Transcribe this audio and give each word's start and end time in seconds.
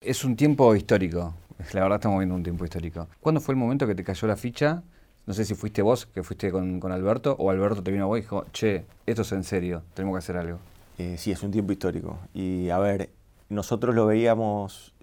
Es 0.00 0.24
un 0.24 0.36
tiempo 0.36 0.76
histórico, 0.76 1.34
la 1.72 1.82
verdad 1.82 1.96
estamos 1.96 2.20
viendo 2.20 2.36
un 2.36 2.44
tiempo 2.44 2.64
histórico. 2.64 3.08
¿Cuándo 3.20 3.40
fue 3.40 3.54
el 3.54 3.58
momento 3.58 3.84
que 3.84 3.96
te 3.96 4.04
cayó 4.04 4.28
la 4.28 4.36
ficha? 4.36 4.84
No 5.26 5.34
sé 5.34 5.44
si 5.44 5.56
fuiste 5.56 5.82
vos, 5.82 6.06
que 6.06 6.22
fuiste 6.22 6.52
con, 6.52 6.80
Alberto, 6.92 7.34
o 7.36 7.50
Alberto 7.50 7.82
te 7.82 7.90
vino 7.90 8.04
a 8.04 8.06
vos 8.06 8.18
y 8.18 8.20
dijo, 8.20 8.46
che, 8.52 8.84
esto 9.06 9.22
es 9.22 9.32
en 9.32 9.42
serio, 9.42 9.82
tenemos 9.94 10.14
que 10.14 10.18
hacer 10.18 10.36
algo. 10.36 10.60
Eh, 10.98 11.16
sí, 11.18 11.32
es 11.32 11.42
un 11.42 11.50
tiempo 11.50 11.72
histórico. 11.72 12.16
Y 12.32 12.70
a 12.70 12.78
ver, 12.78 13.10
nosotros 13.48 13.92
lo 13.92 14.06
veíamos, 14.06 14.94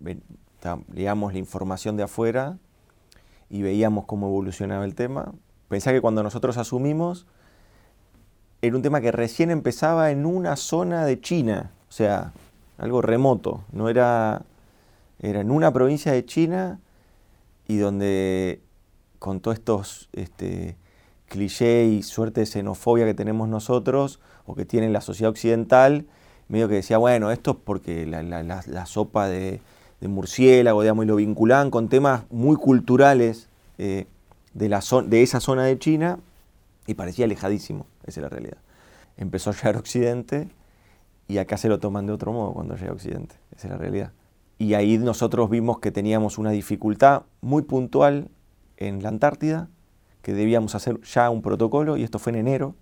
veíamos 0.00 1.34
la 1.34 1.38
información 1.38 1.98
de 1.98 2.04
afuera 2.04 2.56
y 3.50 3.60
veíamos 3.60 4.06
cómo 4.06 4.28
evolucionaba 4.28 4.86
el 4.86 4.94
tema. 4.94 5.34
Pensá 5.68 5.92
que 5.92 6.00
cuando 6.00 6.22
nosotros 6.22 6.56
asumimos, 6.56 7.26
era 8.62 8.74
un 8.74 8.80
tema 8.80 9.02
que 9.02 9.12
recién 9.12 9.50
empezaba 9.50 10.10
en 10.12 10.24
una 10.24 10.56
zona 10.56 11.04
de 11.04 11.20
China. 11.20 11.72
O 11.90 11.92
sea, 11.92 12.32
algo 12.82 13.00
remoto, 13.00 13.62
no 13.70 13.88
era, 13.88 14.42
era 15.20 15.40
en 15.40 15.52
una 15.52 15.72
provincia 15.72 16.10
de 16.10 16.26
China 16.26 16.80
y 17.68 17.76
donde 17.76 18.60
con 19.20 19.38
todos 19.38 19.56
estos 19.56 20.08
este, 20.12 20.76
clichés 21.26 21.92
y 21.92 22.02
suerte 22.02 22.40
de 22.40 22.46
xenofobia 22.46 23.06
que 23.06 23.14
tenemos 23.14 23.48
nosotros 23.48 24.18
o 24.46 24.56
que 24.56 24.64
tiene 24.64 24.90
la 24.90 25.00
sociedad 25.00 25.30
occidental, 25.30 26.06
medio 26.48 26.68
que 26.68 26.74
decía, 26.74 26.98
bueno, 26.98 27.30
esto 27.30 27.52
es 27.52 27.56
porque 27.64 28.04
la, 28.04 28.86
sopa 28.86 29.28
de, 29.28 29.60
murciélago, 30.00 30.82
digamos, 30.82 31.04
y 31.04 31.08
lo 31.08 31.14
vinculaban 31.14 31.70
con 31.70 31.88
temas 31.88 32.24
muy 32.30 32.56
culturales 32.56 33.48
eh, 33.78 34.06
de, 34.54 34.68
la 34.68 34.82
de 35.06 35.22
esa 35.22 35.38
zona 35.38 35.62
de 35.64 35.78
China 35.78 36.18
y 36.88 36.94
parecía 36.94 37.26
alejadísimo, 37.26 37.86
esa 38.06 38.18
es 38.18 38.22
la 38.24 38.28
realidad. 38.28 38.58
Empezó 39.16 39.50
a 39.50 39.52
llegar 39.52 39.76
a 39.76 39.78
Occidente 39.78 40.48
y 41.28 41.38
acá 41.38 41.56
se 41.56 41.68
lo 41.68 41.78
toman 41.78 42.06
de 42.06 42.12
otro 42.12 42.32
modo 42.32 42.52
cuando 42.52 42.76
llega 42.76 42.90
a 42.90 42.94
Occidente, 42.94 43.36
esa 43.56 43.68
es 43.68 43.72
la 43.72 43.78
realidad. 43.78 44.12
Y 44.58 44.74
ahí 44.74 44.98
nosotros 44.98 45.50
vimos 45.50 45.78
que 45.78 45.90
teníamos 45.90 46.38
una 46.38 46.50
dificultad 46.50 47.22
muy 47.40 47.62
puntual 47.62 48.28
en 48.76 49.02
la 49.02 49.08
Antártida, 49.08 49.68
que 50.22 50.34
debíamos 50.34 50.74
hacer 50.74 51.00
ya 51.02 51.30
un 51.30 51.42
protocolo, 51.42 51.96
y 51.96 52.04
esto 52.04 52.18
fue 52.18 52.32
en 52.32 52.38
enero, 52.38 52.74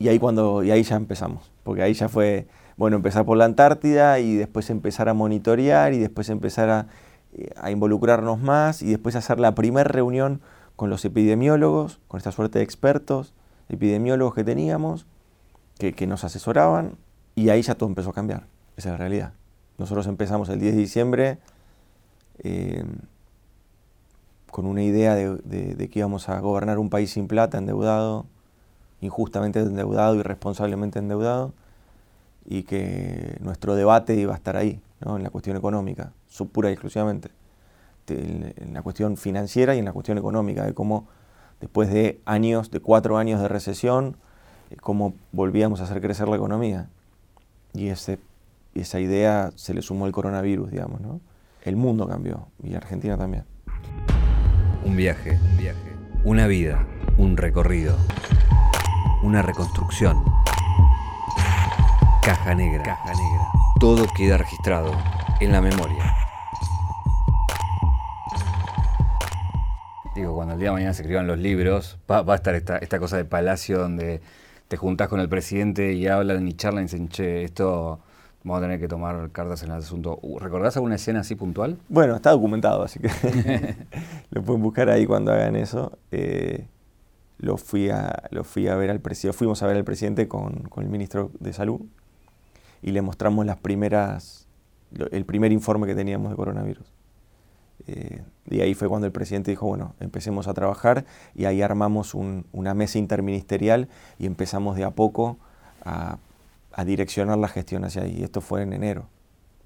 y 0.00 0.08
ahí, 0.08 0.18
cuando, 0.18 0.62
y 0.64 0.70
ahí 0.70 0.82
ya 0.82 0.96
empezamos, 0.96 1.52
porque 1.62 1.82
ahí 1.82 1.92
ya 1.92 2.08
fue, 2.08 2.46
bueno, 2.78 2.96
empezar 2.96 3.26
por 3.26 3.36
la 3.36 3.44
Antártida 3.44 4.18
y 4.18 4.34
después 4.34 4.70
empezar 4.70 5.10
a 5.10 5.14
monitorear 5.14 5.92
y 5.92 5.98
después 5.98 6.30
empezar 6.30 6.70
a, 6.70 6.86
eh, 7.34 7.50
a 7.56 7.70
involucrarnos 7.70 8.40
más 8.40 8.80
y 8.80 8.86
después 8.86 9.14
hacer 9.14 9.38
la 9.38 9.54
primera 9.54 9.88
reunión 9.88 10.40
con 10.74 10.88
los 10.88 11.04
epidemiólogos, 11.04 12.00
con 12.08 12.16
esta 12.16 12.32
suerte 12.32 12.60
de 12.60 12.64
expertos, 12.64 13.34
epidemiólogos 13.68 14.34
que 14.34 14.42
teníamos, 14.42 15.06
que, 15.78 15.92
que 15.92 16.06
nos 16.06 16.24
asesoraban, 16.24 16.96
y 17.40 17.50
ahí 17.50 17.62
ya 17.62 17.74
todo 17.74 17.88
empezó 17.88 18.10
a 18.10 18.12
cambiar, 18.12 18.46
esa 18.76 18.90
es 18.90 18.92
la 18.92 18.96
realidad. 18.98 19.32
Nosotros 19.78 20.06
empezamos 20.06 20.48
el 20.50 20.60
10 20.60 20.74
de 20.74 20.80
diciembre 20.80 21.38
eh, 22.42 22.84
con 24.50 24.66
una 24.66 24.82
idea 24.82 25.14
de, 25.14 25.88
que 25.90 25.98
íbamos 25.98 26.28
a 26.28 26.38
gobernar 26.40 26.78
un 26.78 26.90
país 26.90 27.10
sin 27.12 27.28
plata, 27.28 27.56
endeudado, 27.56 28.26
injustamente 29.00 29.60
endeudado, 29.60 30.16
irresponsablemente 30.16 30.98
endeudado, 30.98 31.54
y 32.44 32.64
que 32.64 33.38
nuestro 33.40 33.74
debate 33.74 34.14
iba 34.16 34.34
a 34.34 34.36
estar 34.36 34.56
ahí, 34.56 34.82
¿no? 35.00 35.16
en 35.16 35.22
la 35.22 35.30
cuestión 35.30 35.56
económica, 35.56 36.12
pura 36.52 36.68
y 36.68 36.72
exclusivamente, 36.72 37.30
en 38.08 38.74
la 38.74 38.82
cuestión 38.82 39.16
financiera 39.16 39.74
y 39.74 39.78
en 39.78 39.84
la 39.86 39.92
cuestión 39.92 40.18
económica, 40.18 40.66
de 40.66 40.74
cómo 40.74 41.06
después 41.60 41.90
de 41.90 42.20
años, 42.26 42.70
de 42.70 42.80
cuatro 42.80 43.16
años 43.16 43.40
de 43.40 43.48
recesión, 43.48 44.16
eh, 44.70 44.76
cómo 44.80 45.14
volvíamos 45.32 45.80
a 45.80 45.84
hacer 45.84 46.02
crecer 46.02 46.28
la 46.28 46.36
economía. 46.36 46.90
Y 47.74 47.88
ese, 47.88 48.18
esa 48.74 49.00
idea 49.00 49.52
se 49.54 49.74
le 49.74 49.82
sumó 49.82 50.06
el 50.06 50.12
coronavirus, 50.12 50.70
digamos, 50.70 51.00
¿no? 51.00 51.20
El 51.62 51.76
mundo 51.76 52.08
cambió 52.08 52.48
y 52.62 52.74
Argentina 52.74 53.16
también. 53.16 53.44
Un 54.84 54.96
viaje, 54.96 55.38
un 55.42 55.56
viaje, 55.58 55.92
una 56.24 56.46
vida, 56.46 56.86
un 57.18 57.36
recorrido, 57.36 57.96
una 59.22 59.42
reconstrucción. 59.42 60.24
Caja 62.22 62.54
negra, 62.54 62.82
caja 62.82 63.12
negra. 63.12 63.48
Todo 63.78 64.06
queda 64.16 64.38
registrado 64.38 64.92
en 65.40 65.52
la 65.52 65.60
memoria. 65.60 66.14
Digo, 70.14 70.34
cuando 70.34 70.54
el 70.54 70.60
día 70.60 70.70
de 70.70 70.74
mañana 70.74 70.94
se 70.94 71.02
escriban 71.02 71.26
los 71.26 71.38
libros, 71.38 71.98
va, 72.10 72.20
a 72.20 72.34
estar 72.34 72.54
esta, 72.54 72.78
esta 72.78 72.98
cosa 72.98 73.16
de 73.16 73.24
palacio 73.24 73.78
donde 73.78 74.20
te 74.70 74.76
juntás 74.76 75.08
con 75.08 75.18
el 75.18 75.28
presidente 75.28 75.94
y 75.94 76.06
hablan 76.06 76.46
y 76.46 76.52
charlan 76.52 76.84
y 76.84 76.86
dicen, 76.86 77.08
che, 77.08 77.42
esto 77.42 77.98
vamos 78.44 78.58
a 78.58 78.62
tener 78.62 78.78
que 78.78 78.86
tomar 78.86 79.32
cartas 79.32 79.64
en 79.64 79.72
el 79.72 79.78
asunto. 79.78 80.20
Uh, 80.22 80.38
¿Recordás 80.38 80.76
alguna 80.76 80.94
escena 80.94 81.20
así 81.20 81.34
puntual? 81.34 81.76
Bueno, 81.88 82.14
está 82.14 82.30
documentado, 82.30 82.84
así 82.84 83.00
que 83.00 83.10
lo 84.30 84.44
pueden 84.44 84.62
buscar 84.62 84.88
ahí 84.88 85.06
cuando 85.06 85.32
hagan 85.32 85.56
eso. 85.56 85.98
Eh, 86.12 86.68
lo, 87.38 87.56
fui 87.56 87.90
a, 87.90 88.28
lo 88.30 88.44
fui 88.44 88.68
a 88.68 88.76
ver 88.76 88.90
al 88.90 89.00
presidente, 89.00 89.36
fuimos 89.36 89.60
a 89.64 89.66
ver 89.66 89.76
al 89.76 89.82
presidente 89.82 90.28
con, 90.28 90.62
con, 90.68 90.84
el 90.84 90.88
ministro 90.88 91.32
de 91.40 91.52
Salud 91.52 91.80
y 92.80 92.92
le 92.92 93.02
mostramos 93.02 93.44
las 93.46 93.56
primeras, 93.56 94.46
el 95.10 95.24
primer 95.24 95.50
informe 95.50 95.88
que 95.88 95.96
teníamos 95.96 96.30
de 96.30 96.36
coronavirus. 96.36 96.86
Eh, 97.86 98.22
y 98.48 98.60
ahí 98.60 98.74
fue 98.74 98.88
cuando 98.88 99.06
el 99.06 99.12
presidente 99.12 99.50
dijo, 99.50 99.66
bueno, 99.66 99.94
empecemos 100.00 100.48
a 100.48 100.54
trabajar 100.54 101.04
y 101.34 101.44
ahí 101.44 101.62
armamos 101.62 102.14
una 102.14 102.74
mesa 102.74 102.98
interministerial 102.98 103.88
y 104.18 104.26
empezamos 104.26 104.76
de 104.76 104.84
a 104.84 104.90
poco 104.90 105.38
a, 105.84 106.18
direccionar 106.84 107.36
la 107.36 107.48
gestión 107.48 107.84
hacia 107.84 108.02
ahí. 108.02 108.22
Esto 108.22 108.40
fue 108.40 108.62
en 108.62 108.72
enero, 108.72 109.04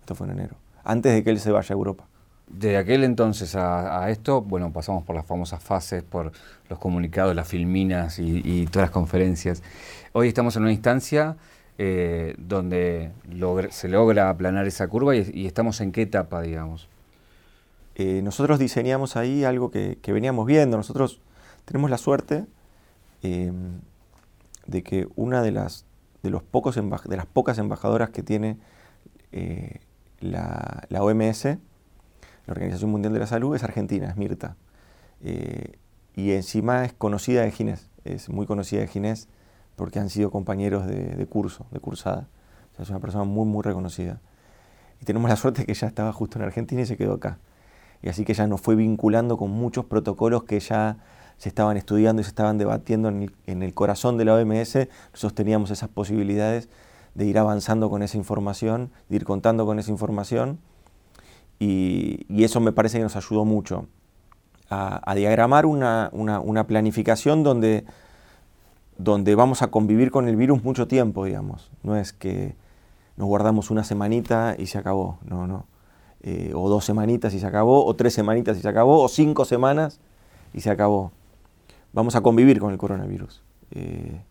esto 0.01 0.17
fue 0.17 0.27
en 0.27 0.33
enero, 0.33 0.57
antes 0.83 1.15
de 1.15 1.23
que 1.23 1.31
él 1.31 1.39
se 1.39 1.53
vaya 1.53 1.73
a 1.73 1.73
Europa. 1.77 2.07
De 2.49 2.77
aquel 2.77 3.05
entonces 3.05 3.55
a, 3.55 4.11
esto, 4.11 4.43
bueno, 4.43 4.73
pasamos 4.73 5.05
por 5.05 5.15
las 5.15 5.25
famosas 5.25 5.63
fases, 5.63 6.03
por 6.03 6.33
los 6.69 6.79
comunicados, 6.79 7.35
las 7.35 7.47
filminas 7.47 8.19
y, 8.19 8.67
todas 8.67 8.89
las 8.89 8.91
conferencias. 8.91 9.63
Hoy 10.13 10.29
estamos 10.29 10.57
en 10.57 10.63
una 10.63 10.73
instancia 10.73 11.37
eh, 11.79 12.35
donde 12.37 13.13
se 13.71 13.89
logra 13.89 14.29
aplanar 14.29 14.67
esa 14.67 14.89
curva 14.89 15.15
y 15.17 15.47
estamos 15.47 15.81
en 15.81 15.93
qué 15.93 16.03
etapa, 16.03 16.43
digamos. 16.43 16.89
Eh, 17.97 18.23
nosotros 18.23 18.59
diseñamos 18.59 19.17
ahí 19.17 19.45
algo 19.45 19.71
que, 19.71 19.99
veníamos 20.07 20.47
viendo. 20.47 20.77
Nosotros 20.77 21.21
tenemos 21.65 21.91
la 21.91 21.99
suerte 21.99 22.47
em, 23.23 23.81
de 24.67 24.83
que 24.83 25.09
una 25.15 25.43
de 25.43 25.53
las, 25.53 25.87
de, 26.23 26.31
los 26.31 26.43
pocos 26.43 26.75
de 26.75 27.17
las 27.17 27.27
pocas 27.27 27.59
embajadoras 27.59 28.11
que 28.11 28.23
tiene 28.23 28.59
eh, 29.33 29.81
la, 30.21 30.87
OMS, 30.91 31.45
la 31.45 31.59
Organización 32.49 32.91
Mundial 32.91 33.13
de 33.13 33.21
la 33.21 33.27
Salud, 33.27 33.55
es 33.55 33.63
Argentina, 33.63 34.09
es 34.09 34.17
Mirta. 34.17 34.57
Eh, 35.23 35.79
y 36.17 36.33
encima 36.33 36.85
es 36.85 36.93
conocida 36.93 37.43
de 37.43 37.51
Ginés, 37.51 37.89
es 38.05 38.29
muy 38.29 38.47
conocida 38.47 38.81
de 38.81 38.89
Ginés 38.89 39.29
porque 39.77 39.99
han 39.99 40.11
sido 40.11 40.31
compañeros 40.31 40.87
de, 40.87 41.27
curso, 41.27 41.67
de 41.73 41.81
cursada. 41.81 42.29
es 42.79 42.91
una 42.91 43.01
persona 43.01 43.25
muy, 43.25 43.45
muy 43.45 43.63
reconocida. 43.63 44.21
Y 45.01 45.05
tenemos 45.05 45.29
la 45.29 45.37
suerte 45.37 45.63
de 45.63 45.67
que 45.67 45.73
ella 45.73 45.89
estaba 45.89 46.13
justo 46.13 46.39
en 46.39 46.45
Argentina 46.45 46.83
y 46.83 46.87
se 46.87 46.97
quedó 46.97 47.15
acá 47.15 47.39
y 48.03 48.09
así 48.09 48.25
que 48.25 48.35
ya 48.35 48.47
nos 48.47 48.61
fue 48.61 48.77
vinculando 48.77 49.37
con 49.37 49.51
muchos 49.51 49.85
protocolos 49.85 50.45
que 50.45 50.61
ya 50.61 50.99
se 51.39 51.49
estaban 51.49 51.77
estudiando 51.77 52.21
y 52.21 52.25
se 52.25 52.29
estaban 52.29 52.59
debatiendo 52.59 53.09
en 53.09 53.63
el, 53.63 53.75
corazón 53.75 54.17
de 54.17 54.25
la 54.25 54.35
OMS, 54.35 54.89
nosotros 55.13 55.35
teníamos 55.35 55.71
esas 55.71 55.89
posibilidades 55.89 56.69
de 57.15 57.27
ir 57.27 57.39
avanzando 57.39 57.91
con 57.91 58.03
esa 58.03 58.17
información, 58.17 58.91
de 59.09 59.17
ir 59.17 59.25
contando 59.25 59.67
con 59.67 59.79
esa 59.79 59.91
información, 59.91 60.59
y, 61.59 62.27
eso 62.45 62.61
me 62.61 62.73
parece 62.73 62.99
que 62.99 63.05
nos 63.05 63.17
ayudó 63.17 63.45
mucho 63.45 63.87
a, 64.71 65.15
diagramar 65.15 65.67
una, 65.67 66.11
planificación 66.67 67.43
donde, 67.43 67.85
donde 68.99 69.35
vamos 69.35 69.63
a 69.63 69.69
convivir 69.69 70.11
con 70.11 70.29
el 70.29 70.37
virus 70.37 70.65
mucho 70.65 70.89
tiempo, 70.89 71.25
digamos. 71.25 71.71
No 71.83 71.97
es 71.97 72.13
que 72.13 72.57
nos 73.17 73.29
guardamos 73.29 73.71
una 73.71 73.85
semanita 73.85 74.57
y 74.59 74.67
se 74.67 74.79
acabó, 74.79 75.19
no, 75.25 75.47
no. 75.47 75.67
Eh, 76.27 76.53
o 76.55 76.71
dos 76.71 76.87
semanitas 76.87 77.35
y 77.35 77.39
se 77.39 77.47
acabó, 77.47 77.85
o 77.85 77.95
tres 77.97 78.15
semanitas 78.15 78.57
y 78.57 78.63
se 78.63 78.69
acabó, 78.69 79.03
o 79.03 79.09
cinco 79.09 79.45
semanas 79.45 80.01
y 80.55 80.63
se 80.63 80.71
acabó. 80.71 81.13
Vamos 81.93 82.17
a 82.17 82.23
convivir 82.23 82.61
con 82.61 82.73
el 82.73 82.79
coronavirus. 82.79 83.43
Eh, 83.73 84.23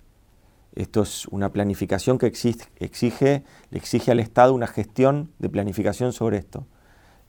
esto 0.74 1.04
es 1.04 1.28
una 1.28 1.54
planificación 1.54 2.18
que 2.18 2.26
exige, 2.26 3.44
exige 3.70 4.12
al 4.12 4.20
Estado 4.20 4.56
una 4.56 4.66
gestión 4.66 5.30
de 5.38 5.50
planificación 5.50 6.14
sobre 6.14 6.38
esto. 6.38 6.66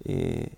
Eh, 0.03 0.55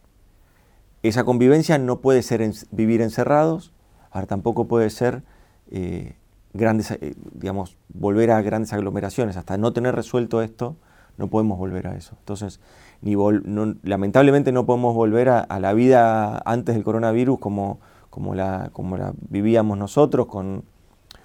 esa 1.02 1.24
convivencia 1.24 1.76
no 1.76 2.00
puede 2.00 2.22
ser 2.22 2.48
vivir 2.70 3.02
encerrados, 3.02 3.72
ahora 4.12 4.28
tampoco 4.28 4.68
puede 4.68 4.88
ser 4.90 5.24
grandes, 6.54 6.96
digamos, 7.32 7.76
volver 7.88 8.30
a 8.30 8.40
grandes 8.40 8.72
aglomeraciones. 8.72 9.36
Hasta 9.36 9.58
no 9.58 9.72
tener 9.72 9.96
resuelto 9.96 10.42
esto, 10.42 10.76
no 11.16 11.28
podemos 11.28 11.58
volver 11.58 11.88
a 11.88 11.96
eso. 11.96 12.14
Entonces, 12.20 12.60
ni 13.02 13.14
lamentablemente 13.82 14.52
no 14.52 14.66
podemos 14.66 14.94
volver 14.94 15.28
a, 15.28 15.60
la 15.60 15.72
vida 15.74 16.42
antes 16.44 16.74
del 16.74 16.84
coronavirus 16.84 17.38
como, 17.38 17.78
como, 18.10 18.34
la, 18.34 18.70
como 18.72 18.96
la 18.96 19.12
vivíamos 19.28 19.78
nosotros, 19.78 20.26
con, 20.26 20.64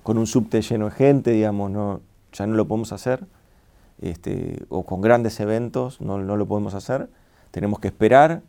con, 0.03 0.17
un 0.17 0.27
subte 0.27 0.61
lleno 0.61 0.85
de 0.85 0.91
gente, 0.91 1.31
digamos, 1.31 1.71
no, 1.71 2.01
ya 2.33 2.45
no 2.47 2.55
lo 2.55 2.67
podemos 2.67 2.91
hacer. 2.91 3.25
este, 4.01 4.65
o 4.69 4.83
con 4.83 5.01
grandes 5.01 5.39
eventos, 5.39 6.01
no, 6.01 6.17
no 6.17 6.37
lo 6.37 6.45
podemos 6.47 6.73
hacer. 6.73 7.09
Tenemos 7.51 7.79
que 7.79 7.87
esperar, 7.87 8.41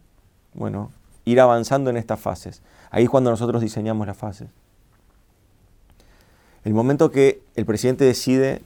bueno, 0.54 0.90
ir 1.24 1.40
avanzando 1.40 1.90
en 1.90 1.96
estas 1.96 2.20
fases. 2.20 2.62
Ahí 2.90 3.04
es 3.04 3.10
cuando 3.10 3.30
nosotros 3.30 3.62
diseñamos 3.62 4.06
las 4.06 4.16
fases. 4.16 4.48
El 6.64 6.74
momento 6.74 7.10
que 7.10 7.42
el 7.56 7.66
presidente 7.66 8.04
decide 8.04 8.62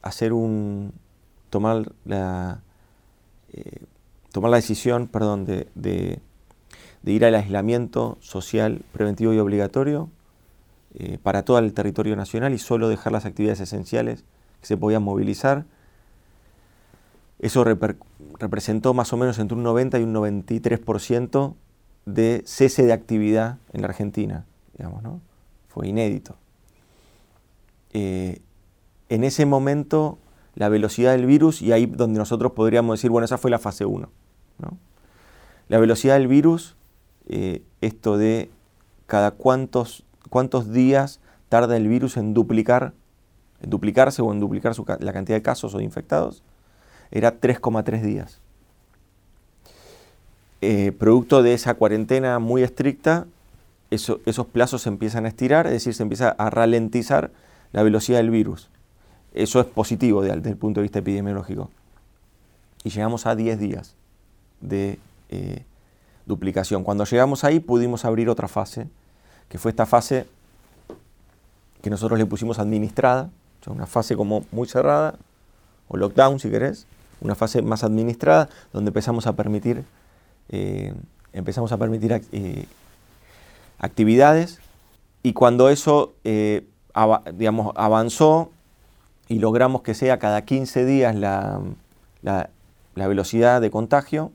hacer 0.00 0.32
un 0.32 0.92
tomar 1.50 1.92
la 2.04 2.60
eh, 3.52 3.82
tomar 4.32 4.50
la 4.50 4.56
decisión, 4.56 5.06
perdón, 5.06 5.44
de, 5.44 6.20
ir 7.04 7.24
al 7.24 7.34
aislamiento 7.34 8.18
social 8.20 8.82
preventivo 8.92 9.32
y 9.32 9.38
obligatorio 9.38 10.08
eh, 10.94 11.18
para 11.22 11.44
todo 11.44 11.58
el 11.58 11.72
territorio 11.74 12.16
nacional 12.16 12.52
y 12.54 12.58
solo 12.58 12.88
dejar 12.88 13.12
las 13.12 13.26
actividades 13.26 13.60
esenciales 13.60 14.24
que 14.60 14.66
se 14.66 14.76
podían 14.76 15.02
movilizar. 15.02 15.64
Eso 17.38 17.64
representó 17.64 18.94
más 18.94 19.12
o 19.12 19.16
menos 19.16 19.38
entre 19.38 19.56
un 19.56 19.62
90 19.64 19.98
y 19.98 20.02
un 20.04 20.14
93% 20.14 21.54
de 22.06 22.42
cese 22.46 22.84
de 22.84 22.92
actividad 22.92 23.58
en 23.72 23.82
la 23.82 23.88
Argentina, 23.88 24.46
digamos, 24.76 25.02
¿no? 25.02 25.20
Fue 25.68 25.88
inédito. 25.88 26.36
Eh, 27.92 28.40
en 29.08 29.24
ese 29.24 29.44
momento 29.44 30.18
la 30.54 30.68
velocidad 30.68 31.12
del 31.12 31.26
virus, 31.26 31.62
y 31.62 31.72
ahí 31.72 31.86
donde 31.86 32.18
nosotros 32.18 32.52
podríamos 32.52 32.98
decir, 32.98 33.10
bueno, 33.10 33.24
esa 33.24 33.38
fue 33.38 33.50
la 33.50 33.58
fase 33.58 33.84
1. 33.84 34.08
La 35.68 35.78
velocidad 35.78 36.14
del 36.18 36.28
virus, 36.28 36.76
eh, 37.28 37.62
esto 37.80 38.18
de 38.18 38.50
cada 39.06 39.30
cuántos, 39.30 40.04
cuántos 40.28 40.72
días 40.72 41.20
tarda 41.48 41.76
el 41.76 41.88
virus 41.88 42.16
en 42.16 42.34
duplicar, 42.34 42.92
en 43.62 43.70
duplicarse 43.70 44.22
o 44.22 44.32
en 44.32 44.40
duplicar 44.40 44.74
la 45.00 45.12
cantidad 45.12 45.36
de 45.36 45.42
casos 45.42 45.74
o 45.74 45.78
de 45.78 45.84
infectados, 45.84 46.42
era 47.10 47.40
3,3 47.40 48.02
días. 48.02 48.40
Eh, 50.60 50.92
producto 50.92 51.42
de 51.42 51.54
esa 51.54 51.74
cuarentena 51.74 52.38
muy 52.38 52.62
estricta, 52.62 53.26
esos 53.90 54.46
plazos 54.46 54.82
se 54.82 54.88
empiezan 54.88 55.26
a 55.26 55.28
estirar, 55.28 55.66
es 55.66 55.72
decir, 55.72 55.94
se 55.94 56.02
empieza 56.02 56.30
a 56.30 56.50
ralentizar 56.50 57.30
la 57.72 57.82
velocidad 57.82 58.18
del 58.18 58.30
virus. 58.30 58.70
Eso 59.34 59.60
es 59.60 59.66
positivo 59.66 60.22
desde 60.22 60.50
el 60.50 60.56
punto 60.56 60.80
de 60.80 60.82
vista 60.82 60.98
epidemiológico. 60.98 61.70
Y 62.84 62.90
llegamos 62.90 63.26
a 63.26 63.34
10 63.34 63.58
días 63.58 63.96
de 64.62 64.98
eh, 65.28 65.62
duplicación. 66.26 66.84
Cuando 66.84 67.04
llegamos 67.04 67.44
ahí 67.44 67.60
pudimos 67.60 68.04
abrir 68.04 68.28
otra 68.28 68.48
fase, 68.48 68.86
que 69.48 69.58
fue 69.58 69.70
esta 69.70 69.86
fase 69.86 70.26
que 71.82 71.90
nosotros 71.90 72.18
le 72.18 72.26
pusimos 72.26 72.58
administrada, 72.58 73.28
una 73.66 73.86
fase 73.86 74.16
como 74.16 74.44
muy 74.50 74.66
cerrada, 74.66 75.14
o 75.88 75.96
lockdown 75.96 76.40
si 76.40 76.50
querés, 76.50 76.86
una 77.20 77.34
fase 77.34 77.62
más 77.62 77.84
administrada, 77.84 78.48
donde 78.72 78.88
empezamos 78.88 79.26
a 79.26 79.34
permitir, 79.34 79.84
eh, 80.48 80.94
empezamos 81.32 81.70
a 81.72 81.76
permitir 81.76 82.22
eh, 82.32 82.66
actividades, 83.78 84.60
y 85.22 85.32
cuando 85.34 85.68
eso 85.68 86.14
digamos, 87.34 87.72
avanzó 87.76 88.50
y 89.28 89.38
logramos 89.38 89.82
que 89.82 89.94
sea 89.94 90.18
cada 90.18 90.42
15 90.42 90.84
días 90.84 91.14
la, 91.14 91.60
la, 92.22 92.48
velocidad 92.94 93.60
de 93.60 93.70
contagio, 93.70 94.32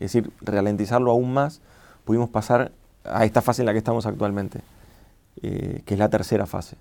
es 0.00 0.12
decir, 0.12 0.32
ralentizarlo 0.40 1.10
aún 1.10 1.32
más, 1.32 1.60
pudimos 2.04 2.28
pasar 2.30 2.72
a 3.04 3.24
esta 3.24 3.42
fase 3.42 3.62
en 3.62 3.66
la 3.66 3.72
que 3.72 3.78
estamos 3.78 4.06
actualmente, 4.06 4.62
eh, 5.42 5.82
que 5.84 5.94
es 5.94 5.98
la 5.98 6.08
tercera 6.08 6.46
fase. 6.46 6.76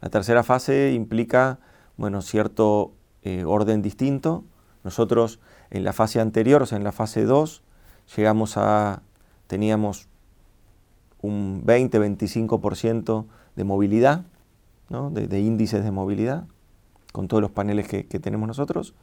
La 0.00 0.10
tercera 0.10 0.44
fase 0.44 0.92
implica, 0.92 1.58
bueno, 1.96 2.22
cierto 2.22 2.92
eh, 3.22 3.44
orden 3.44 3.82
distinto. 3.82 4.44
Nosotros 4.84 5.40
en 5.70 5.82
la 5.82 5.92
fase 5.92 6.20
anterior, 6.20 6.62
o 6.62 6.66
sea, 6.66 6.78
en 6.78 6.84
la 6.84 6.92
fase 6.92 7.24
2, 7.24 7.62
llegamos 8.16 8.56
a, 8.56 9.02
teníamos 9.48 10.08
un 11.20 11.64
20-25% 11.66 13.26
de 13.56 13.64
movilidad, 13.64 14.24
de, 14.88 15.40
índices 15.40 15.84
de 15.84 15.90
movilidad, 15.90 16.46
con 17.12 17.28
todos 17.28 17.42
los 17.42 17.50
paneles 17.50 17.88
que, 17.88 18.04
tenemos 18.04 18.46
nosotros 18.46 18.94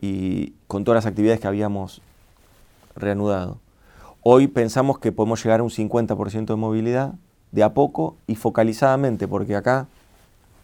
y 0.00 0.54
con 0.66 0.84
todas 0.84 1.04
las 1.04 1.06
actividades 1.06 1.40
que 1.40 1.46
habíamos 1.46 2.00
reanudado. 2.96 3.60
Hoy 4.22 4.46
pensamos 4.46 4.98
que 4.98 5.12
podemos 5.12 5.42
llegar 5.42 5.60
a 5.60 5.62
un 5.62 5.70
50% 5.70 6.46
de 6.46 6.56
movilidad 6.56 7.14
de 7.52 7.62
a 7.62 7.74
poco 7.74 8.16
y 8.26 8.34
focalizadamente, 8.34 9.28
porque 9.28 9.54
acá, 9.54 9.86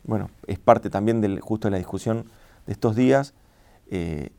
bueno, 0.05 0.31
es 0.47 0.59
parte 0.59 0.91
también 0.91 1.21
del, 1.21 1.41
justo 1.41 1.69
de 1.69 1.73
la 1.73 1.79
discusión 1.79 2.25
de 2.67 2.73
estos 2.73 2.97
días, 2.97 3.35
eh, 3.91 4.31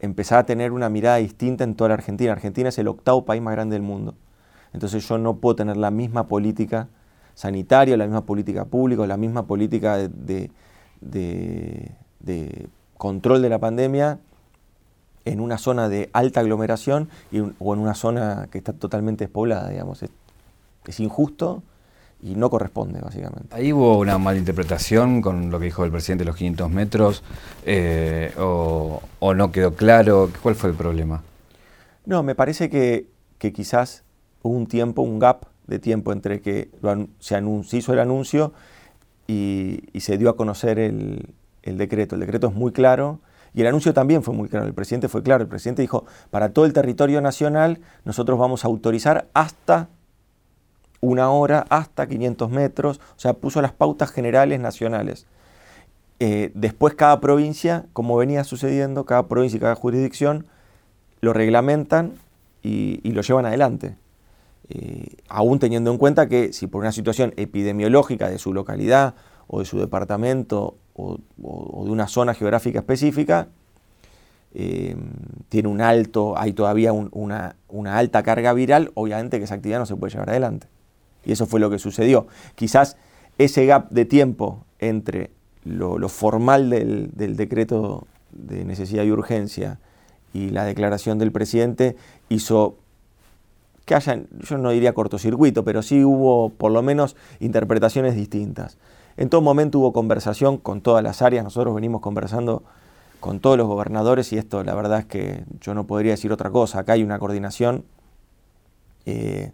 empezar 0.00 0.40
a 0.40 0.44
tener 0.44 0.72
una 0.72 0.88
mirada 0.88 1.16
distinta 1.16 1.64
en 1.64 1.74
toda 1.74 1.88
la 1.88 1.94
Argentina. 1.94 2.32
Argentina 2.32 2.68
es 2.68 2.78
el 2.78 2.88
octavo 2.88 3.24
país 3.24 3.42
más 3.42 3.52
grande 3.52 3.74
del 3.74 3.82
mundo. 3.82 4.14
Entonces 4.72 5.06
yo 5.08 5.18
no 5.18 5.36
puedo 5.36 5.56
tener 5.56 5.76
la 5.76 5.90
misma 5.90 6.28
política 6.28 6.88
sanitaria, 7.34 7.96
la 7.96 8.04
misma 8.04 8.26
política 8.26 8.64
pública, 8.64 9.06
la 9.06 9.16
misma 9.16 9.46
política 9.46 9.96
de, 9.96 10.50
control 12.96 13.42
de 13.42 13.48
la 13.48 13.58
pandemia 13.58 14.18
en 15.28 15.40
una 15.40 15.58
zona 15.58 15.88
de 15.88 16.10
alta 16.12 16.40
aglomeración 16.40 17.08
o 17.58 17.74
en 17.74 17.80
una 17.80 17.94
zona 17.94 18.48
que 18.50 18.58
está 18.58 18.72
totalmente 18.72 19.24
despoblada, 19.24 19.68
digamos. 19.70 20.02
Es, 20.02 20.10
injusto 21.00 21.62
y 22.22 22.34
no 22.34 22.48
corresponde, 22.48 23.00
básicamente. 23.00 23.54
Ahí 23.54 23.74
hubo 23.74 23.98
una 23.98 24.16
malinterpretación 24.16 25.20
con 25.20 25.50
lo 25.50 25.58
que 25.58 25.66
dijo 25.66 25.84
el 25.84 25.90
presidente 25.90 26.24
de 26.24 26.28
los 26.28 26.36
500 26.36 26.70
metros, 26.70 27.22
eh, 27.66 28.32
o, 28.38 29.02
no 29.34 29.52
quedó 29.52 29.74
claro. 29.74 30.30
¿Cuál 30.42 30.54
fue 30.54 30.70
el 30.70 30.76
problema? 30.76 31.22
No, 32.06 32.22
me 32.22 32.34
parece 32.34 32.70
que, 32.70 33.06
que 33.36 33.52
quizás 33.52 34.02
hubo 34.42 34.54
un 34.54 34.66
tiempo, 34.66 35.02
un 35.02 35.18
gap 35.18 35.44
de 35.68 35.78
tiempo 35.78 36.12
entre 36.12 36.40
que 36.40 36.70
se, 37.20 37.76
hizo 37.76 37.92
el 37.92 37.98
anuncio 38.00 38.52
y, 39.28 39.84
se 40.00 40.18
dio 40.18 40.30
a 40.30 40.36
conocer 40.36 40.78
el, 40.78 41.28
decreto. 41.62 42.16
El 42.16 42.22
decreto 42.22 42.48
es 42.48 42.54
muy 42.54 42.72
claro 42.72 43.20
y 43.54 43.60
el 43.62 43.66
anuncio 43.66 43.94
también 43.94 44.22
fue 44.22 44.34
muy 44.34 44.48
claro. 44.48 44.66
El 44.66 44.74
presidente 44.74 45.08
fue 45.08 45.22
claro. 45.22 45.42
El 45.42 45.48
presidente 45.48 45.82
dijo, 45.82 46.04
para 46.30 46.50
todo 46.50 46.64
el 46.64 46.72
territorio 46.72 47.20
nacional 47.20 47.80
nosotros 48.04 48.38
vamos 48.38 48.64
a 48.64 48.68
autorizar 48.68 49.28
hasta 49.34 49.88
una 51.00 51.30
hora, 51.30 51.66
hasta 51.68 52.06
500 52.06 52.50
metros. 52.50 53.00
O 53.16 53.20
sea, 53.20 53.34
puso 53.34 53.62
las 53.62 53.72
pautas 53.72 54.10
generales 54.10 54.60
nacionales. 54.60 55.26
Eh, 56.20 56.50
después 56.54 56.94
cada 56.94 57.20
provincia, 57.20 57.86
como 57.92 58.16
venía 58.16 58.44
sucediendo, 58.44 59.04
cada 59.04 59.28
provincia 59.28 59.56
y 59.56 59.60
cada 59.60 59.74
jurisdicción 59.74 60.46
lo 61.20 61.32
reglamentan 61.32 62.14
y 62.62 63.12
lo 63.12 63.22
llevan 63.22 63.46
adelante. 63.46 63.96
Eh, 64.70 65.16
aún 65.28 65.58
teniendo 65.58 65.90
en 65.90 65.96
cuenta 65.96 66.28
que 66.28 66.52
si 66.52 66.66
por 66.66 66.82
una 66.82 66.92
situación 66.92 67.32
epidemiológica 67.36 68.28
de 68.28 68.38
su 68.38 68.52
localidad 68.52 69.14
o 69.48 69.58
de 69.60 69.64
su 69.64 69.78
departamento 69.78 70.76
o, 70.94 71.18
de 71.84 71.90
una 71.90 72.06
zona 72.06 72.34
geográfica 72.34 72.80
específica, 72.80 73.48
eh, 74.54 74.96
tiene 75.48 75.68
un 75.68 75.80
alto, 75.80 76.38
hay 76.38 76.52
todavía 76.52 76.92
una, 76.92 77.56
alta 77.86 78.22
carga 78.22 78.52
viral, 78.52 78.92
obviamente 78.94 79.38
que 79.38 79.44
esa 79.44 79.54
actividad 79.54 79.78
no 79.78 79.86
se 79.86 79.96
puede 79.96 80.12
llevar 80.12 80.30
adelante. 80.30 80.66
Y 81.24 81.32
eso 81.32 81.46
fue 81.46 81.60
lo 81.60 81.70
que 81.70 81.78
sucedió. 81.78 82.26
Quizás 82.54 82.96
ese 83.38 83.66
gap 83.66 83.90
de 83.90 84.04
tiempo 84.04 84.64
entre 84.78 85.30
lo, 85.64 86.08
formal 86.08 86.70
del, 86.70 87.36
decreto 87.36 88.06
de 88.32 88.64
necesidad 88.64 89.04
y 89.04 89.10
urgencia 89.10 89.78
y 90.32 90.50
la 90.50 90.64
declaración 90.64 91.18
del 91.18 91.32
presidente 91.32 91.96
hizo 92.28 92.76
que 93.84 93.94
hayan, 93.94 94.26
yo 94.40 94.58
no 94.58 94.70
diría 94.70 94.92
cortocircuito, 94.92 95.64
pero 95.64 95.82
sí 95.82 96.04
hubo 96.04 96.50
por 96.50 96.72
lo 96.72 96.82
menos 96.82 97.16
interpretaciones 97.40 98.14
distintas. 98.14 98.76
En 99.18 99.28
todo 99.30 99.40
momento 99.40 99.80
hubo 99.80 99.92
conversación 99.92 100.58
con 100.58 100.80
todas 100.80 101.02
las 101.02 101.22
áreas, 101.22 101.42
nosotros 101.42 101.74
venimos 101.74 102.00
conversando 102.00 102.62
con 103.18 103.40
todos 103.40 103.58
los 103.58 103.66
gobernadores 103.66 104.32
y 104.32 104.38
esto 104.38 104.62
la 104.62 104.76
verdad 104.76 105.00
es 105.00 105.06
que 105.06 105.44
yo 105.60 105.74
no 105.74 105.88
podría 105.88 106.12
decir 106.12 106.30
otra 106.30 106.50
cosa, 106.50 106.78
acá 106.78 106.92
hay 106.92 107.02
una 107.02 107.18
coordinación 107.18 107.84
eh, 109.06 109.50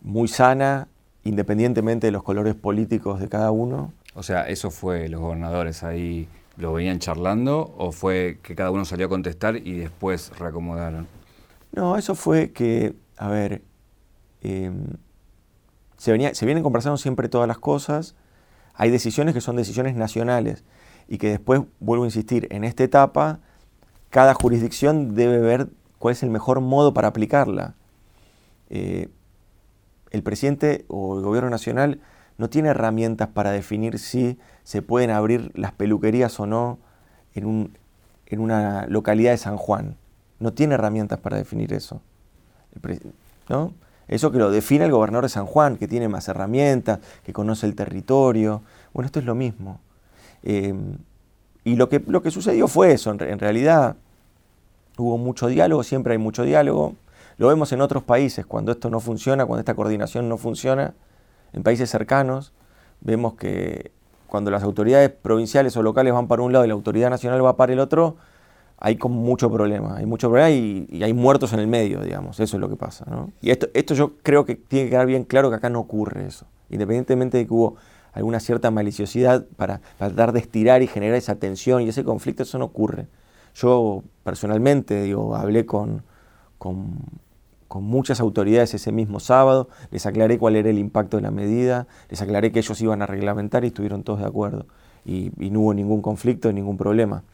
muy 0.00 0.26
sana, 0.26 0.88
independientemente 1.22 2.06
de 2.06 2.12
los 2.12 2.22
colores 2.22 2.54
políticos 2.54 3.20
de 3.20 3.28
cada 3.28 3.50
uno. 3.50 3.92
O 4.14 4.22
sea, 4.22 4.48
¿eso 4.48 4.70
fue 4.70 5.10
los 5.10 5.20
gobernadores 5.20 5.82
ahí, 5.82 6.26
lo 6.56 6.72
venían 6.72 6.98
charlando 6.98 7.74
o 7.76 7.92
fue 7.92 8.38
que 8.42 8.54
cada 8.54 8.70
uno 8.70 8.86
salió 8.86 9.04
a 9.04 9.08
contestar 9.10 9.56
y 9.56 9.76
después 9.76 10.32
reacomodaron? 10.38 11.06
No, 11.72 11.98
eso 11.98 12.14
fue 12.14 12.52
que 12.52 12.94
a 13.18 13.28
ver, 13.28 13.60
em, 14.40 14.86
se, 15.98 16.10
venía, 16.10 16.34
se 16.34 16.46
vienen 16.46 16.64
conversando 16.64 16.96
siempre 16.96 17.28
todas 17.28 17.46
las 17.46 17.58
cosas, 17.58 18.14
hay 18.74 18.90
decisiones 18.90 19.34
que 19.34 19.40
son 19.40 19.56
decisiones 19.56 19.94
nacionales 19.94 20.64
y 21.08 21.18
que 21.18 21.28
después, 21.28 21.62
vuelvo 21.80 22.04
a 22.04 22.06
insistir, 22.06 22.48
en 22.50 22.64
esta 22.64 22.84
etapa 22.84 23.40
cada 24.10 24.34
jurisdicción 24.34 25.14
debe 25.14 25.38
ver 25.38 25.68
cuál 25.98 26.12
es 26.12 26.22
el 26.22 26.30
mejor 26.30 26.60
modo 26.60 26.92
para 26.92 27.08
aplicarla. 27.08 27.74
Eh, 28.70 29.08
el 30.10 30.22
presidente 30.22 30.84
o 30.88 31.18
el 31.18 31.24
gobierno 31.24 31.48
nacional 31.48 32.00
no 32.38 32.50
tiene 32.50 32.68
herramientas 32.68 33.28
para 33.28 33.50
definir 33.50 33.98
si 33.98 34.38
se 34.64 34.82
pueden 34.82 35.10
abrir 35.10 35.50
las 35.54 35.72
peluquerías 35.72 36.38
o 36.40 36.46
no 36.46 36.78
en 37.34 37.46
un 37.46 37.78
en 38.32 38.40
una 38.40 38.86
localidad 38.86 39.32
de 39.32 39.36
San 39.36 39.58
Juan. 39.58 39.96
No 40.40 40.54
tiene 40.54 40.74
herramientas 40.74 41.18
para 41.18 41.36
definir 41.36 41.74
eso. 41.74 42.00
¿no? 43.48 43.74
Eso 44.08 44.30
que 44.30 44.38
lo 44.38 44.50
define 44.50 44.84
el 44.84 44.90
gobernador 44.90 45.24
de 45.24 45.28
San 45.28 45.46
Juan, 45.46 45.76
que 45.76 45.88
tiene 45.88 46.08
más 46.08 46.28
herramientas, 46.28 47.00
que 47.24 47.32
conoce 47.32 47.66
el 47.66 47.74
territorio. 47.74 48.62
Bueno, 48.92 49.06
esto 49.06 49.20
es 49.20 49.24
lo 49.24 49.34
mismo. 49.34 49.80
Em, 50.42 50.96
y 51.64 51.76
lo 51.76 51.88
que, 51.88 52.02
lo 52.06 52.22
que 52.22 52.30
sucedió 52.30 52.68
fue 52.68 52.92
eso. 52.92 53.10
En, 53.10 53.38
realidad 53.38 53.96
hubo 54.98 55.16
mucho 55.18 55.46
diálogo, 55.46 55.82
siempre 55.82 56.12
hay 56.12 56.18
mucho 56.18 56.42
diálogo. 56.42 56.94
Lo 57.38 57.48
vemos 57.48 57.72
en 57.72 57.80
otros 57.80 58.02
países, 58.02 58.44
cuando 58.44 58.72
esto 58.72 58.90
no 58.90 59.00
funciona, 59.00 59.46
cuando 59.46 59.60
esta 59.60 59.74
coordinación 59.74 60.28
no 60.28 60.36
funciona, 60.36 60.94
en 61.52 61.62
países 61.62 61.90
cercanos, 61.90 62.52
vemos 63.00 63.34
que 63.34 63.92
cuando 64.26 64.50
las 64.50 64.62
autoridades 64.62 65.10
provinciales 65.10 65.76
o 65.76 65.82
locales 65.82 66.12
van 66.12 66.26
para 66.26 66.42
un 66.42 66.52
lado 66.52 66.64
y 66.64 66.68
la 66.68 66.74
autoridad 66.74 67.10
nacional 67.10 67.44
va 67.44 67.56
para 67.56 67.72
el 67.72 67.80
otro, 67.80 68.16
hay 68.78 68.96
como 68.96 69.20
mucho 69.20 69.50
problema, 69.50 69.96
hay 69.96 70.06
mucho 70.06 70.28
problema 70.28 70.50
y, 70.50 71.02
hay 71.02 71.12
muertos 71.12 71.52
en 71.52 71.60
el 71.60 71.68
medio, 71.68 72.00
digamos, 72.00 72.40
eso 72.40 72.56
es 72.56 72.60
lo 72.60 72.68
que 72.68 72.76
pasa. 72.76 73.04
Y 73.40 73.50
esto, 73.50 73.68
esto 73.74 73.94
yo 73.94 74.14
creo 74.22 74.44
que 74.44 74.56
tiene 74.56 74.86
que 74.86 74.90
quedar 74.90 75.06
bien 75.06 75.24
claro 75.24 75.50
que 75.50 75.56
acá 75.56 75.70
no 75.70 75.80
ocurre 75.80 76.26
eso, 76.26 76.46
independientemente 76.68 77.38
de 77.38 77.46
que 77.46 77.52
hubo 77.52 77.76
alguna 78.12 78.40
cierta 78.40 78.70
maliciosidad 78.70 79.46
para, 79.56 79.80
tratar 79.98 80.32
de 80.32 80.40
estirar 80.40 80.82
y 80.82 80.86
generar 80.86 81.16
esa 81.16 81.36
tensión 81.36 81.82
y 81.82 81.88
ese 81.88 82.04
conflicto, 82.04 82.42
eso 82.42 82.58
no 82.58 82.66
ocurre. 82.66 83.06
Yo 83.54 84.02
personalmente 84.24 85.02
digo, 85.02 85.34
hablé 85.34 85.66
con, 85.66 86.02
con, 86.58 87.22
muchas 87.74 88.20
autoridades 88.20 88.74
ese 88.74 88.92
mismo 88.92 89.18
sábado, 89.18 89.68
les 89.90 90.04
aclaré 90.04 90.38
cuál 90.38 90.56
era 90.56 90.68
el 90.68 90.78
impacto 90.78 91.16
de 91.16 91.22
la 91.22 91.30
medida, 91.30 91.86
les 92.10 92.20
aclaré 92.20 92.52
que 92.52 92.58
ellos 92.58 92.78
iban 92.82 93.00
a 93.00 93.06
reglamentar 93.06 93.64
y 93.64 93.68
estuvieron 93.68 94.02
todos 94.02 94.20
de 94.20 94.26
acuerdo. 94.26 94.66
Y, 95.06 95.32
y 95.42 95.50
no 95.50 95.60
hubo 95.60 95.74
ningún 95.74 96.02
conflicto, 96.02 96.52
ningún 96.52 96.76
problema. 96.76 97.24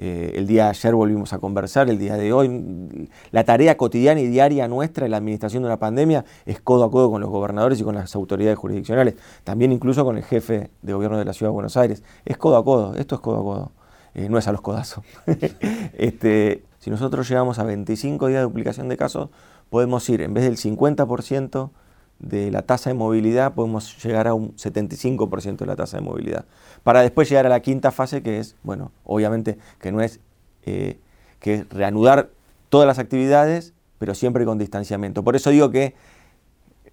Eh, 0.00 0.34
el 0.36 0.46
día 0.46 0.64
de 0.64 0.70
ayer 0.70 0.94
volvimos 0.94 1.32
a 1.32 1.40
conversar, 1.40 1.90
el 1.90 1.98
día 1.98 2.16
de 2.16 2.32
hoy. 2.32 3.08
La 3.32 3.42
tarea 3.42 3.76
cotidiana 3.76 4.20
y 4.20 4.28
diaria 4.28 4.68
nuestra 4.68 5.06
en 5.06 5.10
la 5.10 5.16
administración 5.16 5.64
de 5.64 5.66
una 5.66 5.78
pandemia 5.78 6.24
es 6.46 6.60
codo 6.60 6.84
a 6.84 6.90
codo 6.90 7.10
con 7.10 7.20
los 7.20 7.28
gobernadores 7.30 7.80
y 7.80 7.82
con 7.82 7.96
las 7.96 8.14
autoridades 8.14 8.56
jurisdiccionales, 8.56 9.16
también 9.42 9.72
incluso 9.72 10.04
con 10.04 10.16
el 10.16 10.22
jefe 10.22 10.70
de 10.82 10.92
gobierno 10.92 11.18
de 11.18 11.24
la 11.24 11.32
Ciudad 11.32 11.50
de 11.50 11.54
Buenos 11.54 11.76
Aires. 11.76 12.04
Es 12.24 12.38
codo 12.38 12.56
a 12.56 12.64
codo, 12.64 12.94
esto 12.94 13.16
es 13.16 13.20
codo 13.20 13.40
a 13.40 13.42
codo, 13.42 13.72
eh, 14.14 14.28
no 14.28 14.38
es 14.38 14.46
a 14.46 14.52
los 14.52 14.60
codazos. 14.60 15.04
este, 15.94 16.62
si 16.78 16.90
nosotros 16.90 17.28
llegamos 17.28 17.58
a 17.58 17.64
25 17.64 18.28
días 18.28 18.38
de 18.38 18.44
duplicación 18.44 18.88
de 18.88 18.96
casos, 18.96 19.30
podemos 19.68 20.08
ir, 20.08 20.22
en 20.22 20.32
vez 20.32 20.44
del 20.44 20.56
50%, 20.56 21.70
de 22.18 22.50
la 22.50 22.62
tasa 22.62 22.90
de 22.90 22.94
movilidad, 22.94 23.54
podemos 23.54 24.02
llegar 24.02 24.26
a 24.26 24.34
un 24.34 24.54
75% 24.56 25.56
de 25.58 25.66
la 25.66 25.76
tasa 25.76 25.98
de 25.98 26.02
movilidad. 26.02 26.44
Para 26.82 27.02
después 27.02 27.28
llegar 27.28 27.46
a 27.46 27.48
la 27.48 27.60
quinta 27.60 27.92
fase, 27.92 28.22
que 28.22 28.38
es, 28.38 28.56
bueno, 28.62 28.90
obviamente 29.04 29.58
que 29.80 29.92
no 29.92 30.00
es, 30.00 30.20
eh, 30.64 30.98
que 31.40 31.64
reanudar 31.70 32.30
todas 32.68 32.86
las 32.86 32.98
actividades, 32.98 33.72
pero 33.98 34.14
siempre 34.14 34.44
con 34.44 34.58
distanciamiento. 34.58 35.22
Por 35.22 35.36
eso 35.36 35.50
digo 35.50 35.70
que 35.70 35.94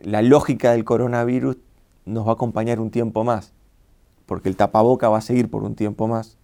la 0.03 0.21
lógica 0.21 0.71
del 0.71 0.83
coronavirus 0.83 1.57
nos 2.05 2.25
va 2.25 2.31
a 2.31 2.33
acompañar 2.33 2.79
un 2.79 2.91
tiempo 2.91 3.23
más, 3.23 3.53
porque 4.25 4.49
el 4.49 4.55
tapaboca 4.55 5.09
va 5.09 5.17
a 5.19 5.21
seguir 5.21 5.49
por 5.49 5.63
un 5.63 5.75
tiempo 5.75 6.07
más, 6.07 6.37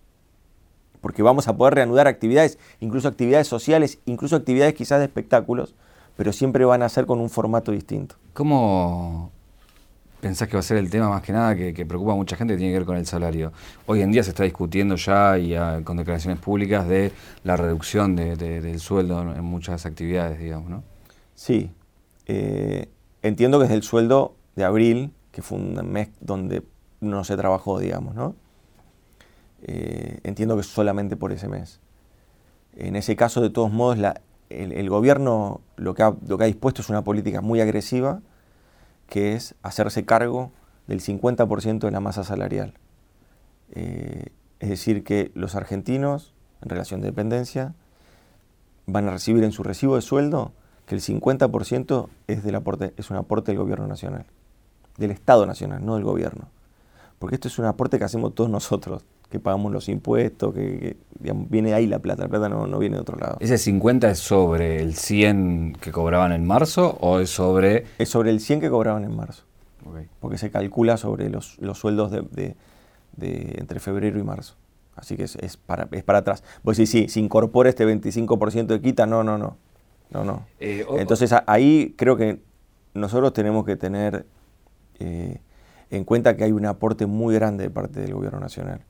porque 1.02 1.24
vamos 1.24 1.48
a 1.48 1.56
poder 1.56 1.76
reanudar 1.76 2.08
actividades, 2.08 2.58
incluso 2.80 3.08
actividades 3.08 3.48
sociales, 3.48 4.00
incluso 4.06 4.36
actividades 4.36 4.74
quizás 4.74 5.00
de 5.00 5.06
espectáculos, 5.06 5.76
pero 6.16 6.34
siempre 6.34 6.66
van 6.66 6.84
a 6.84 6.90
ser 6.90 7.06
con 7.06 7.20
un 7.20 7.30
formato 7.30 7.72
distinto. 7.72 8.16
¿Cómo 8.34 9.32
pensás 10.20 10.48
que 10.48 10.54
va 10.54 10.60
a 10.60 10.64
ser 10.64 10.78
el 10.78 10.90
tema 10.90 11.10
más 11.10 11.24
que 11.24 11.34
nada 11.34 11.56
que, 11.56 11.86
preocupa 11.86 12.14
a 12.14 12.16
mucha 12.16 12.36
gente 12.36 12.54
que 12.54 12.60
tiene 12.60 12.74
que 12.74 12.80
ver 12.80 12.86
con 12.86 12.98
el 12.98 13.06
salario? 13.06 13.52
Hoy 13.86 14.02
en 14.02 14.12
día 14.12 14.24
se 14.24 14.30
está 14.30 14.44
discutiendo 14.44 14.96
ya 14.96 15.38
y 15.38 15.56
ah, 15.56 15.82
con 15.84 15.98
declaraciones 15.98 16.40
públicas 16.40 16.88
de 16.88 17.12
la 17.44 17.58
reducción 17.58 18.16
del 18.16 18.80
sueldo 18.80 19.22
en 19.22 19.44
muchas 19.44 19.86
actividades, 19.86 20.40
digamos, 20.40 20.70
¿no? 20.70 20.84
Sí. 21.36 21.72
Eh, 22.28 22.88
entiendo 23.22 23.60
que 23.60 23.66
es 23.66 23.72
el 23.72 23.84
sueldo 23.84 24.36
de 24.56 24.64
abril, 24.64 25.12
que 25.32 25.42
fue 25.42 25.58
un 25.58 25.74
mes 25.92 26.10
donde 26.20 26.64
no 27.00 27.24
se 27.24 27.36
trabajó, 27.36 27.80
digamos, 27.80 28.16
¿no? 28.16 28.36
Eh, 29.64 30.20
entiendo 30.24 30.56
que 30.56 30.62
es 30.62 30.68
solamente 30.68 31.16
por 31.16 31.32
ese 31.32 31.48
mes. 31.48 31.80
En 32.76 32.96
ese 32.96 33.16
caso, 33.16 33.42
de 33.42 33.50
todos 33.50 33.72
modos, 33.72 33.98
la, 33.98 34.22
el, 34.60 34.90
gobierno 34.90 35.62
lo 35.76 35.94
que, 35.94 36.04
ha, 36.04 36.12
dispuesto 36.46 36.82
es 36.82 36.90
una 36.90 37.04
política 37.04 37.42
muy 37.42 37.62
agresiva, 37.62 38.22
que 39.08 39.34
es 39.34 39.56
hacerse 39.62 40.06
cargo 40.06 40.52
del 40.88 41.02
50% 41.02 41.80
de 41.80 41.92
la 41.92 42.00
masa 42.00 42.24
salarial. 42.24 42.74
Eh, 43.72 44.28
es 44.60 44.70
decir, 44.70 45.04
que 45.04 45.32
los 45.34 45.56
argentinos, 45.56 46.34
en 46.62 46.70
relación 46.70 47.02
de 47.02 47.08
dependencia, 47.08 47.74
van 48.86 49.08
a 49.08 49.12
recibir 49.12 49.44
en 49.44 49.52
su 49.52 49.64
recibo 49.64 49.96
de 49.96 50.02
sueldo 50.02 50.54
que 50.86 50.96
el 50.96 51.02
50% 51.02 52.10
es, 52.28 52.44
del 52.44 52.56
aporte, 52.56 52.94
es 52.98 53.10
un 53.10 53.18
aporte 53.18 53.52
del 53.52 53.60
gobierno 53.60 53.88
nacional, 53.88 54.26
del 54.98 55.12
Estado 55.12 55.46
nacional, 55.46 55.86
no 55.86 55.96
del 55.96 56.04
gobierno. 56.04 56.50
Porque 57.20 57.36
esto 57.36 57.48
es 57.48 57.60
un 57.60 57.66
aporte 57.66 57.98
que 57.98 58.06
hacemos 58.06 58.36
todos 58.36 58.50
nosotros 58.50 59.04
que 59.32 59.40
pagamos 59.40 59.72
los 59.72 59.88
impuestos, 59.88 60.54
que, 60.54 60.98
viene 61.50 61.74
ahí 61.74 61.88
la 61.88 62.00
plata, 62.00 62.24
la 62.24 62.30
plata 62.30 62.50
no, 62.50 62.68
no, 62.68 62.78
viene 62.80 62.98
de 62.98 63.02
otro 63.02 63.18
lado. 63.18 63.38
¿Ese 63.40 63.58
50 63.58 64.12
es 64.12 64.20
sobre 64.20 64.82
el 64.82 64.94
100 64.94 65.78
que 65.80 65.92
cobraban 65.92 66.34
en 66.34 66.46
marzo 66.46 66.98
o 67.00 67.20
es 67.20 67.30
sobre...? 67.30 67.86
Es 67.98 68.10
sobre 68.10 68.30
el 68.30 68.42
100 68.42 68.60
que 68.60 68.70
cobraban 68.70 69.06
en 69.06 69.16
marzo, 69.16 69.46
porque 70.20 70.38
se 70.38 70.52
calcula 70.52 70.98
sobre 70.98 71.30
los, 71.30 71.58
los 71.60 71.80
sueldos 71.80 72.12
de, 72.12 72.56
de, 73.16 73.56
entre 73.58 73.80
febrero 73.80 74.20
y 74.20 74.24
marzo. 74.24 74.56
Así 74.98 75.16
que 75.16 75.24
es, 75.24 75.38
es, 75.38 75.56
para, 75.56 75.88
es 75.92 76.04
para 76.04 76.20
atrás. 76.20 76.44
Pues 76.62 76.76
sí, 76.76 76.86
sí, 76.86 77.08
se 77.08 77.22
incorpora 77.22 77.70
este 77.70 77.88
25% 77.88 78.66
de 78.66 78.82
quita, 78.82 79.06
no, 79.06 79.24
no, 79.24 79.38
no. 79.38 79.56
no, 80.10 80.26
no. 80.26 80.46
Eh, 80.60 80.86
Entonces 80.98 81.34
ahí 81.48 81.96
creo 81.98 82.18
que 82.18 82.42
nosotros 82.94 83.32
tenemos 83.32 83.66
que 83.66 83.78
tener 83.78 84.26
eh, 85.00 85.40
en 85.90 86.04
cuenta 86.04 86.36
que 86.36 86.44
hay 86.44 86.52
un 86.52 86.66
aporte 86.66 87.06
muy 87.06 87.34
grande 87.34 87.64
de 87.64 87.70
parte 87.70 88.02
del 88.02 88.14
gobierno 88.14 88.42
nacional 88.42 88.82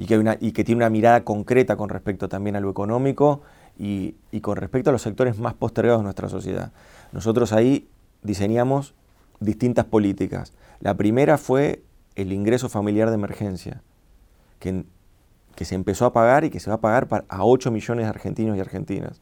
y 0.00 0.52
que, 0.52 0.64
tiene 0.64 0.78
una 0.78 0.88
mirada 0.88 1.24
concreta 1.24 1.76
con 1.76 1.90
respecto 1.90 2.30
también 2.30 2.56
a 2.56 2.60
lo 2.60 2.70
económico 2.70 3.42
y, 3.78 4.14
con 4.40 4.56
respecto 4.56 4.88
a 4.88 4.94
los 4.94 5.02
sectores 5.02 5.38
más 5.38 5.52
postergados 5.52 6.00
de 6.00 6.04
nuestra 6.04 6.30
sociedad. 6.30 6.72
Nosotros 7.12 7.52
ahí 7.52 7.86
diseñamos 8.22 8.94
distintas 9.40 9.84
políticas. 9.84 10.54
La 10.80 10.94
primera 10.94 11.36
fue 11.36 11.82
el 12.14 12.32
ingreso 12.32 12.70
familiar 12.70 13.10
de 13.10 13.16
emergencia, 13.16 13.82
que, 14.58 14.84
se 15.62 15.74
empezó 15.74 16.06
a 16.06 16.14
pagar 16.14 16.44
y 16.44 16.50
que 16.50 16.60
se 16.60 16.70
va 16.70 16.76
a 16.76 16.80
pagar 16.80 17.06
para, 17.06 17.26
a 17.28 17.44
8 17.44 17.70
millones 17.70 18.06
de 18.06 18.08
argentinos 18.08 18.56
y 18.56 18.60
argentinas. 18.60 19.20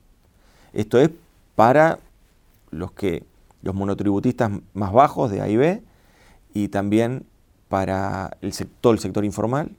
Esto 0.73 1.01
es 1.01 1.11
para 1.57 1.99
los 2.71 2.93
que 2.93 3.25
los 3.63 3.75
monotributistas 3.75 4.53
más 4.75 4.93
bajos 4.93 5.29
de 5.33 5.41
A 5.41 5.49
y 5.49 5.57
B 5.57 5.83
y 6.55 6.69
también 6.69 7.27
para 7.69 8.37
el 8.43 8.53
sector, 8.53 8.95
el 8.95 9.01
sector 9.01 9.25
informal 9.25 9.73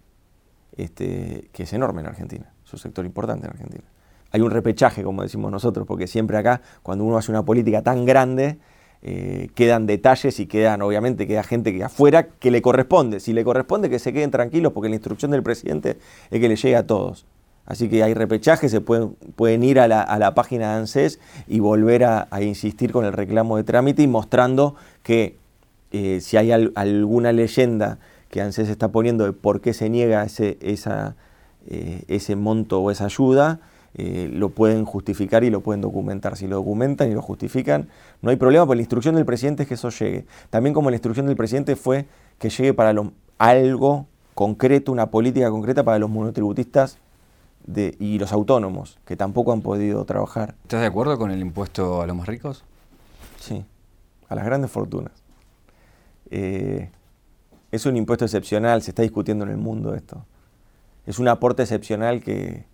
este, 0.83 1.49
que 1.51 1.63
es 1.63 1.73
enorme 1.73 2.01
en 2.01 2.07
Argentina, 2.07 2.51
es 2.65 2.73
un 2.73 2.79
sector 2.79 3.05
importante 3.05 3.47
en 3.47 3.51
Argentina. 3.51 3.83
Hay 4.31 4.41
un 4.41 4.51
repechaje, 4.51 5.03
como 5.03 5.23
decimos 5.23 5.51
nosotros, 5.51 5.87
porque 5.87 6.07
siempre 6.07 6.37
acá, 6.37 6.61
cuando 6.83 7.03
uno 7.03 7.17
hace 7.17 7.31
una 7.31 7.43
política 7.43 7.81
tan 7.81 8.05
grande, 8.05 8.59
eh, 9.01 9.49
quedan 9.55 9.87
detalles 9.87 10.39
y 10.39 10.45
quedan, 10.45 10.81
obviamente, 10.81 11.25
queda 11.25 11.41
gente 11.43 11.73
que 11.73 11.83
afuera 11.83 12.27
que 12.27 12.51
le 12.51 12.61
corresponde. 12.61 13.19
Si 13.19 13.33
le 13.33 13.43
corresponde, 13.43 13.89
que 13.89 13.97
se 13.97 14.13
queden 14.13 14.29
tranquilos, 14.29 14.73
porque 14.73 14.89
la 14.89 14.95
instrucción 14.95 15.31
del 15.31 15.41
presidente 15.41 15.97
es 16.29 16.39
que 16.39 16.47
le 16.47 16.55
llegue 16.55 16.75
a 16.75 16.85
todos. 16.85 17.25
Así 17.65 17.87
que 17.87 18.03
hay 18.03 18.13
repechaje, 18.13 18.67
se 18.67 18.81
pueden, 18.81 19.63
ir 19.63 19.79
a 19.79 19.87
la, 19.87 20.33
página 20.33 20.71
de 20.71 20.79
ANSES 20.79 21.19
y 21.47 21.59
volver 21.59 22.03
a, 22.03 22.27
insistir 22.41 22.91
con 22.91 23.05
el 23.05 23.13
reclamo 23.13 23.57
de 23.57 23.63
trámite 23.63 24.01
y 24.01 24.07
mostrando 24.07 24.75
que 25.03 25.37
eh, 25.91 26.19
si 26.19 26.37
hay 26.37 26.51
alguna 26.51 27.31
leyenda 27.31 27.99
que 28.29 28.41
ANSES 28.41 28.69
está 28.69 28.89
poniendo 28.91 29.25
de 29.25 29.33
por 29.33 29.61
qué 29.61 29.73
se 29.73 29.89
niega 29.89 30.23
ese, 30.23 30.57
esa, 30.61 31.15
eh, 31.67 32.03
ese 32.07 32.35
monto 32.35 32.81
o 32.81 32.91
esa 32.91 33.05
ayuda, 33.05 33.59
eh, 33.95 34.29
lo 34.31 34.49
pueden 34.49 34.85
justificar 34.85 35.43
y 35.43 35.49
lo 35.49 35.61
pueden 35.61 35.81
documentar. 35.81 36.37
Si 36.37 36.47
lo 36.47 36.57
documentan 36.57 37.09
y 37.09 37.13
lo 37.13 37.21
justifican, 37.21 37.89
no 38.21 38.29
hay 38.29 38.37
problema, 38.37 38.65
porque 38.65 38.77
la 38.77 38.83
instrucción 38.83 39.15
del 39.15 39.25
presidente 39.25 39.63
es 39.63 39.69
que 39.69 39.75
eso 39.75 39.89
llegue. 39.89 40.25
También 40.49 40.73
como 40.73 40.89
la 40.89 40.95
instrucción 40.95 41.25
del 41.25 41.35
presidente 41.35 41.75
fue 41.75 42.05
que 42.37 42.49
llegue 42.49 42.73
para 42.73 42.93
algo 43.39 44.05
concreto, 44.35 44.91
una 44.91 45.09
política 45.09 45.49
concreta 45.49 45.83
para 45.83 45.99
los 45.99 46.09
monotributistas 46.09 46.97
de, 47.65 47.95
y 47.99 48.19
los 48.19 48.31
autónomos, 48.31 48.99
que 49.05 49.15
tampoco 49.15 49.51
han 49.51 49.61
podido 49.61 50.05
trabajar. 50.05 50.55
¿Estás 50.63 50.81
de 50.81 50.87
acuerdo 50.87 51.17
con 51.17 51.31
el 51.31 51.41
impuesto 51.41 52.01
a 52.01 52.07
los 52.07 52.15
más 52.15 52.27
ricos? 52.27 52.63
Sí, 53.39 53.65
a 54.27 54.35
las 54.35 54.45
grandes 54.45 54.71
fortunas. 54.71 55.13
Eh, 56.31 56.89
es 57.71 57.85
un 57.85 57.97
impuesto 57.97 58.25
excepcional, 58.25 58.81
se 58.81 58.91
está 58.91 59.01
discutiendo 59.01 59.45
en 59.45 59.51
el 59.51 59.57
mundo 59.57 59.95
esto. 59.95 60.25
Es 61.05 61.19
un 61.19 61.27
aporte 61.27 61.63
excepcional 61.63 62.21
que, 62.21 62.65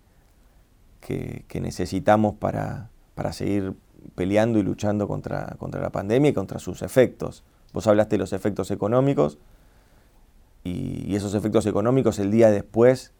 que, 1.00 1.60
necesitamos 1.60 2.34
para, 2.34 2.90
para, 3.14 3.32
seguir 3.32 3.74
peleando 4.14 4.58
y 4.58 4.62
luchando 4.62 5.08
contra, 5.08 5.56
contra 5.58 5.80
la 5.80 5.90
pandemia 5.90 6.30
y 6.30 6.34
contra 6.34 6.58
sus 6.58 6.82
efectos. 6.82 7.44
Vos 7.72 7.86
hablaste 7.86 8.16
de 8.16 8.18
los 8.18 8.32
efectos 8.32 8.70
económicos 8.70 9.38
y, 10.64 11.14
esos 11.14 11.34
efectos 11.34 11.66
económicos 11.66 12.18
el 12.18 12.30
día 12.30 12.50
después 12.50 13.12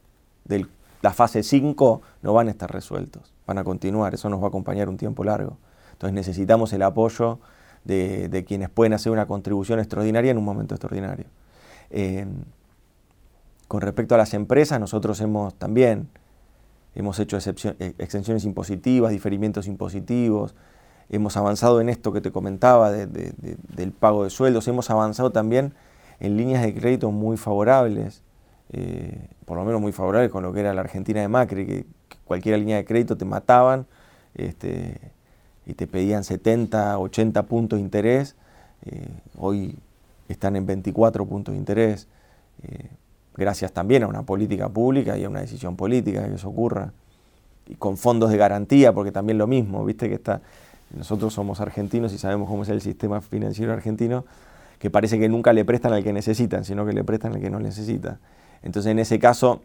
del 0.44 0.68
la 1.02 1.12
fase 1.12 1.42
5 1.42 2.02
no 2.22 2.32
van 2.32 2.48
a 2.48 2.50
estar 2.50 2.72
resueltos, 2.72 3.32
van 3.46 3.58
a 3.58 3.64
continuar, 3.64 4.14
eso 4.14 4.28
nos 4.28 4.40
va 4.40 4.46
a 4.46 4.48
acompañar 4.48 4.88
un 4.88 4.96
tiempo 4.96 5.22
largo. 5.24 5.58
Entonces 5.92 6.14
necesitamos 6.14 6.72
el 6.72 6.82
apoyo 6.82 7.38
de, 7.84 8.44
quienes 8.46 8.70
pueden 8.70 8.92
hacer 8.92 9.12
una 9.12 9.26
contribución 9.26 9.78
extraordinaria 9.78 10.30
en 10.32 10.38
un 10.38 10.44
momento 10.44 10.74
extraordinario. 10.74 11.26
Eh, 11.90 12.26
con 13.68 13.80
respecto 13.80 14.14
a 14.14 14.18
las 14.18 14.34
empresas, 14.34 14.78
nosotros 14.80 15.20
hemos 15.20 15.54
también 15.54 16.08
hemos 16.96 17.18
hecho 17.18 17.38
eh, 17.38 17.94
exenciones 17.98 18.44
impositivas, 18.44 19.12
diferimientos 19.12 19.66
impositivos, 19.68 20.54
hemos 21.10 21.36
avanzado 21.36 21.80
en 21.80 21.88
esto 21.88 22.12
que 22.12 22.20
te 22.20 22.32
comentaba 22.32 22.90
del 22.90 23.92
pago 23.92 24.24
de 24.24 24.30
sueldos, 24.30 24.66
hemos 24.66 24.90
avanzado 24.90 25.30
también 25.30 25.74
en 26.18 26.36
líneas 26.36 26.62
de 26.62 26.74
crédito 26.74 27.10
muy 27.10 27.36
favorables, 27.36 28.22
eh, 28.72 29.28
por 29.44 29.56
lo 29.56 29.64
menos 29.64 29.80
muy 29.80 29.92
favorables 29.92 30.30
con 30.30 30.42
lo 30.42 30.52
que 30.52 30.60
era 30.60 30.74
la 30.74 30.80
Argentina 30.80 31.20
de 31.20 31.28
Macri, 31.28 31.66
que, 31.66 31.86
cualquier 32.24 32.58
línea 32.58 32.78
de 32.78 32.84
crédito 32.84 33.16
te 33.16 33.24
mataban 33.24 33.86
este, 34.34 34.98
y 35.64 35.74
te 35.74 35.86
pedían 35.86 36.24
70, 36.24 36.98
80 36.98 37.42
puntos 37.44 37.78
de 37.78 37.82
interés, 37.82 38.34
eh, 38.84 39.06
hoy 39.36 39.78
están 40.28 40.56
en 40.56 40.66
24 40.66 41.26
puntos 41.26 41.52
de 41.52 41.58
interés, 41.58 42.08
eh, 42.62 42.90
gracias 43.34 43.72
también 43.72 44.02
a 44.02 44.06
una 44.06 44.22
política 44.22 44.68
pública 44.68 45.16
y 45.16 45.24
a 45.24 45.28
una 45.28 45.40
decisión 45.40 45.76
política 45.76 46.26
que 46.28 46.34
eso 46.34 46.48
ocurra, 46.48 46.92
y 47.66 47.74
con 47.74 47.96
fondos 47.96 48.30
de 48.30 48.36
garantía, 48.36 48.92
porque 48.92 49.12
también 49.12 49.38
lo 49.38 49.46
mismo, 49.46 49.84
viste 49.84 50.08
que 50.08 50.14
está, 50.14 50.40
nosotros 50.96 51.34
somos 51.34 51.60
argentinos 51.60 52.12
y 52.12 52.18
sabemos 52.18 52.48
cómo 52.48 52.62
es 52.62 52.68
el 52.68 52.80
sistema 52.80 53.20
financiero 53.20 53.72
argentino, 53.72 54.24
que 54.78 54.90
parece 54.90 55.18
que 55.18 55.28
nunca 55.28 55.52
le 55.52 55.64
prestan 55.64 55.92
al 55.92 56.04
que 56.04 56.12
necesitan, 56.12 56.64
sino 56.64 56.86
que 56.86 56.92
le 56.92 57.02
prestan 57.02 57.34
al 57.34 57.40
que 57.40 57.50
no 57.50 57.58
necesita. 57.58 58.20
Entonces, 58.62 58.92
en 58.92 58.98
ese 58.98 59.18
caso, 59.18 59.62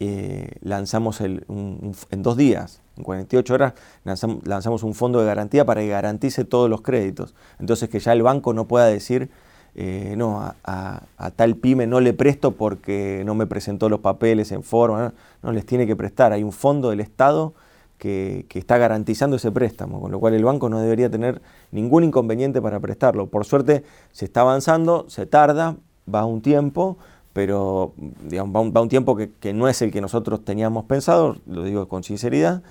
eh, 0.00 0.56
lanzamos 0.60 1.20
el, 1.20 1.44
en 1.48 2.22
dos 2.22 2.36
días, 2.36 2.80
en 2.96 3.04
48 3.04 3.54
horas, 3.54 3.74
lanzamos, 4.02 4.82
un 4.82 4.94
fondo 4.94 5.20
de 5.20 5.26
garantía 5.26 5.64
para 5.64 5.82
que 5.82 5.88
garantice 5.88 6.44
todos 6.44 6.68
los 6.68 6.82
créditos. 6.82 7.34
Entonces, 7.60 7.88
que 7.88 8.00
ya 8.00 8.12
el 8.12 8.22
banco 8.22 8.52
no 8.52 8.66
pueda 8.66 8.86
decir, 8.86 9.30
eh, 9.76 10.14
no, 10.16 10.40
a, 10.64 11.02
tal 11.34 11.56
pyme 11.56 11.86
no 11.86 11.98
le 11.98 12.12
presto 12.12 12.52
porque 12.52 13.22
no 13.26 13.34
me 13.34 13.46
presentó 13.46 13.88
los 13.88 14.00
papeles 14.00 14.52
en 14.52 14.62
forma, 14.62 15.14
no, 15.42 15.52
les 15.52 15.66
tiene 15.66 15.86
que 15.86 15.96
prestar. 15.96 16.32
Hay 16.32 16.44
un 16.44 16.52
fondo 16.52 16.90
del 16.90 17.00
Estado 17.00 17.54
que, 17.98 18.46
está 18.54 18.78
garantizando 18.78 19.36
ese 19.36 19.50
préstamo, 19.50 20.00
con 20.00 20.12
lo 20.12 20.20
cual 20.20 20.34
el 20.34 20.44
banco 20.44 20.68
no 20.68 20.80
debería 20.80 21.10
tener 21.10 21.42
ningún 21.72 22.04
inconveniente 22.04 22.62
para 22.62 22.78
prestarlo. 22.78 23.26
Por 23.26 23.44
suerte 23.44 23.84
se 24.12 24.26
está 24.26 24.42
avanzando, 24.42 25.06
se 25.08 25.26
tarda, 25.26 25.76
va 26.12 26.24
un 26.24 26.40
tiempo, 26.40 26.96
pero 27.32 27.94
digamos, 28.22 28.54
va, 28.54 28.80
un, 28.80 28.88
tiempo 28.88 29.16
que, 29.16 29.52
no 29.52 29.68
es 29.68 29.82
el 29.82 29.90
que 29.90 30.00
nosotros 30.00 30.44
teníamos 30.44 30.84
pensado, 30.84 31.36
lo 31.46 31.64
digo 31.64 31.88
con 31.88 32.04
sinceridad, 32.04 32.62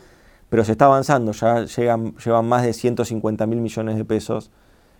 pero 0.49 0.63
se 0.63 0.71
está 0.71 0.85
avanzando, 0.85 1.33
ya 1.33 1.65
llegan, 1.65 2.15
llevan 2.15 2.47
más 2.47 2.63
de 2.63 2.71
150 2.71 3.45
mil 3.47 3.59
millones 3.59 3.97
de 3.97 4.05
pesos 4.05 4.51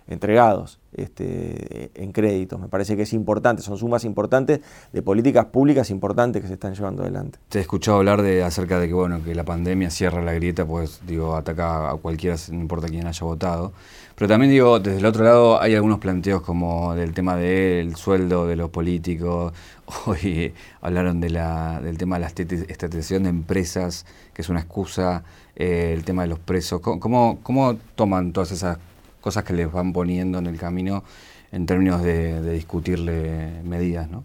entregados 0.08 0.78
este, 0.92 1.90
en 1.94 2.12
créditos. 2.12 2.60
Me 2.60 2.68
parece 2.68 2.96
que 2.96 3.02
es 3.02 3.12
importante, 3.12 3.62
son 3.62 3.78
sumas 3.78 4.04
importantes 4.04 4.60
de 4.92 5.02
políticas 5.02 5.46
públicas 5.46 5.90
importantes 5.90 6.42
que 6.42 6.48
se 6.48 6.54
están 6.54 6.74
llevando 6.74 7.02
adelante. 7.02 7.38
Te 7.48 7.58
he 7.58 7.62
escuchado 7.62 7.98
hablar 7.98 8.22
de 8.22 8.42
acerca 8.42 8.78
de 8.78 8.88
que 8.88 8.94
bueno 8.94 9.22
que 9.24 9.34
la 9.34 9.44
pandemia 9.44 9.90
cierra 9.90 10.22
la 10.22 10.32
grieta, 10.32 10.66
pues 10.66 11.00
digo, 11.06 11.36
ataca 11.36 11.90
a 11.90 11.96
cualquiera, 11.96 12.36
no 12.50 12.60
importa 12.60 12.88
quién 12.88 13.06
haya 13.06 13.24
votado. 13.24 13.72
Pero 14.14 14.28
también 14.28 14.52
digo, 14.52 14.78
desde 14.78 14.98
el 14.98 15.06
otro 15.06 15.24
lado 15.24 15.60
hay 15.60 15.74
algunos 15.74 15.98
planteos 15.98 16.42
como 16.42 16.94
del 16.94 17.14
tema 17.14 17.36
del 17.36 17.96
sueldo 17.96 18.46
de 18.46 18.56
los 18.56 18.70
políticos. 18.70 19.52
Hoy 20.06 20.54
hablaron 20.80 21.20
de 21.20 21.30
la, 21.30 21.80
del 21.80 21.98
tema 21.98 22.16
de 22.16 22.20
la 22.20 22.28
estatización 22.28 23.24
de 23.24 23.30
empresas, 23.30 24.06
que 24.32 24.42
es 24.42 24.48
una 24.48 24.60
excusa, 24.60 25.24
eh, 25.56 25.92
el 25.96 26.04
tema 26.04 26.22
de 26.22 26.28
los 26.28 26.38
presos. 26.38 26.80
¿Cómo, 26.80 27.38
¿Cómo 27.42 27.76
toman 27.96 28.32
todas 28.32 28.52
esas 28.52 28.78
cosas 29.24 29.42
que 29.42 29.54
les 29.54 29.72
van 29.72 29.94
poniendo 29.94 30.36
en 30.36 30.46
el 30.46 30.58
camino 30.58 31.02
en 31.50 31.64
términos 31.64 32.02
de, 32.02 32.42
discutirle 32.52 33.62
medidas, 33.64 34.10
¿no? 34.10 34.22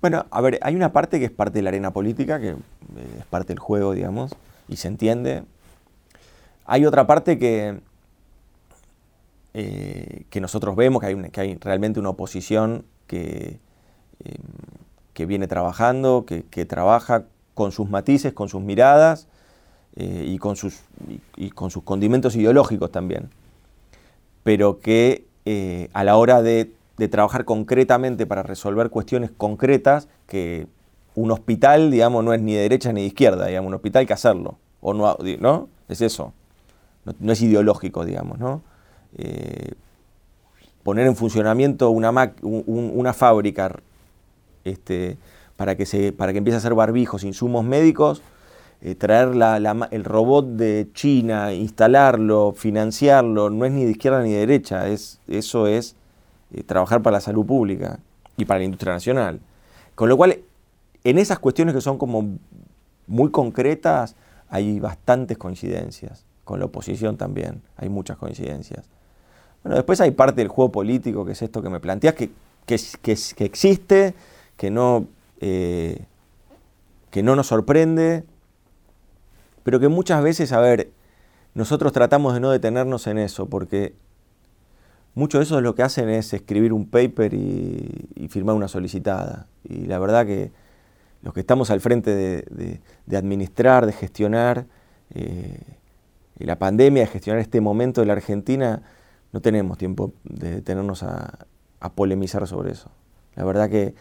Bueno, 0.00 0.26
a 0.30 0.40
ver, 0.40 0.60
hay 0.62 0.76
una 0.76 0.92
parte 0.92 1.18
que 1.18 1.24
es 1.24 1.32
parte 1.32 1.58
de 1.58 1.62
la 1.62 1.70
arena 1.70 1.92
política, 1.92 2.38
que 2.38 2.50
eh, 2.50 2.56
es 3.18 3.26
parte 3.26 3.48
del 3.48 3.58
juego, 3.58 3.94
digamos, 3.94 4.32
y 4.68 4.76
se 4.76 4.86
entiende. 4.86 5.42
Hay 6.66 6.86
otra 6.86 7.08
parte 7.08 7.36
que, 7.36 7.80
eh, 9.54 10.22
que 10.30 10.40
nosotros 10.40 10.76
vemos, 10.76 11.00
que 11.00 11.08
hay, 11.08 11.30
que 11.30 11.40
hay, 11.40 11.54
realmente 11.56 11.98
una 11.98 12.10
oposición 12.10 12.84
que, 13.08 13.58
eh, 14.22 14.36
que 15.14 15.26
viene 15.26 15.48
trabajando, 15.48 16.24
que, 16.26 16.64
trabaja 16.64 17.24
con 17.54 17.72
sus 17.72 17.90
matices, 17.90 18.32
con 18.32 18.48
sus 18.48 18.62
miradas 18.62 19.26
y, 19.96 20.38
con 20.38 20.54
sus, 20.54 20.78
y 21.34 21.50
con 21.50 21.72
sus 21.72 21.82
condimentos 21.82 22.36
ideológicos 22.36 22.92
también 22.92 23.30
pero 24.48 24.80
que 24.80 25.26
eh, 25.44 25.90
a 25.92 26.04
la 26.04 26.16
hora 26.16 26.40
de, 26.40 26.70
trabajar 27.10 27.44
concretamente 27.44 28.24
para 28.24 28.42
resolver 28.42 28.88
cuestiones 28.88 29.30
concretas, 29.30 30.08
que 30.26 30.66
un 31.14 31.30
hospital, 31.32 31.90
digamos, 31.90 32.24
no 32.24 32.32
es 32.32 32.40
ni 32.40 32.54
de 32.54 32.62
derecha 32.62 32.90
ni 32.94 33.02
de 33.02 33.08
izquierda, 33.08 33.44
digamos, 33.44 33.68
un 33.68 33.74
hospital 33.74 34.00
hay 34.00 34.06
que 34.06 34.14
hacerlo, 34.14 34.56
o 34.80 34.94
no. 34.94 35.68
Es 35.90 36.00
eso, 36.00 36.32
no, 37.20 37.30
es 37.30 37.42
ideológico, 37.42 38.06
digamos, 38.06 38.38
¿no? 38.38 38.62
Eh, 39.18 39.72
poner 40.82 41.06
en 41.06 41.14
funcionamiento 41.14 41.90
una, 41.90 42.32
una 42.40 43.12
fábrica 43.12 43.78
este, 44.64 45.18
para, 45.56 45.76
que 45.76 45.84
se, 45.84 46.12
para 46.12 46.32
que 46.32 46.38
empiece 46.38 46.54
a 46.54 46.60
hacer 46.60 46.72
barbijos, 46.72 47.22
insumos 47.22 47.66
médicos, 47.66 48.22
eh, 48.80 48.94
traer 48.94 49.30
el 49.90 50.04
robot 50.04 50.46
de 50.46 50.88
China, 50.94 51.52
instalarlo, 51.52 52.52
financiarlo, 52.52 53.50
no 53.50 53.64
es 53.64 53.72
ni 53.72 53.84
de 53.84 53.90
izquierda 53.90 54.22
ni 54.22 54.32
de 54.32 54.38
derecha, 54.40 54.88
es, 54.88 55.20
eso 55.26 55.66
es 55.66 55.96
eh, 56.52 56.62
trabajar 56.62 57.02
para 57.02 57.16
la 57.16 57.20
salud 57.20 57.44
pública 57.44 57.98
y 58.36 58.44
para 58.44 58.60
la 58.60 58.64
industria 58.66 58.92
nacional. 58.92 59.40
Con 59.94 60.08
lo 60.08 60.16
cual, 60.16 60.38
en 61.02 61.18
esas 61.18 61.38
cuestiones 61.40 61.74
que 61.74 61.80
son 61.80 61.98
como 61.98 62.38
muy 63.08 63.30
concretas, 63.30 64.14
hay 64.48 64.78
bastantes 64.78 65.36
coincidencias. 65.38 66.24
Con 66.44 66.60
la 66.60 66.66
oposición 66.66 67.16
también 67.16 67.62
hay 67.76 67.88
muchas 67.88 68.16
coincidencias. 68.16 68.86
Bueno, 69.62 69.76
después 69.76 70.00
hay 70.00 70.12
parte 70.12 70.40
del 70.40 70.48
juego 70.48 70.70
político, 70.70 71.24
que 71.24 71.32
es 71.32 71.42
esto 71.42 71.62
que 71.62 71.68
me 71.68 71.80
planteas, 71.80 72.14
que, 72.14 72.30
que, 72.64 72.78
que 73.02 73.44
existe, 73.44 74.14
que 74.56 74.70
no, 74.70 75.06
eh, 75.40 76.04
que 77.10 77.22
no 77.22 77.36
nos 77.36 77.48
sorprende, 77.48 78.24
pero 79.68 79.80
que 79.80 79.88
muchas 79.88 80.22
veces, 80.22 80.52
a 80.52 80.60
ver, 80.60 80.92
nosotros 81.52 81.92
tratamos 81.92 82.32
de 82.32 82.40
no 82.40 82.50
detenernos 82.50 83.06
en 83.06 83.18
eso, 83.18 83.50
porque 83.50 83.92
mucho 85.14 85.36
de 85.36 85.44
eso 85.44 85.58
es 85.58 85.62
lo 85.62 85.74
que 85.74 85.82
hacen 85.82 86.08
es 86.08 86.32
escribir 86.32 86.72
un 86.72 86.88
paper 86.88 87.34
y, 87.34 88.28
firmar 88.30 88.56
una 88.56 88.66
solicitada. 88.66 89.46
Y 89.64 89.84
la 89.84 89.98
verdad 89.98 90.24
que 90.24 90.52
los 91.20 91.34
que 91.34 91.40
estamos 91.40 91.70
al 91.70 91.82
frente 91.82 92.14
de, 92.14 92.80
administrar, 93.14 93.84
de 93.84 93.92
gestionar 93.92 94.64
eh, 95.12 95.60
la 96.38 96.58
pandemia, 96.58 97.02
de 97.02 97.08
gestionar 97.08 97.42
este 97.42 97.60
momento 97.60 98.00
de 98.00 98.06
la 98.06 98.14
Argentina, 98.14 98.80
no 99.34 99.42
tenemos 99.42 99.76
tiempo 99.76 100.14
de 100.24 100.50
detenernos 100.50 101.02
a, 101.02 101.44
polemizar 101.94 102.46
sobre 102.46 102.72
eso. 102.72 102.90
La 103.36 103.44
verdad 103.44 103.68
que 103.68 103.94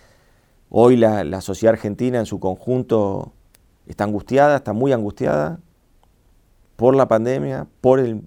hoy 0.69 0.95
la 0.95 1.41
sociedad 1.41 1.73
argentina 1.73 2.19
en 2.19 2.25
su 2.25 2.39
conjunto 2.39 3.34
está 3.88 4.04
angustiada, 4.04 4.58
está 4.58 4.73
muy 4.73 4.93
angustiada 4.93 5.60
por 6.76 6.95
la 6.95 7.08
pandemia, 7.08 7.67
por 7.82 8.00
el 8.00 8.23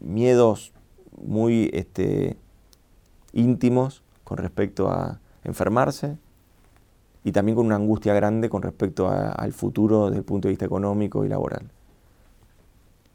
miedos 0.00 0.72
muy 1.24 1.70
este, 1.72 2.36
íntimos 3.32 4.02
con 4.24 4.38
respecto 4.38 4.90
a 4.90 5.20
enfermarse 5.44 6.16
y 7.24 7.32
también 7.32 7.56
con 7.56 7.66
una 7.66 7.76
angustia 7.76 8.14
grande 8.14 8.48
con 8.48 8.62
respecto 8.62 9.08
al 9.08 9.52
futuro 9.52 10.06
desde 10.06 10.18
el 10.18 10.24
punto 10.24 10.48
de 10.48 10.52
vista 10.52 10.64
económico 10.64 11.24
y 11.24 11.28
laboral. 11.28 11.70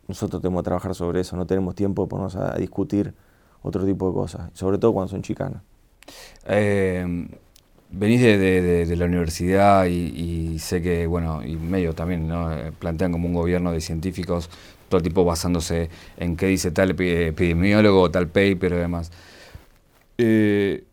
Nosotros 0.07 0.41
tenemos 0.41 0.61
que 0.61 0.65
trabajar 0.65 0.95
sobre 0.95 1.21
eso, 1.21 1.37
no 1.37 1.45
tenemos 1.45 1.75
tiempo 1.75 2.03
de 2.03 2.09
ponernos 2.09 2.35
a 2.35 2.55
discutir 2.55 3.13
otro 3.61 3.85
tipo 3.85 4.07
de 4.07 4.13
cosas, 4.13 4.49
sobre 4.53 4.77
todo 4.77 4.93
cuando 4.93 5.09
son 5.09 5.21
chicanas. 5.21 5.61
Eh, 6.45 7.29
venís 7.91 8.21
de, 8.21 8.95
la 8.95 9.05
universidad 9.05 9.85
y, 9.85 10.57
sé 10.59 10.81
que, 10.81 11.07
bueno, 11.07 11.43
y 11.43 11.55
medio 11.55 11.93
también, 11.93 12.27
¿no? 12.27 12.51
Eh, 12.53 12.71
plantean 12.77 13.11
como 13.11 13.27
un 13.27 13.33
gobierno 13.33 13.71
de 13.71 13.81
científicos, 13.81 14.49
todo 14.89 14.97
el 14.97 15.03
tipo 15.03 15.25
basándose 15.25 15.89
en 16.17 16.35
qué 16.35 16.47
dice 16.47 16.71
tal 16.71 16.91
epidemiólogo, 16.91 18.09
tal 18.11 18.27
paper 18.27 18.73
y 18.73 18.75
demás. 18.75 19.11
Eh, 20.17 20.83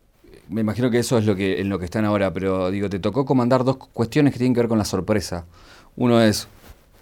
me 0.49 0.61
imagino 0.61 0.89
que 0.89 0.99
eso 0.99 1.17
es 1.17 1.25
lo 1.25 1.35
que, 1.35 1.61
en 1.61 1.69
lo 1.69 1.79
que 1.79 1.85
están 1.85 2.05
ahora, 2.05 2.33
pero 2.33 2.71
digo, 2.71 2.89
te 2.89 2.99
tocó 2.99 3.25
comandar 3.25 3.63
dos 3.63 3.77
cuestiones 3.77 4.33
que 4.33 4.39
tienen 4.39 4.53
que 4.53 4.61
ver 4.61 4.69
con 4.69 4.77
la 4.77 4.85
sorpresa. 4.85 5.45
Uno 5.95 6.21
es 6.21 6.47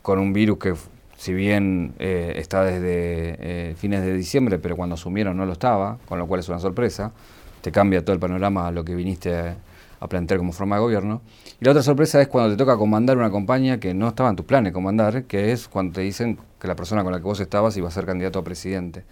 con 0.01 0.19
un 0.19 0.33
virus 0.33 0.57
que, 0.57 0.73
si 1.17 1.33
bien 1.33 1.93
eh, 1.99 2.33
está 2.35 2.63
desde 2.63 3.75
fines 3.75 4.01
de 4.03 4.13
diciembre, 4.13 4.59
pero 4.59 4.75
cuando 4.75 4.95
asumieron 4.95 5.37
no 5.37 5.45
lo 5.45 5.53
estaba, 5.53 5.97
con 6.07 6.19
lo 6.19 6.27
cual 6.27 6.41
es 6.41 6.49
una 6.49 6.59
sorpresa. 6.59 7.11
Te 7.61 7.71
cambia 7.71 8.03
todo 8.03 8.13
el 8.13 8.19
panorama 8.19 8.67
a 8.67 8.71
lo 8.71 8.83
que 8.85 8.95
viniste 8.95 9.55
a 9.99 10.07
plantear 10.07 10.37
como 10.37 10.51
forma 10.51 10.75
de 10.75 10.81
gobierno. 10.81 11.21
Y 11.59 11.65
la 11.65 11.71
otra 11.71 11.83
sorpresa 11.83 12.21
es 12.21 12.27
cuando 12.27 12.51
te 12.51 12.57
toca 12.57 12.77
comandar 12.77 13.17
una 13.17 13.29
compañía 13.29 13.79
que 13.79 13.93
no 13.93 14.07
estaba 14.09 14.29
en 14.29 14.35
tus 14.35 14.45
planes 14.45 14.73
comandar, 14.73 15.23
que 15.23 15.51
es 15.51 15.67
cuando 15.67 15.93
te 15.93 16.01
dicen 16.01 16.37
que 16.59 16.67
la 16.67 16.75
persona 16.75 17.03
con 17.03 17.11
la 17.11 17.19
que 17.19 17.23
vos 17.23 17.39
estabas 17.39 17.75
iba 17.77 17.87
a 17.87 17.91
ser 17.91 18.05
candidato 18.05 18.39
a 18.39 18.43
presidente. 18.43 19.03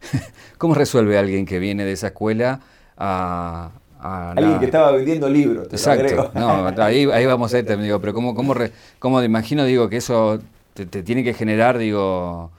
¿Cómo 0.58 0.74
resuelve 0.74 1.18
alguien 1.18 1.44
que 1.46 1.58
viene 1.58 1.84
de 1.84 1.92
esa 1.92 2.08
escuela 2.08 2.60
a... 2.96 3.70
alguien 4.00 4.58
que 4.58 4.66
estaba 4.66 4.92
vendiendo 4.92 5.28
libros. 5.28 5.68
Exacto. 5.70 6.30
no, 6.34 6.68
ahí, 6.82 7.08
ahí 7.10 7.26
vamos 7.26 7.52
a 7.52 7.58
ir, 7.58 7.78
digo, 7.78 8.00
pero 8.00 8.14
¿cómo, 8.14 8.34
cómo, 8.34 8.54
cómo 8.98 9.22
imagino, 9.22 9.64
digo, 9.64 9.88
que 9.88 9.98
eso 9.98 10.40
te, 10.74 10.86
tiene 10.86 11.22
que 11.22 11.34
generar, 11.34 11.76
digo, 11.76 12.50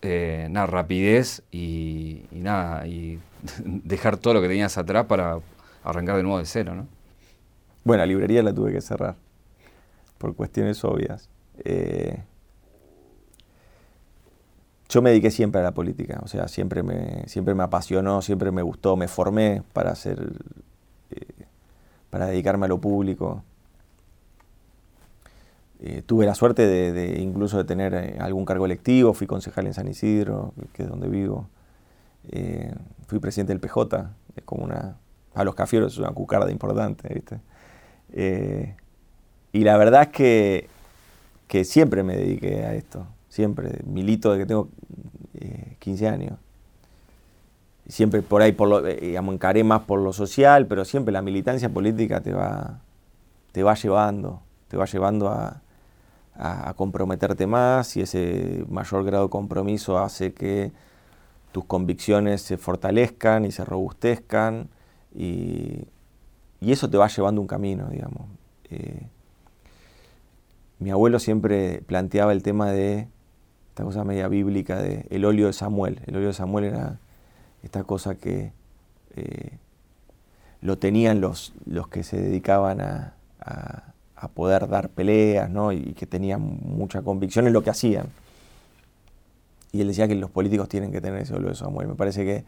eh, 0.00 0.48
nada, 0.50 0.66
rapidez 0.66 1.42
y, 1.52 2.22
y 2.32 2.38
nada, 2.40 2.86
y 2.86 3.18
dejar 3.64 4.16
todo 4.16 4.34
lo 4.34 4.40
que 4.40 4.48
tenías 4.48 4.78
atrás 4.78 5.04
para 5.04 5.38
arrancar 5.84 6.16
de 6.16 6.22
nuevo 6.22 6.38
de 6.38 6.46
cero, 6.46 6.74
¿no? 6.74 6.88
Bueno, 7.84 8.00
la 8.02 8.06
librería 8.06 8.42
la 8.42 8.52
tuve 8.52 8.72
que 8.72 8.80
cerrar 8.80 9.16
por 10.18 10.34
cuestiones 10.34 10.82
obvias. 10.84 11.28
Eh, 11.64 12.22
yo 14.88 15.02
me 15.02 15.10
dediqué 15.10 15.30
siempre 15.30 15.60
a 15.60 15.64
la 15.64 15.72
política, 15.72 16.20
o 16.22 16.28
sea, 16.28 16.48
siempre 16.48 16.82
me, 16.82 17.24
siempre 17.26 17.54
me 17.54 17.62
apasionó, 17.62 18.22
siempre 18.22 18.50
me 18.50 18.62
gustó, 18.62 18.96
me 18.96 19.08
formé 19.08 19.62
para 19.72 19.90
hacer, 19.90 20.32
eh, 21.10 21.26
para 22.10 22.26
dedicarme 22.26 22.66
a 22.66 22.68
lo 22.68 22.80
público. 22.80 23.42
Eh, 25.80 26.02
tuve 26.06 26.24
la 26.24 26.34
suerte 26.34 26.66
de, 26.66 27.20
incluso 27.20 27.58
de 27.58 27.64
tener 27.64 28.16
algún 28.22 28.46
cargo 28.46 28.64
electivo, 28.64 29.12
fui 29.12 29.26
concejal 29.26 29.66
en 29.66 29.74
San 29.74 29.88
Isidro, 29.88 30.54
que 30.72 30.84
es 30.84 30.88
donde 30.88 31.08
vivo. 31.08 31.48
fui 33.06 33.18
presidente 33.18 33.52
del 33.52 33.60
PJ, 33.60 34.10
es 34.36 34.44
como 34.44 34.64
una, 34.64 34.96
a 35.34 35.44
los 35.44 35.54
cafieros 35.54 35.92
es 35.92 35.98
una 35.98 36.10
cucarda 36.12 36.50
importante, 36.50 37.12
¿viste? 37.12 37.40
Eh, 38.12 38.76
y 39.52 39.64
la 39.64 39.76
verdad 39.76 40.02
es 40.02 40.08
que, 40.08 40.68
que, 41.48 41.64
siempre 41.64 42.02
me 42.02 42.16
dediqué 42.16 42.64
a 42.64 42.74
esto, 42.74 43.06
siempre, 43.28 43.80
milito 43.84 44.32
de 44.32 44.38
que 44.38 44.46
tengo 44.46 44.68
15 45.80 46.04
eh, 46.04 46.08
años. 46.08 46.38
Siempre 47.86 48.22
por 48.22 48.40
ahí, 48.40 48.52
por 48.52 48.68
lo, 48.68 48.86
eh, 48.86 48.98
digamos, 49.00 49.34
encaré 49.34 49.62
más 49.62 49.82
por 49.82 50.00
lo 50.00 50.12
social, 50.12 50.66
pero 50.66 50.84
siempre 50.84 51.12
la 51.12 51.22
militancia 51.22 51.68
política 51.68 52.20
te 52.20 52.32
va, 52.32 52.80
te 53.52 53.62
va 53.62 53.74
llevando, 53.74 54.40
te 54.68 54.76
va 54.76 54.86
llevando 54.86 55.28
a, 55.28 55.60
a 56.36 56.72
comprometerte 56.74 57.46
más 57.46 57.96
y 57.96 58.02
ese 58.02 58.64
mayor 58.68 59.04
grado 59.04 59.24
de 59.24 59.30
compromiso 59.30 59.98
hace 59.98 60.32
que 60.32 60.72
tus 61.52 61.64
convicciones 61.64 62.42
se 62.42 62.56
fortalezcan 62.56 63.44
y 63.44 63.52
se 63.52 63.64
robustezcan 63.64 64.68
y, 65.14 65.86
eso 66.60 66.88
te 66.88 66.96
va 66.96 67.08
llevando 67.08 67.40
un 67.40 67.46
camino, 67.46 67.88
digamos. 67.88 68.26
Eh, 68.70 69.02
mi 70.78 70.90
abuelo 70.90 71.18
siempre 71.18 71.82
planteaba 71.86 72.32
el 72.32 72.42
tema 72.42 72.70
de 72.72 73.06
esta 73.68 73.84
cosa 73.84 74.04
media 74.04 74.28
bíblica 74.28 74.80
de 74.80 75.06
el 75.10 75.24
óleo 75.24 75.46
de 75.46 75.52
Samuel. 75.52 76.00
El 76.06 76.16
óleo 76.16 76.28
de 76.28 76.34
Samuel 76.34 76.64
era 76.64 76.98
esta 77.62 77.84
cosa 77.84 78.14
que 78.14 78.52
eh, 79.16 79.58
lo 80.60 80.78
tenían 80.78 81.20
los, 81.20 81.52
los 81.66 81.88
que 81.88 82.02
se 82.02 82.20
dedicaban 82.20 82.80
a, 82.80 83.14
poder 84.32 84.68
dar 84.68 84.88
peleas, 84.88 85.50
¿no? 85.50 85.70
Y 85.70 85.92
que 85.92 86.06
tenían 86.06 86.40
mucha 86.40 87.02
convicción 87.02 87.46
en 87.46 87.52
lo 87.52 87.62
que 87.62 87.68
hacían. 87.68 88.06
Y 89.70 89.82
él 89.82 89.88
decía 89.88 90.08
que 90.08 90.14
los 90.14 90.30
políticos 90.30 90.66
tienen 90.70 90.92
que 90.92 91.02
tener 91.02 91.20
ese 91.20 91.34
óleo 91.34 91.50
de 91.50 91.54
Samuel. 91.54 91.88
Me 91.88 91.94
parece 91.94 92.24
que 92.24 92.44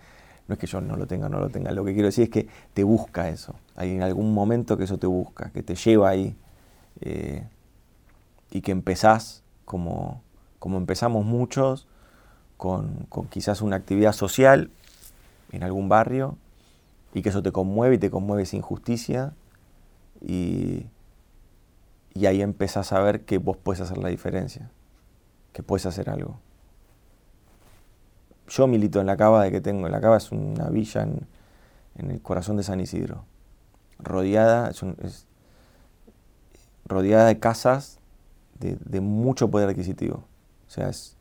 no 0.49 0.55
es 0.55 0.59
que 0.59 0.67
yo 0.67 0.81
no 0.81 0.97
lo 0.97 1.07
tenga, 1.07 1.29
no 1.29 1.41
lo 1.41 1.49
tenga. 1.49 1.73
Lo 1.73 1.85
que 1.85 1.93
quiero 1.93 2.07
decir 2.07 2.25
es 2.25 2.31
que 2.31 2.49
te 2.73 2.85
busca 2.85 3.29
eso. 3.29 3.57
Hay 3.75 3.91
en 3.91 4.03
algún 4.03 4.33
momento 4.33 4.77
que 4.77 4.85
eso 4.85 4.99
te 4.99 5.07
busca, 5.07 5.51
que 5.51 5.63
te 5.63 5.75
lleva 5.75 6.09
ahí. 6.09 6.37
Eh, 7.01 7.45
y 8.51 8.61
que 8.61 8.73
empezás 8.73 9.43
como, 9.65 10.23
como 10.59 10.79
empezamos 10.79 11.25
muchos, 11.25 11.89
con, 12.57 13.07
quizás 13.29 13.61
una 13.61 13.77
actividad 13.77 14.13
social 14.13 14.71
en 15.53 15.63
algún 15.63 15.89
barrio, 15.89 16.39
y 17.13 17.23
que 17.23 17.31
eso 17.31 17.43
te 17.43 17.51
conmueve 17.51 17.97
y 17.97 17.99
te 17.99 18.11
conmueve 18.11 18.45
esa 18.45 18.57
injusticia. 18.57 19.35
Y, 20.21 20.87
y 22.15 22.27
ahí 22.27 22.41
empezás 22.41 22.93
a 22.93 23.01
ver 23.01 23.25
que 23.25 23.39
vos 23.39 23.57
puedes 23.57 23.81
hacer 23.81 23.99
la 23.99 24.09
diferencia, 24.09 24.71
que 25.53 25.63
puedes 25.63 25.87
hacer 25.87 26.09
algo 26.09 26.39
yo 28.49 28.67
milito 28.67 29.01
en 29.01 29.07
la 29.07 29.17
cava 29.17 29.45
de 29.45 29.51
que 29.51 29.61
tengo. 29.61 29.89
La 29.89 30.01
cava 30.01 30.17
es 30.17 30.33
una 30.33 30.69
villa 30.69 31.03
en, 31.03 31.27
el 32.11 32.21
corazón 32.21 32.57
de 32.57 32.63
San 32.63 32.81
Isidro, 32.81 33.25
rodeada, 33.99 34.71
es 34.71 35.27
rodeada 36.85 37.27
de 37.27 37.39
casas 37.39 37.99
de, 38.59 39.01
mucho 39.01 39.51
poder 39.51 39.69
adquisitivo. 39.69 40.25
O 40.67 40.71
sea, 40.71 40.89
es, 40.89 41.17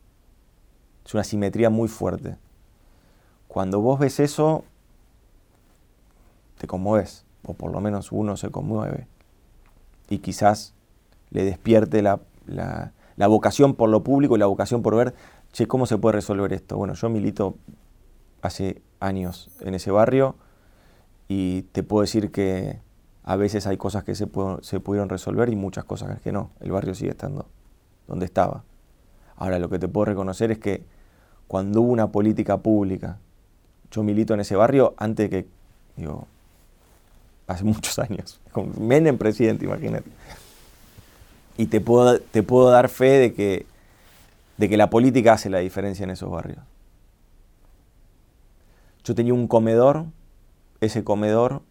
es 1.04 1.14
una 1.14 1.24
simetría 1.24 1.70
muy 1.70 1.88
fuerte. 1.88 2.36
Cuando 3.48 3.80
vos 3.80 3.98
ves 3.98 4.20
eso, 4.20 4.64
te 6.58 6.66
conmueves, 6.66 7.24
o 7.44 7.54
por 7.54 7.72
lo 7.72 7.80
menos 7.80 8.12
uno 8.12 8.36
se 8.36 8.50
conmueve. 8.50 9.06
Y 10.08 10.18
quizás 10.18 10.74
le 11.30 11.44
despierte 11.44 12.02
la, 12.02 12.20
la 12.46 13.26
vocación 13.26 13.74
por 13.74 13.88
lo 13.88 14.02
público 14.04 14.36
y 14.36 14.38
la 14.38 14.46
vocación 14.46 14.82
por 14.82 14.94
ver 14.94 15.14
che, 15.56 15.66
¿cómo 15.66 15.86
se 15.86 15.96
puede 15.96 16.16
resolver 16.16 16.52
esto? 16.52 16.76
Bueno, 16.76 16.92
yo 16.92 17.08
milito 17.08 17.56
hace 18.42 18.82
años 19.00 19.48
en 19.60 19.74
ese 19.74 19.90
barrio 19.90 20.36
y 21.28 21.62
te 21.72 21.82
puedo 21.82 22.02
decir 22.02 22.30
que 22.30 22.78
a 23.24 23.36
veces 23.36 23.66
hay 23.66 23.78
cosas 23.78 24.04
que 24.04 24.14
se, 24.14 24.26
pudieron 24.26 25.08
resolver 25.08 25.48
y 25.48 25.56
muchas 25.56 25.84
cosas 25.84 26.20
que 26.20 26.30
no. 26.30 26.50
El 26.60 26.72
barrio 26.72 26.94
sigue 26.94 27.12
estando 27.12 27.46
donde 28.06 28.26
estaba. 28.26 28.64
Ahora, 29.36 29.58
lo 29.58 29.70
que 29.70 29.78
te 29.78 29.88
puedo 29.88 30.04
reconocer 30.04 30.50
es 30.50 30.58
que 30.58 30.84
cuando 31.48 31.80
hubo 31.80 31.90
una 31.90 32.12
política 32.12 32.58
pública, 32.58 33.18
yo 33.90 34.02
milito 34.02 34.34
en 34.34 34.40
ese 34.40 34.56
barrio 34.56 34.92
antes 34.98 35.30
de 35.30 35.42
que, 35.44 35.48
digo, 35.96 36.26
hace 37.46 37.64
muchos 37.64 37.98
años, 37.98 38.42
con 38.52 38.74
Menem 38.86 39.16
presidente, 39.16 39.64
imagínate. 39.64 40.10
Y 41.56 41.66
te 41.68 41.80
puedo 41.80 42.70
dar 42.70 42.90
fe 42.90 43.18
de 43.18 43.32
que 43.32 43.66
de 44.58 44.68
que 44.68 44.76
la 44.76 44.90
política 44.90 45.34
hace 45.34 45.50
la 45.50 45.58
diferencia 45.58 46.04
en 46.04 46.10
esos 46.10 46.30
barrios. 46.30 46.60
Yo 49.04 49.14
tenía 49.14 49.34
un 49.34 49.46
comedor, 49.46 50.06
ese 50.80 51.04
comedor 51.04 51.62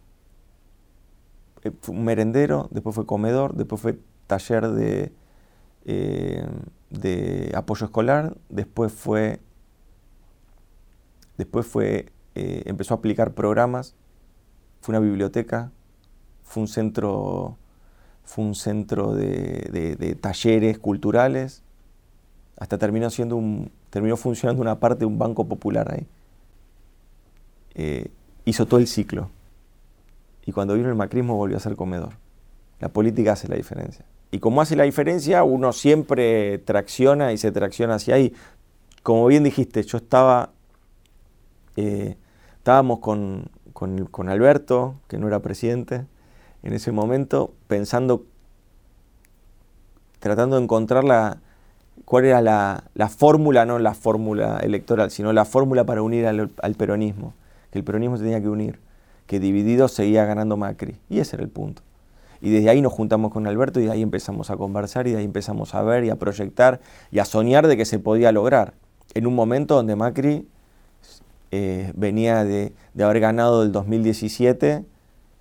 eh, 1.64 1.72
fue 1.82 1.96
un 1.96 2.06
merendero, 2.06 2.70
después 2.72 2.96
fue 2.96 3.06
comedor, 3.06 3.56
después 3.56 3.82
fue 3.82 4.00
taller 4.28 4.70
de, 4.70 5.12
eh, 5.86 7.52
apoyo 7.56 7.86
escolar, 7.86 8.38
después 8.50 8.94
fue, 8.94 9.42
después 11.38 11.66
fue, 11.66 12.12
eh, 12.36 12.64
empezó 12.66 12.94
a 12.94 12.98
aplicar 12.98 13.34
programas, 13.34 13.96
fue 14.80 14.94
una 14.94 15.06
biblioteca, 15.06 15.72
fue 16.44 16.62
un 16.62 16.68
centro, 16.68 17.58
fue 18.24 18.46
un 18.46 18.56
centro 18.56 19.14
de 19.14 20.18
talleres 20.22 20.78
culturales, 20.80 21.65
hasta 22.58 22.78
terminó 22.78 23.10
siendo 23.10 23.36
un, 23.36 23.72
terminó 23.90 24.18
funcionando 24.18 24.62
una 24.62 24.80
parte 24.80 25.00
de 25.00 25.06
un 25.06 25.18
banco 25.18 25.46
popular 25.48 25.94
ahí. 25.94 26.08
Eh, 27.74 28.08
hizo 28.46 28.66
todo 28.66 28.80
el 28.80 28.88
ciclo. 28.88 29.30
Y 30.46 30.52
cuando 30.52 30.76
vino 30.76 30.90
el 30.90 30.96
macrismo 30.96 31.36
volvió 31.36 31.58
a 31.58 31.60
ser 31.60 31.76
comedor. 31.76 32.14
La 32.80 32.90
política 32.90 33.34
hace 33.34 33.48
la 33.48 33.56
diferencia. 33.56 34.06
Y 34.32 34.40
como 34.40 34.62
hace 34.62 34.76
la 34.76 34.84
diferencia, 34.84 35.44
uno 35.44 35.74
siempre 35.74 36.60
tracciona 36.60 37.34
y 37.34 37.38
se 37.38 37.52
tracciona 37.52 37.96
hacia 37.96 38.16
ahí. 38.16 38.34
Como 39.04 39.26
bien 39.28 39.44
dijiste, 39.44 39.84
yo 39.84 39.98
estaba, 39.98 40.52
eh, 41.76 42.16
estábamos 42.58 43.00
con, 43.00 43.50
con 43.74 44.30
Alberto, 44.30 44.96
que 45.08 45.18
no 45.18 45.28
era 45.28 45.42
presidente, 45.42 46.06
en 46.64 46.74
ese 46.74 46.92
momento, 46.92 47.54
pensando, 47.68 48.26
tratando 50.20 50.58
de 50.58 50.64
encontrar 50.64 51.04
la, 51.04 51.40
cuál 52.06 52.26
era 52.26 52.42
la, 52.42 53.10
fórmula, 53.10 53.66
no 53.66 53.80
la 53.80 53.94
fórmula 53.94 54.60
electoral, 54.60 55.12
sino 55.12 55.34
la 55.34 55.46
fórmula 55.46 55.86
para 55.86 56.02
unir 56.02 56.28
al, 56.28 56.76
peronismo, 56.76 57.34
que 57.72 57.80
el 57.80 57.84
peronismo 57.84 58.18
tenía 58.18 58.40
que 58.40 58.48
unir, 58.48 58.80
que 59.26 59.40
dividido 59.40 59.88
seguía 59.88 60.26
ganando 60.26 60.56
Macri. 60.56 60.98
Y 61.10 61.20
ese 61.20 61.36
era 61.36 61.44
el 61.44 61.50
punto. 61.50 61.82
Y 62.42 62.52
desde 62.52 62.70
ahí 62.70 62.82
nos 62.82 62.94
juntamos 62.94 63.32
con 63.32 63.48
Alberto 63.48 63.80
y 63.80 63.86
de 63.86 63.92
ahí 63.92 64.02
empezamos 64.04 64.52
a 64.52 64.58
conversar 64.58 65.08
y 65.08 65.12
de 65.12 65.18
ahí 65.18 65.26
empezamos 65.26 65.74
a 65.74 65.82
ver 65.82 66.04
y 66.04 66.12
a 66.12 66.16
proyectar 66.16 66.80
y 67.12 67.20
a 67.20 67.26
soñar 67.26 67.68
de 67.68 67.76
que 67.76 67.86
se 67.86 67.98
podía 67.98 68.32
lograr. 68.32 68.74
En 69.16 69.26
un 69.26 69.34
momento 69.34 69.76
donde 69.76 69.96
Macri 69.96 70.48
eh, 71.52 71.92
venía 71.96 72.44
de, 72.44 72.74
de 72.94 73.04
haber 73.04 73.20
ganado 73.20 73.64
el 73.64 73.72
2017 73.72 74.84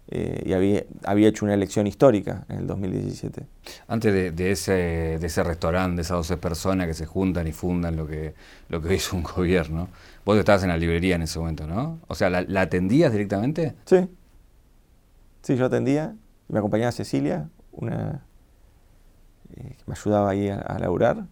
eh, 0.09 0.43
y 0.45 0.53
había, 0.53 0.85
había, 1.05 1.29
hecho 1.29 1.47
una 1.47 1.55
elección 1.55 1.87
histórica 1.87 2.45
en 2.49 2.59
el 2.59 2.67
2017. 2.67 3.47
Antes 3.89 4.37
de, 4.37 4.51
ese, 4.51 4.73
de 5.19 5.27
ese 5.27 5.43
restaurante, 5.43 5.97
de 5.97 6.03
esas 6.03 6.19
12 6.19 6.37
personas 6.37 6.87
que 6.87 6.95
se 6.95 7.07
juntan 7.07 7.47
y 7.47 7.53
fundan 7.53 7.97
lo 7.97 8.07
que, 8.07 8.35
lo 8.69 8.83
que 8.83 8.95
hizo 8.97 9.17
un 9.17 9.23
gobierno, 9.23 9.89
vos 10.25 10.39
estabas 10.39 10.63
en 10.63 10.69
la 10.69 10.77
librería 10.77 11.17
en 11.17 11.23
ese 11.23 11.39
momento, 11.39 11.67
¿no? 11.67 12.01
O 12.07 12.15
sea, 12.15 12.29
¿la, 12.29 12.61
atendías 12.61 13.13
directamente? 13.13 13.75
Sí. 13.87 14.09
Sí, 15.43 15.57
yo 15.57 15.67
atendía, 15.67 16.15
me 16.49 16.59
acompañaba 16.59 16.93
Cecilia, 16.93 17.49
una 17.73 18.25
eh, 19.57 19.77
que 19.77 19.85
me 19.87 19.95
ayudaba 19.95 20.31
ahí 20.31 20.49
a, 20.49 20.59
a, 20.59 20.79
laburar. 20.79 21.27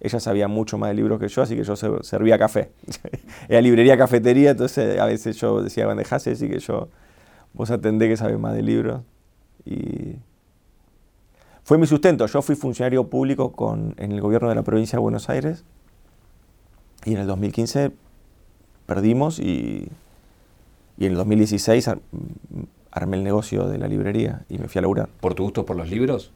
Ella 0.00 0.20
sabía 0.20 0.48
mucho 0.48 0.78
más 0.78 0.90
de 0.90 0.94
libros 0.94 1.18
que 1.18 1.28
yo, 1.28 1.42
así 1.42 1.56
que 1.56 1.64
yo 1.64 1.76
servía 1.76 2.38
café. 2.38 2.70
Era 3.48 3.60
librería, 3.62 3.96
cafetería, 3.96 4.50
entonces 4.50 4.98
a 5.00 5.06
veces 5.06 5.36
yo 5.38 5.62
decía, 5.62 5.86
bueno, 5.86 5.98
dejase 5.98 6.32
así 6.32 6.48
que 6.48 6.58
yo, 6.60 6.88
vos 7.52 7.70
atendé 7.70 8.08
que 8.08 8.16
sabes 8.16 8.38
más 8.38 8.54
de 8.54 8.62
libros. 8.62 9.02
Y 9.64 10.16
fue 11.62 11.78
mi 11.78 11.86
sustento. 11.86 12.26
Yo 12.26 12.42
fui 12.42 12.54
funcionario 12.54 13.08
público 13.08 13.52
con, 13.52 13.94
en 13.98 14.12
el 14.12 14.20
gobierno 14.20 14.48
de 14.48 14.54
la 14.54 14.62
provincia 14.62 14.96
de 14.96 15.00
Buenos 15.00 15.28
Aires 15.28 15.64
y 17.04 17.12
en 17.12 17.18
el 17.18 17.26
2015 17.26 17.92
perdimos 18.86 19.38
y, 19.38 19.88
y 20.96 21.06
en 21.06 21.12
el 21.12 21.18
2016 21.18 21.90
armé 22.90 23.16
el 23.16 23.24
negocio 23.24 23.68
de 23.68 23.78
la 23.78 23.88
librería 23.88 24.44
y 24.48 24.58
me 24.58 24.68
fui 24.68 24.78
a 24.78 24.82
laburar. 24.82 25.08
¿Por 25.20 25.34
tu 25.34 25.44
gusto 25.44 25.66
por 25.66 25.76
los 25.76 25.88
libros? 25.90 26.32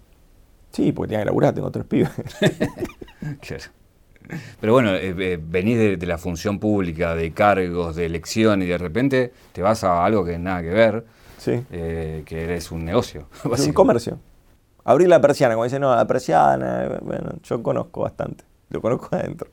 Sí, 0.72 0.92
porque 0.92 1.10
tenía 1.10 1.20
que 1.20 1.26
laburar, 1.26 1.54
tengo 1.54 1.70
tres 1.70 1.84
pibes. 1.84 2.10
claro. 3.40 3.64
Pero 4.60 4.72
bueno, 4.72 4.94
eh, 4.94 5.14
eh, 5.18 5.40
venís 5.42 5.98
de, 5.98 6.06
la 6.06 6.18
función 6.18 6.58
pública, 6.58 7.14
de 7.14 7.32
cargos, 7.32 7.96
de 7.96 8.06
elección, 8.06 8.62
y 8.62 8.66
de 8.66 8.78
repente 8.78 9.32
te 9.52 9.62
vas 9.62 9.84
a 9.84 10.04
algo 10.04 10.24
que 10.24 10.38
nada 10.38 10.62
que 10.62 10.70
ver, 10.70 11.04
sí. 11.38 11.64
eh, 11.70 12.22
que 12.26 12.44
eres 12.44 12.70
un 12.70 12.84
negocio. 12.84 13.28
Es 13.52 13.66
un 13.66 13.72
comercio. 13.72 14.18
Abrir 14.84 15.08
la 15.08 15.20
persiana, 15.20 15.54
como 15.54 15.64
dicen, 15.64 15.80
no, 15.80 15.94
la 15.94 16.06
persiana, 16.06 16.98
bueno, 17.02 17.34
yo 17.42 17.62
conozco 17.62 18.00
bastante, 18.00 18.44
lo 18.70 18.80
conozco 18.80 19.14
adentro. 19.14 19.48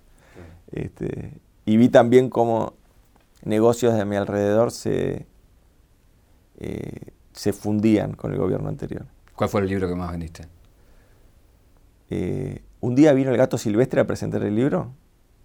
Este, 0.71 1.33
y 1.65 1.77
vi 1.77 1.89
también 1.89 2.29
cómo 2.29 2.73
negocios 3.43 3.95
de 3.95 4.05
mi 4.05 4.15
alrededor 4.15 4.71
se, 4.71 5.27
se 7.33 7.53
fundían 7.53 8.13
con 8.13 8.31
el 8.31 8.39
gobierno 8.39 8.69
anterior. 8.69 9.05
¿Cuál 9.35 9.49
fue 9.49 9.61
el 9.61 9.67
libro 9.67 9.87
que 9.87 9.95
más 9.95 10.11
vendiste? 10.11 10.47
Eh, 12.09 12.61
un 12.81 12.95
día 12.95 13.13
vino 13.13 13.31
el 13.31 13.37
gato 13.37 13.57
silvestre 13.57 14.01
a 14.01 14.07
presentar 14.07 14.43
el 14.43 14.55
libro 14.55 14.91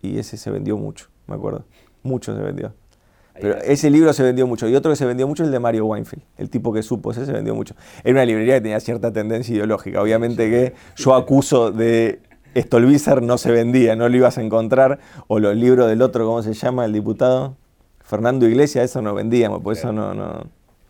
y 0.03 0.19
ese 0.19 0.37
se 0.37 0.51
vendió 0.51 0.77
mucho, 0.77 1.09
me 1.27 1.35
acuerdo. 1.35 1.65
Mucho 2.03 2.37
se 2.37 2.43
vendió. 2.43 2.75
Pero 3.41 3.57
ese 3.57 3.91
libro 3.91 4.13
se 4.13 4.23
vendió 4.23 4.47
mucho. 4.47 4.69
Y 4.69 4.77
otro 4.77 4.93
que 4.93 4.97
se 4.97 5.07
vendió 5.07 5.27
mucho 5.27 5.43
es 5.43 5.49
el 5.49 5.53
de 5.53 5.59
Mario 5.59 5.87
Weinfeld, 5.87 6.23
el 6.39 6.51
tipo 6.51 6.73
que 6.73 6.83
supo, 6.83 7.11
ese 7.11 7.27
se 7.27 7.33
vendió 7.33 7.55
mucho. 7.55 7.75
Era 8.05 8.13
una 8.13 8.25
librería 8.25 8.55
que 8.55 8.61
tenía 8.61 8.79
cierta 8.81 9.13
tendencia 9.13 9.55
ideológica. 9.55 10.01
Obviamente 10.01 10.49
que 10.51 10.75
yo 10.97 11.15
acuso 11.15 11.73
de 11.73 12.21
Stolbizer 12.57 13.23
no 13.23 13.39
se 13.39 13.51
vendía, 13.51 13.97
no 13.97 14.09
lo 14.09 14.17
ibas 14.17 14.39
a 14.39 14.43
encontrar. 14.43 15.01
O 15.27 15.41
los 15.41 15.57
libros 15.57 15.89
del 15.89 16.03
otro, 16.03 16.27
¿cómo 16.27 16.43
se 16.43 16.55
llama? 16.55 16.85
El 16.85 16.93
diputado 16.93 17.57
Fernando 18.05 18.47
Iglesias, 18.47 18.85
eso 18.85 19.03
no 19.03 19.15
vendíamos, 19.15 19.63
por 19.63 19.73
eso 19.73 19.93
no, 19.93 20.15
no, 20.15 20.47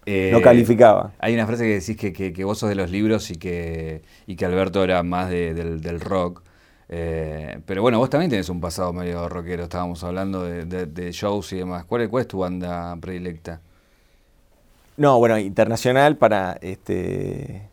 eh, 0.07 0.31
no 0.33 0.40
calificaba. 0.40 1.12
Hay 1.19 1.35
una 1.35 1.47
frase 1.47 1.64
que 1.64 1.81
decís 1.81 1.97
que, 1.97 2.33
que, 2.33 2.45
vos 2.45 2.59
sos 2.59 2.69
de 2.69 2.75
los 2.75 2.90
libros 2.90 3.31
y 3.31 3.37
que, 3.37 4.03
y 4.27 4.37
que 4.37 4.45
Alberto 4.45 4.85
era 4.85 5.03
más 5.03 5.31
del, 5.31 6.01
rock. 6.01 6.43
Eh, 6.88 7.61
pero 7.64 7.83
bueno, 7.83 7.99
vos 7.99 8.11
también 8.11 8.31
tenés 8.31 8.49
un 8.49 8.61
pasado 8.61 8.93
medio 8.93 9.29
rockero, 9.29 9.64
estábamos 9.64 10.05
hablando 10.05 10.43
de, 10.43 11.12
shows 11.12 11.53
y 11.53 11.57
demás. 11.57 11.85
¿Cuál, 11.85 12.09
¿Cuál, 12.09 12.23
es 12.23 12.29
tu 12.29 12.38
banda 12.38 12.97
predilecta? 13.01 13.61
No, 14.97 15.19
bueno, 15.19 15.38
internacional 15.38 16.17
para 16.17 16.59
este 16.61 17.69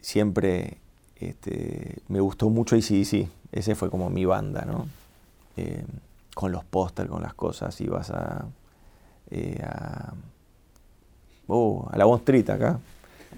siempre 0.00 0.78
este, 1.16 1.98
me 2.08 2.20
gustó 2.20 2.48
mucho 2.48 2.76
y 2.76 2.82
sí, 2.82 3.04
sí, 3.04 3.28
ese 3.52 3.74
fue 3.74 3.90
como 3.90 4.08
mi 4.08 4.24
banda, 4.24 4.64
¿no? 4.64 4.86
Eh, 5.56 5.84
con 6.34 6.52
los 6.52 6.64
pósters, 6.64 7.08
con 7.08 7.22
las 7.22 7.34
cosas, 7.34 7.80
ibas 7.80 8.10
a, 8.10 8.46
a 9.62 10.14
uh, 11.48 11.82
a 11.90 11.96
la 11.96 12.06
Wall 12.06 12.18
Street 12.18 12.48
acá. 12.50 12.78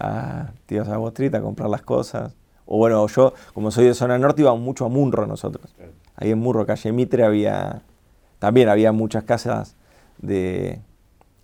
A, 0.00 0.50
te 0.66 0.76
ibas 0.76 0.88
a 0.88 0.92
la 0.92 0.98
Wall 0.98 1.08
Street 1.08 1.34
a 1.34 1.40
comprar 1.40 1.68
las 1.68 1.82
cosas. 1.82 2.34
O 2.66 2.76
bueno, 2.76 3.06
yo, 3.06 3.32
como 3.54 3.70
soy 3.70 3.86
de 3.86 3.94
zona 3.94 4.18
norte, 4.18 4.42
íbamos 4.42 4.60
mucho 4.60 4.84
a 4.84 4.88
Munro 4.88 5.26
nosotros. 5.26 5.74
Ahí 6.16 6.30
en 6.30 6.38
Munro, 6.38 6.66
calle 6.66 6.92
Mitre, 6.92 7.24
había. 7.24 7.82
También 8.38 8.68
había 8.68 8.92
muchas 8.92 9.24
casas 9.24 9.74
de, 10.18 10.80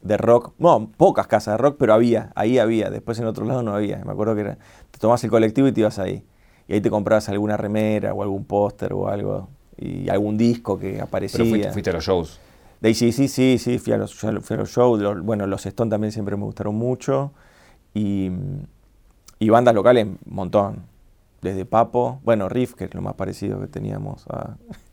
de 0.03 0.16
rock. 0.16 0.53
No, 0.59 0.90
pocas 0.96 1.27
casas 1.27 1.55
de 1.55 1.59
rock, 1.59 1.77
pero 1.79 1.94
había. 1.94 2.31
Ahí 2.35 2.59
había. 2.59 2.90
Después 2.90 3.18
en 3.18 3.27
otro 3.27 3.46
lado 3.46 3.62
no 3.62 3.74
había. 3.74 4.05
Me 4.05 4.12
acuerdo 4.12 4.35
que 4.35 4.42
era, 4.42 4.59
te 4.90 4.98
tomabas 4.98 5.24
el 5.24 5.31
colectivo 5.31 5.66
y 5.66 5.72
te 5.72 5.81
ibas 5.81 5.98
ahí. 5.98 6.24
Y 6.68 6.74
ahí 6.74 6.81
te 6.81 6.90
comprabas 6.90 7.29
alguna 7.29 7.57
remera 7.57 8.12
o 8.12 8.22
algún 8.22 8.44
póster 8.44 8.92
o 8.92 9.09
algo. 9.09 9.48
Y 9.77 10.09
algún 10.09 10.37
disco 10.37 10.79
que 10.79 11.00
aparecía. 11.00 11.44
Pero 11.44 11.72
fuiste 11.72 11.90
a 11.90 11.94
los 11.94 12.05
shows. 12.05 12.38
Sí, 12.92 13.12
sí, 13.12 13.28
sí, 13.28 13.56
sí, 13.56 13.78
fui 13.78 13.94
a 13.94 13.96
los, 13.96 14.12
shows. 14.14 15.24
bueno, 15.24 15.46
los 15.46 15.64
Stone 15.64 15.90
también 15.90 16.12
siempre 16.12 16.36
me 16.36 16.44
gustaron 16.44 16.74
mucho. 16.74 17.32
Y, 17.94 18.30
bandas 19.40 19.74
locales, 19.74 20.04
un 20.04 20.18
montón. 20.26 20.84
Desde 21.40 21.64
Papo, 21.64 22.20
bueno, 22.24 22.48
Riff, 22.48 22.74
que 22.74 22.84
es 22.84 22.94
lo 22.94 23.00
más 23.00 23.14
parecido 23.14 23.60
que 23.60 23.66
teníamos 23.68 24.26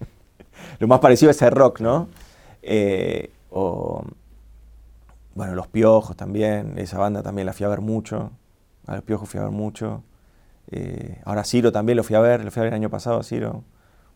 lo 0.79 0.87
más 0.87 0.99
parecido 0.99 1.29
a 1.29 1.31
ese 1.31 1.49
rock, 1.49 1.81
¿no? 1.81 2.07
Eh, 2.61 3.31
o, 3.49 4.03
bueno, 5.35 5.55
Los 5.55 5.67
Piojos 5.67 6.15
también, 6.15 6.77
esa 6.77 6.97
banda 6.97 7.23
también 7.23 7.45
la 7.45 7.53
fui 7.53 7.65
a 7.65 7.69
ver 7.69 7.81
mucho. 7.81 8.31
A 8.87 8.95
Los 8.95 9.03
Piojos 9.03 9.27
fui 9.27 9.39
a 9.39 9.43
ver 9.43 9.51
mucho. 9.51 10.03
Eh, 10.69 11.21
ahora 11.25 11.43
Ciro 11.43 11.73
también 11.73 11.97
lo 11.97 12.03
fui 12.03 12.15
a 12.15 12.21
ver, 12.21 12.45
lo 12.45 12.51
fui 12.51 12.61
a 12.61 12.63
ver 12.63 12.73
el 12.73 12.77
año 12.77 12.89
pasado, 12.89 13.21
Ciro. 13.23 13.65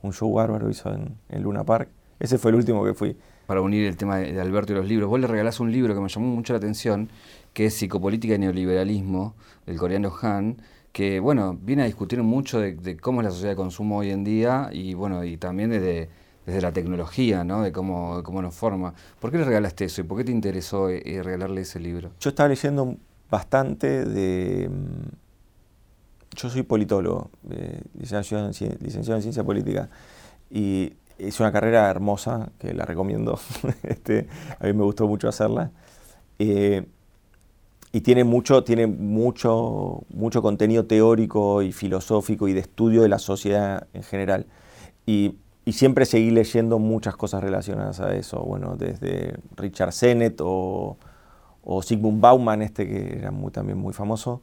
Un 0.01 0.13
show 0.13 0.31
bárbaro 0.31 0.69
hizo 0.69 0.93
en, 0.93 1.17
en 1.27 1.43
Luna 1.43 1.65
Park. 1.65 1.89
Ese 2.19 2.38
fue 2.38 2.51
el 2.51 2.55
último 2.55 2.83
que 2.85 2.93
fui 2.93 3.17
para 3.45 3.62
unir 3.62 3.86
el 3.86 3.97
tema 3.97 4.17
de 4.17 4.39
Alberto 4.39 4.73
y 4.73 4.75
los 4.75 4.88
libros. 4.88 5.10
Vos 5.10 5.19
le 5.19 5.27
regalás 5.27 5.60
un 5.60 5.71
libro 5.71 5.93
que 5.93 6.01
me 6.01 6.10
llamó 6.10 6.27
mucho 6.27 6.53
la 6.53 6.58
atención, 6.58 7.10
que 7.53 7.67
es 7.67 7.73
Psicopolítica 7.75 8.36
y 8.36 8.39
Neoliberalismo, 8.39 9.36
del 9.65 9.77
coreano 9.77 10.13
Han, 10.21 10.58
que 10.91 11.19
bueno, 11.19 11.58
viene 11.62 11.84
a 11.84 11.86
discutir 11.86 12.23
mucho 12.23 12.60
de, 12.60 12.97
cómo 12.97 13.21
es 13.21 13.25
la 13.25 13.31
sociedad 13.31 13.51
de 13.51 13.58
consumo 13.58 13.97
hoy 13.97 14.12
en 14.12 14.23
día 14.23 14.69
y 14.71 14.93
bueno, 14.93 15.23
y 15.25 15.36
también 15.38 15.69
desde, 15.69 16.10
desde 16.45 16.62
la 16.62 16.71
tecnología, 16.71 17.43
¿no? 17.43 17.63
De 17.63 17.71
cómo, 17.71 18.23
cómo 18.23 18.41
nos 18.41 18.55
forma. 18.55 18.93
¿Por 19.19 19.29
qué 19.29 19.38
le 19.38 19.43
regalaste 19.43 19.86
eso 19.86 20.01
y 20.01 20.03
por 20.05 20.17
qué 20.17 20.23
te 20.23 20.31
interesó 20.31 20.89
eh, 20.89 21.01
eh, 21.05 21.21
regalarle 21.21 21.62
ese 21.62 21.81
libro? 21.81 22.12
Yo 22.19 22.29
estaba 22.29 22.47
leyendo 22.47 22.95
bastante 23.29 24.05
de... 24.05 24.69
Mm, 24.69 25.15
yo 26.38 26.49
soy 26.49 26.63
politólogo, 26.63 27.29
eh, 27.49 27.81
licenciado, 27.99 28.45
en, 28.45 28.77
en 28.81 29.21
ciencia 29.21 29.43
política, 29.43 29.89
y 30.49 30.93
es 31.17 31.39
una 31.39 31.51
carrera 31.51 31.89
hermosa, 31.89 32.49
que 32.60 32.73
la 32.73 32.86
recomiendo. 32.86 33.39
este, 33.84 34.28
a 34.60 34.65
mí 34.65 34.73
me 34.73 34.84
gustó 34.84 35.08
mucho 35.08 35.28
hacerla. 35.28 35.71
Eh, 36.39 36.86
y 37.91 38.01
tiene 38.01 38.25
mucho, 38.25 38.63
tiene 38.63 38.88
mucho, 38.88 40.04
mucho 40.10 40.41
contenido 40.41 40.86
teórico 40.86 41.62
y 41.62 41.71
filosófico 41.71 42.47
y 42.47 42.54
de 42.54 42.60
estudio 42.60 43.01
de 43.04 43.10
la 43.10 43.19
sociedad 43.19 43.88
en 43.93 44.04
general. 44.04 44.45
Y, 45.06 45.36
y, 45.63 45.71
siempre 45.73 46.06
seguí 46.06 46.32
leyendo 46.32 46.78
muchas 46.78 47.15
cosas 47.15 47.41
relacionadas 47.41 48.01
a 48.01 48.13
eso. 48.15 48.41
Bueno, 48.41 48.75
desde 48.75 49.36
Richard 49.56 49.93
Sennett 49.93 50.41
o, 50.41 50.97
o 51.63 51.82
Sigmund 51.82 52.19
Bauman, 52.19 52.62
este 52.62 52.88
que 52.88 53.17
era 53.17 53.32
muy, 53.32 53.51
también 53.51 53.78
muy 53.78 53.93
famoso. 53.93 54.41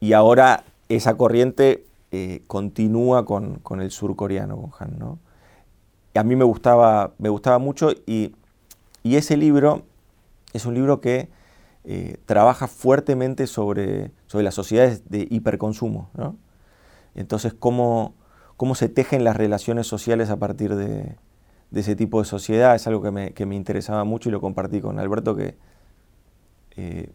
Y 0.00 0.14
ahora 0.14 0.64
esa 0.88 1.16
corriente 1.16 1.84
eh, 2.12 2.42
continúa 2.46 3.26
con, 3.26 3.56
con, 3.56 3.82
el 3.82 3.90
surcoreano, 3.90 4.56
con 4.56 4.70
Han, 4.78 4.98
¿no? 4.98 5.18
A 6.16 6.24
mí 6.24 6.36
me 6.36 6.44
gustaba, 6.44 7.12
me 7.18 7.28
gustaba 7.28 7.58
mucho 7.58 7.90
y, 8.06 8.32
ese 9.04 9.36
libro 9.36 9.82
es 10.52 10.66
un 10.66 10.74
libro 10.74 11.00
que 11.00 11.28
eh, 11.84 12.16
trabaja 12.26 12.66
fuertemente 12.66 13.46
sobre, 13.46 14.10
sobre 14.26 14.42
las 14.42 14.54
sociedades 14.54 15.08
de 15.08 15.28
hiperconsumo. 15.30 16.10
Entonces, 17.14 17.54
cómo, 17.54 18.14
cómo 18.56 18.74
se 18.74 18.88
tejen 18.88 19.22
las 19.22 19.36
relaciones 19.36 19.86
sociales 19.86 20.28
a 20.28 20.38
partir 20.38 20.74
de, 20.74 21.16
ese 21.72 21.94
tipo 21.94 22.20
de 22.20 22.26
sociedad 22.26 22.74
es 22.74 22.86
algo 22.88 23.00
que 23.00 23.12
me, 23.12 23.32
que 23.32 23.46
me, 23.46 23.54
interesaba 23.54 24.02
mucho 24.02 24.28
y 24.28 24.32
lo 24.32 24.40
compartí 24.40 24.80
con 24.80 24.98
Alberto, 24.98 25.36
que 25.36 25.56
eh, 26.76 27.10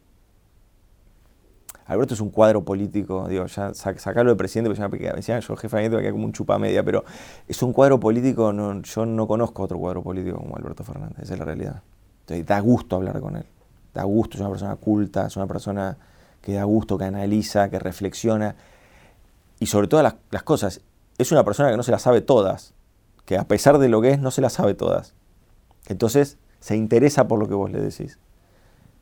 Alberto 1.92 2.14
es 2.14 2.22
un 2.22 2.30
cuadro 2.30 2.64
político, 2.64 3.28
digo, 3.28 3.46
ya 3.48 3.74
sacarlo 3.74 4.32
de 4.32 4.38
presidente, 4.38 4.70
porque 4.70 5.04
ya 5.04 5.10
me 5.10 5.18
decían, 5.18 5.42
yo 5.42 5.58
jefe 5.58 5.76
de 5.76 5.90
gabinete 5.90 6.12
como 6.14 6.24
un 6.24 6.32
chupa 6.32 6.58
media, 6.58 6.84
pero 6.84 7.04
es 7.50 7.62
un 7.62 7.74
cuadro 7.74 8.00
político, 8.00 8.54
yo 8.82 9.06
no 9.06 9.28
conozco 9.28 9.64
otro 9.64 9.78
cuadro 9.78 10.02
político 10.02 10.38
como 10.38 10.56
Alberto 10.56 10.86
Fernández, 10.86 11.20
esa 11.20 11.34
es 11.34 11.40
la 11.40 11.44
realidad. 11.44 11.82
Entonces, 12.22 12.46
da 12.46 12.62
gusto 12.62 12.96
hablar 12.96 13.20
con 13.20 13.36
él, 13.36 13.44
da 13.94 14.04
gusto, 14.04 14.38
es 14.38 14.40
una 14.40 14.50
persona 14.50 14.78
culta, 14.78 15.28
es 15.28 15.36
una 15.36 15.48
persona 15.48 15.98
que 16.42 16.54
da 16.54 16.64
gusto, 16.64 16.98
que 16.98 17.04
analiza, 17.04 17.70
que 17.70 17.78
reflexiona, 17.78 18.56
y 19.60 19.66
sobre 19.66 19.90
todas 19.90 20.04
las, 20.04 20.16
las 20.30 20.44
cosas, 20.44 20.80
es 21.18 21.34
una 21.34 21.44
persona 21.44 21.72
que 21.72 21.78
no 21.78 21.84
se 21.84 21.92
las 21.92 22.04
sabe 22.04 22.22
todas, 22.22 22.74
que 23.26 23.38
a 23.38 23.44
pesar 23.44 23.80
de 23.80 23.90
lo 23.90 24.02
que 24.02 24.12
es, 24.12 24.20
no 24.20 24.32
se 24.32 24.40
las 24.40 24.54
sabe 24.54 24.76
todas. 24.76 25.14
Entonces, 25.90 26.38
se 26.62 26.78
interesa 26.78 27.28
por 27.28 27.38
lo 27.38 27.50
que 27.50 27.54
vos 27.54 27.70
le 27.70 27.82
decís. 27.82 28.18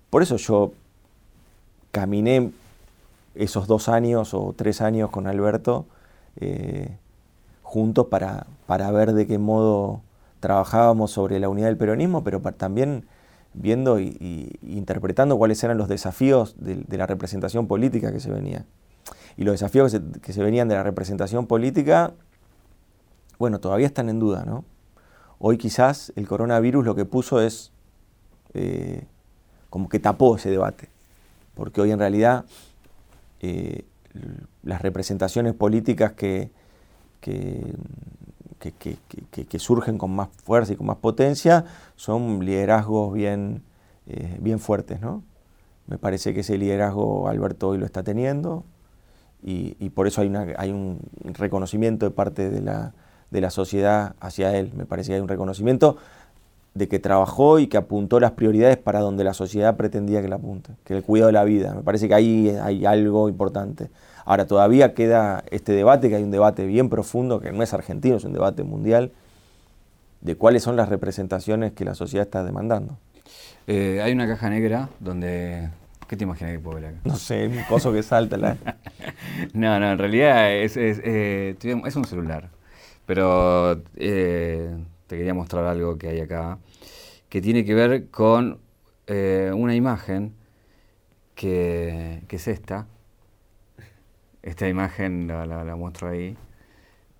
Por 0.09 0.23
eso 0.23 0.37
yo 0.37 0.71
caminé 1.91 2.51
esos 3.39 3.67
dos 3.67 3.87
años 3.87 4.33
o 4.33 4.53
tres 4.55 4.81
años 4.81 5.09
con 5.09 5.25
Alberto 5.25 5.87
eh, 6.35 6.97
juntos 7.63 8.07
para, 8.07 8.47
para, 8.67 8.91
ver 8.91 9.13
de 9.13 9.27
qué 9.27 9.37
modo 9.37 10.01
trabajábamos 10.41 11.11
sobre 11.11 11.39
la 11.39 11.47
unidad 11.47 11.67
del 11.67 11.77
peronismo, 11.77 12.23
pero 12.23 12.41
también 12.41 13.05
viendo 13.53 13.99
y, 13.99 14.59
interpretando 14.61 15.37
cuáles 15.37 15.63
eran 15.63 15.77
los 15.77 15.87
desafíos 15.87 16.55
de, 16.57 16.85
la 16.97 17.07
representación 17.07 17.67
política 17.67 18.11
que 18.11 18.19
se 18.19 18.29
venía. 18.29 18.65
Y 19.37 19.43
los 19.43 19.53
desafíos 19.53 19.95
que 20.21 20.33
se, 20.33 20.43
venían 20.43 20.67
de 20.67 20.75
la 20.75 20.83
representación 20.83 21.47
política, 21.47 22.13
bueno, 23.37 23.59
todavía 23.59 23.87
están 23.87 24.09
en 24.09 24.19
duda, 24.19 24.43
¿no? 24.45 24.65
Hoy 25.39 25.57
quizás 25.57 26.11
el 26.17 26.27
coronavirus 26.27 26.83
lo 26.83 26.95
que 26.95 27.05
puso 27.05 27.39
es 27.39 27.71
eh, 28.53 29.05
como 29.69 29.87
que 29.87 29.99
tapó 29.99 30.35
ese 30.35 30.49
debate, 30.49 30.89
porque 31.55 31.79
hoy 31.79 31.91
en 31.91 31.99
realidad 31.99 32.43
eh, 33.41 33.85
las 34.63 34.81
representaciones 34.81 35.53
políticas 35.53 36.13
que, 36.13 36.51
que, 37.21 37.73
que, 38.59 39.59
surgen 39.59 39.97
con 39.97 40.11
más 40.11 40.29
fuerza 40.43 40.73
y 40.73 40.75
con 40.75 40.87
más 40.87 40.97
potencia 40.97 41.65
son 41.95 42.43
liderazgos 42.43 43.13
bien, 43.13 43.63
eh, 44.07 44.37
bien 44.41 44.59
fuertes. 44.59 45.01
¿no? 45.01 45.23
Me 45.87 45.97
parece 45.97 46.33
que 46.33 46.41
ese 46.41 46.57
liderazgo 46.57 47.27
Alberto 47.27 47.69
hoy 47.69 47.77
lo 47.77 47.85
está 47.85 48.03
teniendo 48.03 48.63
y, 49.41 49.89
por 49.91 50.07
eso 50.07 50.21
hay, 50.21 50.27
una, 50.27 50.47
hay 50.57 50.71
un 50.71 50.99
reconocimiento 51.23 52.05
de 52.05 52.11
parte 52.11 52.49
de 52.49 52.61
la, 52.61 52.93
de 53.31 53.41
la 53.41 53.49
sociedad 53.49 54.15
hacia 54.19 54.55
él. 54.57 54.71
Me 54.75 54.85
parece 54.85 55.09
que 55.09 55.15
hay 55.15 55.21
un 55.21 55.29
reconocimiento 55.29 55.97
de 56.73 56.87
que 56.87 56.99
trabajó 56.99 57.59
y 57.59 57.67
que 57.67 57.77
apuntó 57.77 58.19
las 58.19 58.31
prioridades 58.31 58.77
para 58.77 58.99
donde 58.99 59.23
la 59.23 59.33
sociedad 59.33 59.75
pretendía 59.75 60.21
que 60.21 60.27
la 60.27 60.35
apunte, 60.35 60.73
que 60.83 60.95
el 60.95 61.03
cuidado 61.03 61.27
de 61.27 61.33
la 61.33 61.43
vida. 61.43 61.73
Me 61.73 61.81
parece 61.81 62.07
que 62.07 62.13
ahí 62.13 62.49
hay 62.61 62.85
algo 62.85 63.29
importante. 63.29 63.89
Ahora 64.25 64.45
todavía 64.45 64.93
queda 64.93 65.43
este 65.49 65.71
debate, 65.71 66.09
que 66.09 66.15
hay 66.15 66.23
un 66.23 66.31
debate 66.31 66.65
bien 66.65 66.89
profundo, 66.89 67.39
que 67.39 67.51
no 67.51 67.63
es 67.63 67.73
argentino, 67.73 68.17
es 68.17 68.23
un 68.23 68.33
debate 68.33 68.63
mundial, 68.63 69.11
de 70.21 70.35
cuáles 70.35 70.63
son 70.63 70.75
las 70.75 70.89
representaciones 70.89 71.71
que 71.73 71.85
la 71.85 71.95
sociedad 71.95 72.25
está 72.25 72.43
demandando. 72.43 72.97
Eh, 73.67 74.01
hay 74.01 74.11
una 74.13 74.27
caja 74.27 74.49
negra 74.49 74.89
donde... 74.99 75.69
¿Qué 76.07 76.17
te 76.17 76.23
imaginas 76.23 76.53
que 76.53 76.59
puede 76.59 76.95
No 77.03 77.15
sé, 77.15 77.47
un 77.47 77.63
coso 77.69 77.93
que 77.93 78.01
salta. 78.01 78.35
La... 78.35 78.57
no, 79.53 79.79
no, 79.79 79.91
en 79.91 79.97
realidad 79.99 80.51
es, 80.51 80.75
es, 80.75 80.99
eh, 81.03 81.55
es 81.85 81.95
un 81.95 82.05
celular. 82.05 82.49
Pero 83.05 83.81
eh, 83.95 84.75
te 85.09 85.17
quería 85.17 85.33
mostrar 85.33 85.65
algo 85.65 85.97
que 85.97 86.07
hay 86.07 86.21
acá, 86.21 86.59
que 87.27 87.41
tiene 87.41 87.65
que 87.65 87.73
ver 87.73 88.09
con 88.09 88.59
una 89.07 89.73
imagen 89.73 90.35
que, 91.33 92.21
que 92.27 92.35
es 92.35 92.47
esta, 92.47 92.85
esta 94.43 94.67
imagen 94.67 95.27
la, 95.27 95.75
muestro 95.75 96.09
ahí. 96.09 96.37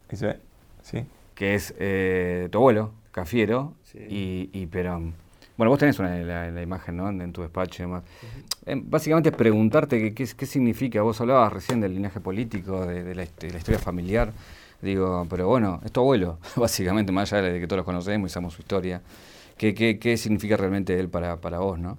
¿Eso 0.10 0.30
es? 0.30 0.38
Sí. 0.84 1.06
Que 1.34 1.56
es 1.56 1.74
eh, 1.80 2.48
tu 2.52 2.60
abuelo, 2.60 2.92
Cafiero, 3.12 3.74
y, 3.96 4.50
y 4.54 4.68
Perón. 4.68 5.16
Bueno, 5.60 5.72
vos 5.72 5.80
tenés 5.80 6.00
una, 6.00 6.18
la, 6.18 6.62
imagen 6.62 6.96
¿no? 6.96 7.10
en 7.10 7.34
tu 7.34 7.42
despacho 7.42 7.84
y 7.84 7.86
demás. 7.86 8.04
Eh, 8.66 8.82
básicamente 8.82 9.28
es 9.28 9.36
preguntarte 9.36 10.14
qué, 10.14 10.26
qué, 10.26 10.46
significa. 10.46 11.02
Vos 11.02 11.20
hablabas 11.20 11.52
recién 11.52 11.82
del 11.82 11.96
linaje 11.96 12.22
político, 12.22 12.86
de, 12.86 13.14
la, 13.14 13.24
historia 13.24 13.78
familiar. 13.78 14.32
Digo, 14.82 15.28
pero 15.30 15.48
bueno, 15.48 15.82
es 15.84 15.92
tu 15.92 16.00
abuelo, 16.00 16.40
básicamente, 16.56 17.12
más 17.12 17.34
allá 17.34 17.50
de 17.50 17.60
que 17.60 17.68
todos 17.68 17.78
los 17.78 17.86
conocemos 17.86 18.30
y 18.30 18.34
sabemos 18.34 18.54
su 18.54 18.62
historia. 18.62 19.02
¿Qué, 19.58 19.74
qué, 19.74 20.00
qué 20.00 20.16
significa 20.18 20.56
realmente 20.58 20.98
él 20.98 21.10
para, 21.10 21.42
para 21.42 21.60
vos, 21.60 21.80
no? 21.80 21.98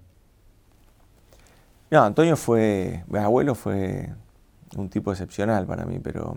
No, 1.91 2.05
Antonio 2.05 2.37
fue, 2.37 3.05
mi 3.09 3.19
abuelo 3.19 3.55
fue 3.55 4.09
un 4.77 4.89
tipo 4.89 5.11
excepcional 5.11 5.67
para 5.67 5.85
mí, 5.85 5.99
pero 5.99 6.37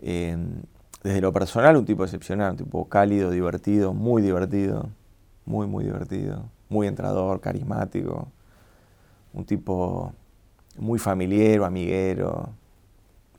em, 0.00 0.62
desde 1.02 1.20
lo 1.20 1.32
personal 1.32 1.76
un 1.76 1.84
tipo 1.84 2.04
excepcional, 2.04 2.52
un 2.52 2.56
tipo 2.56 2.88
cálido, 2.88 3.30
divertido, 3.30 3.92
muy 3.92 4.22
divertido, 4.22 4.88
muy, 5.44 5.66
muy 5.66 5.84
divertido, 5.84 6.48
muy 6.70 6.86
entrador, 6.86 7.40
carismático, 7.40 8.28
un 9.34 9.44
tipo 9.44 10.14
muy 10.78 10.98
familiar, 10.98 11.62
amiguero, 11.62 12.48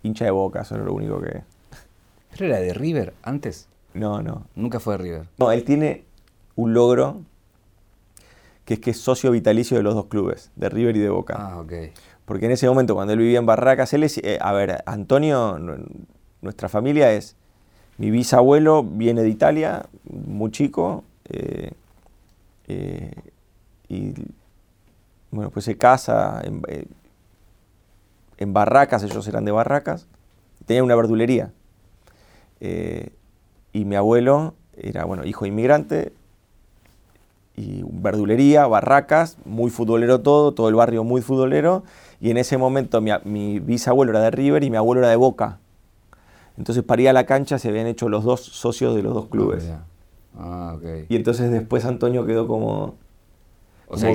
hincha 0.03 0.25
de 0.25 0.31
boca, 0.31 0.61
eso 0.61 0.75
es 0.75 0.81
lo 0.85 0.93
único 0.93 1.19
que... 1.19 1.43
¿Pero 2.37 2.53
era 2.53 2.59
de 2.59 2.73
River 2.73 3.13
antes? 3.23 3.67
No, 3.93 4.21
no. 4.21 4.45
Nunca 4.55 4.79
fue 4.79 4.97
de 4.97 5.03
River. 5.03 5.27
No, 5.37 5.51
él 5.51 5.63
tiene 5.63 6.03
un 6.55 6.73
logro 6.73 7.21
que 8.65 8.75
es 8.75 8.79
que 8.79 8.91
es 8.91 8.97
socio 8.97 9.31
vitalicio 9.31 9.77
de 9.77 9.83
los 9.83 9.93
dos 9.93 10.07
clubes, 10.07 10.51
de 10.55 10.69
River 10.69 10.97
y 10.97 10.99
de 10.99 11.09
Boca. 11.09 11.35
Ah, 11.37 11.59
ok. 11.59 11.73
Porque 12.25 12.47
en 12.47 12.51
ese 12.51 12.67
momento, 12.67 12.95
cuando 12.95 13.13
él 13.13 13.19
vivía 13.19 13.37
en 13.37 13.45
Barracas, 13.45 13.93
él 13.93 14.03
es, 14.03 14.17
eh, 14.17 14.39
a 14.41 14.51
ver, 14.51 14.83
Antonio, 14.87 15.59
nuestra 16.41 16.67
familia 16.67 17.11
es, 17.13 17.35
mi 17.97 18.09
bisabuelo 18.09 18.83
viene 18.83 19.21
de 19.21 19.29
Italia, 19.29 19.85
muy 20.03 20.51
chico, 20.51 21.03
eh, 21.29 21.71
eh, 22.67 23.13
y 23.87 24.13
bueno, 25.29 25.51
pues 25.51 25.65
se 25.65 25.77
casa 25.77 26.41
en, 26.43 26.61
en, 28.37 28.53
Barracas, 28.53 29.03
ellos 29.03 29.27
eran 29.27 29.45
de 29.45 29.51
Barracas, 29.51 30.07
tenía 30.65 30.83
una 30.83 30.95
verdulería. 30.95 31.53
Y 33.73 33.85
mi 33.85 33.95
abuelo 33.95 34.53
era, 34.77 35.05
bueno, 35.05 35.25
hijo 35.25 35.45
inmigrante, 35.45 36.13
y 37.57 37.83
verdulería, 37.83 38.67
barracas, 38.67 39.37
muy 39.45 39.69
futbolero 39.71 40.21
todo, 40.21 40.53
todo 40.53 40.67
el 40.69 40.75
barrio 40.75 41.03
muy 41.03 41.21
futbolero, 41.21 41.83
y 42.19 42.29
en 42.29 42.37
ese 42.37 42.57
momento 42.57 43.01
mi, 43.01 43.59
bisabuelo 43.59 44.11
era 44.11 44.21
de 44.21 44.31
River 44.31 44.63
y 44.63 44.69
mi 44.69 44.77
abuelo 44.77 45.01
era 45.01 45.09
de 45.09 45.15
Boca. 45.15 45.59
Entonces 46.57 46.83
para 46.83 47.01
ir 47.01 47.09
a 47.09 47.13
la 47.13 47.25
cancha 47.25 47.59
se 47.59 47.69
habían 47.69 47.87
hecho 47.87 48.09
los 48.09 48.23
dos 48.23 48.41
socios 48.41 48.95
de 48.95 49.03
los 49.03 49.13
dos 49.13 49.27
clubes. 49.27 49.71
Ah, 50.37 50.77
y 51.07 51.15
entonces 51.15 51.49
después 51.51 51.85
Antonio 51.85 52.25
quedó 52.25 52.47
como, 52.47 52.95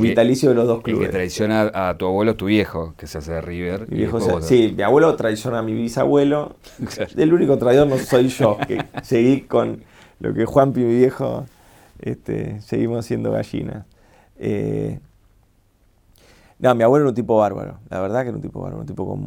vitalicio 0.01 0.51
de 0.51 0.55
los 0.55 0.67
dos 0.67 0.83
clubes. 0.83 1.07
Que 1.07 1.13
traiciona 1.13 1.71
a 1.73 1.97
tu 1.97 2.07
abuelo, 2.07 2.37
tu 2.37 2.47
viejo, 2.47 2.95
que 2.97 3.07
se 3.07 3.19
hace 3.19 3.33
de 3.33 3.41
River. 3.41 3.87
sí, 4.43 4.75
mi 4.77 4.83
abuelo 4.83 5.15
traiciona 5.17 5.61
a 5.61 5.63
mi 5.63 5.75
bisabuelo. 5.75 6.57
El 7.17 7.33
único 7.33 7.59
traidor 7.59 7.87
no 7.87 7.99
soy 7.99 8.29
yo, 8.29 8.59
que 8.67 8.85
seguí 9.03 9.43
con 9.43 9.83
lo 10.19 10.35
que 10.35 10.45
Juanpi, 10.45 10.81
mi 10.81 10.97
viejo, 10.97 11.47
este, 12.01 12.61
seguimos 12.61 13.07
siendo 13.07 13.33
gallinas. 13.33 13.87
Eh, 14.39 14.99
no, 16.59 16.75
mi 16.75 16.83
abuelo 16.83 17.05
era 17.05 17.09
un 17.11 17.15
tipo 17.15 17.39
bárbaro, 17.39 17.79
la 17.89 18.01
verdad 18.01 18.23
que 18.23 18.29
era 18.29 18.37
un 18.37 18.43
tipo 18.43 18.61
bárbaro, 18.61 18.83
un 18.83 18.87
tipo 18.87 19.19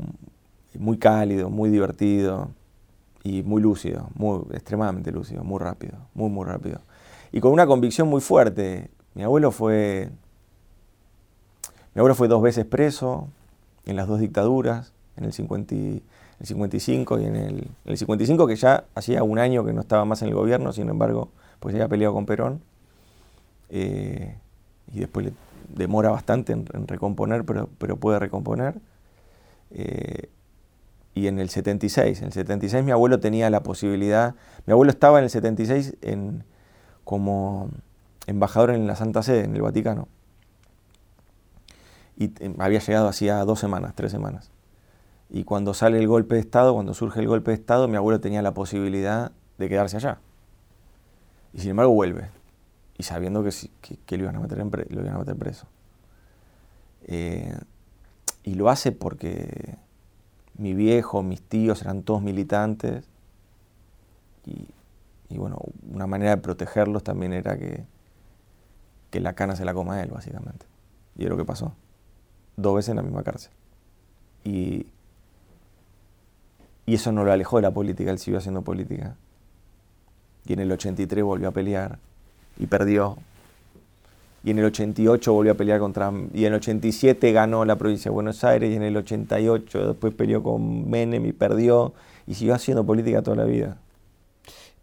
muy 0.77 0.97
cálido, 0.97 1.49
muy 1.49 1.69
divertido 1.69 2.49
y 3.23 3.41
muy 3.43 3.62
lúcido, 3.62 4.10
muy, 4.15 4.41
extremadamente 4.51 5.12
lúcido, 5.12 5.43
muy 5.43 5.60
rápido, 5.60 5.97
muy, 6.13 6.29
muy 6.29 6.45
rápido. 6.45 6.82
Y 7.32 7.39
con 7.39 7.51
una 7.51 7.65
convicción 7.65 8.08
muy 8.08 8.21
fuerte. 8.21 8.91
Mi 9.15 9.23
abuelo 9.23 9.51
fue, 9.51 10.10
mi 11.95 11.99
abuelo 11.99 12.15
fue 12.15 12.27
dos 12.27 12.41
veces 12.41 12.65
preso 12.65 13.27
en 13.86 13.95
las 13.95 14.08
dos 14.08 14.19
dictaduras, 14.19 14.93
en 15.15 15.25
el, 15.25 15.34
55 15.34 17.19
y 17.19 17.25
en 17.25 17.36
el, 17.36 17.67
el 17.86 17.97
55 17.97 18.47
que 18.47 18.56
ya 18.56 18.86
hacía 18.95 19.23
un 19.23 19.38
año 19.38 19.63
que 19.63 19.73
no 19.73 19.82
estaba 19.82 20.06
más 20.06 20.21
en 20.21 20.29
el 20.29 20.34
gobierno, 20.34 20.73
sin 20.73 20.89
embargo, 20.89 21.29
pues 21.60 21.73
ya 21.73 21.84
había 21.84 21.89
peleado 21.89 22.13
con 22.13 22.25
Perón. 22.25 22.62
Eh, 23.69 24.36
y 24.93 24.99
después 24.99 25.25
le 25.25 25.34
demora 25.73 26.10
bastante 26.10 26.53
en, 26.53 26.88
recomponer, 26.88 27.43
pero, 27.45 27.69
pero, 27.77 27.97
puede 27.97 28.19
recomponer. 28.19 28.75
Eh, 29.71 30.29
y 31.15 31.27
en 31.27 31.39
el 31.39 31.49
76, 31.49 32.19
en 32.19 32.25
el 32.25 32.34
76 32.34 32.84
mi 32.84 32.91
abuelo 32.91 33.19
tenía 33.19 33.49
la 33.49 33.63
posibilidad, 33.63 34.36
mi 34.65 34.71
abuelo 34.71 34.91
estaba 34.91 35.19
en 35.19 35.25
el 35.25 35.29
76 35.29 35.95
en, 36.01 36.43
como 37.03 37.69
embajador 38.27 38.71
en 38.71 38.88
la 38.88 38.95
Santa 38.95 39.23
Sede, 39.23 39.45
en 39.45 39.56
el 39.56 39.62
Vaticano. 39.62 40.08
Y 42.17 42.32
había 42.60 42.80
llegado 42.80 43.08
hacía 43.08 43.43
dos 43.43 43.60
semanas, 43.60 43.93
tres 43.95 44.12
semanas. 44.12 44.52
Y 45.30 45.45
cuando 45.45 45.73
sale 45.73 45.97
el 45.97 46.08
golpe 46.08 46.36
de 46.36 46.41
Estado, 46.41 46.73
cuando 46.73 46.93
surge 46.93 47.19
el 47.19 47.28
golpe 47.28 47.52
de 47.52 47.56
Estado, 47.56 47.88
mi 47.88 47.95
abuelo 47.95 48.19
tenía 48.19 48.41
la 48.41 48.54
posibilidad 48.54 49.32
de 49.58 49.69
quedarse 49.69 49.97
allá. 49.97 50.19
Y 51.54 51.60
sin 51.60 51.71
embargo 51.71 51.93
vuelve 51.93 52.30
y 52.97 53.04
sabiendo 53.04 53.43
que, 53.43 53.52
que, 54.06 54.17
lo, 54.17 54.23
iban 54.23 54.36
a 54.36 54.39
meter 54.39 54.60
lo 54.60 55.02
iban 55.02 55.15
a 55.15 55.19
meter 55.19 55.36
preso. 55.36 55.67
Eh, 57.06 57.58
y 58.43 58.56
lo 58.56 58.69
hace 58.69 58.91
porque 58.91 59.78
mi 60.58 60.73
viejo, 60.73 61.23
mis 61.23 61.42
tíos 61.42 61.81
eran 61.81 62.04
todos 62.04 62.21
militantes 62.21 63.06
y, 64.46 65.38
bueno, 65.38 65.58
una 65.92 66.06
manera 66.06 66.35
de 66.35 66.38
protegerlos 66.38 67.04
también 67.04 67.33
era 67.33 67.58
que, 67.58 67.85
que 69.10 69.19
la 69.19 69.33
cana 69.33 69.56
se 69.56 69.65
la 69.65 69.73
coma 69.73 70.02
él, 70.02 70.12
básicamente. 70.12 70.65
Y 71.15 71.23
es 71.23 71.29
lo 71.29 71.38
que 71.38 71.46
pasó. 71.46 71.73
Dos 72.56 72.75
veces 72.75 72.89
en 72.89 72.97
la 72.97 73.04
misma 73.04 73.23
cárcel. 73.23 73.51
Y, 74.43 74.85
y 76.85 76.95
eso 76.95 77.12
no 77.12 77.23
lo 77.23 77.31
alejó 77.31 77.58
de 77.58 77.63
la 77.63 77.71
política, 77.71 78.12
él 78.12 78.19
siguió 78.19 78.37
haciendo 78.39 78.62
política. 78.62 79.15
Y 80.45 80.54
en 80.54 80.60
el 80.60 80.71
83 80.71 81.23
volvió 81.23 81.47
a 81.47 81.51
pelear 81.51 81.99
y 82.58 82.67
perdió. 82.67 83.17
Y 84.43 84.51
en 84.51 84.60
el 84.60 84.65
88 84.65 85.31
volvió 85.31 85.54
a 85.54 85.56
pelear 85.56 85.79
contra... 85.79 86.12
Y 86.33 86.45
en 86.45 86.54
el 86.54 86.56
87 86.56 87.31
ganó 87.31 87.63
la 87.63 87.77
provincia 87.77 88.10
de 88.10 88.13
Buenos 88.13 88.43
Aires 88.43 88.71
y 88.71 88.75
en 88.75 88.83
el 88.83 88.97
88 88.97 89.87
después 89.87 90.13
peleó 90.13 90.43
con 90.43 90.89
Menem 90.89 91.25
y 91.25 91.31
perdió 91.31 91.93
y 92.27 92.33
siguió 92.33 92.54
haciendo 92.54 92.85
política 92.85 93.21
toda 93.21 93.37
la 93.37 93.45
vida. 93.45 93.77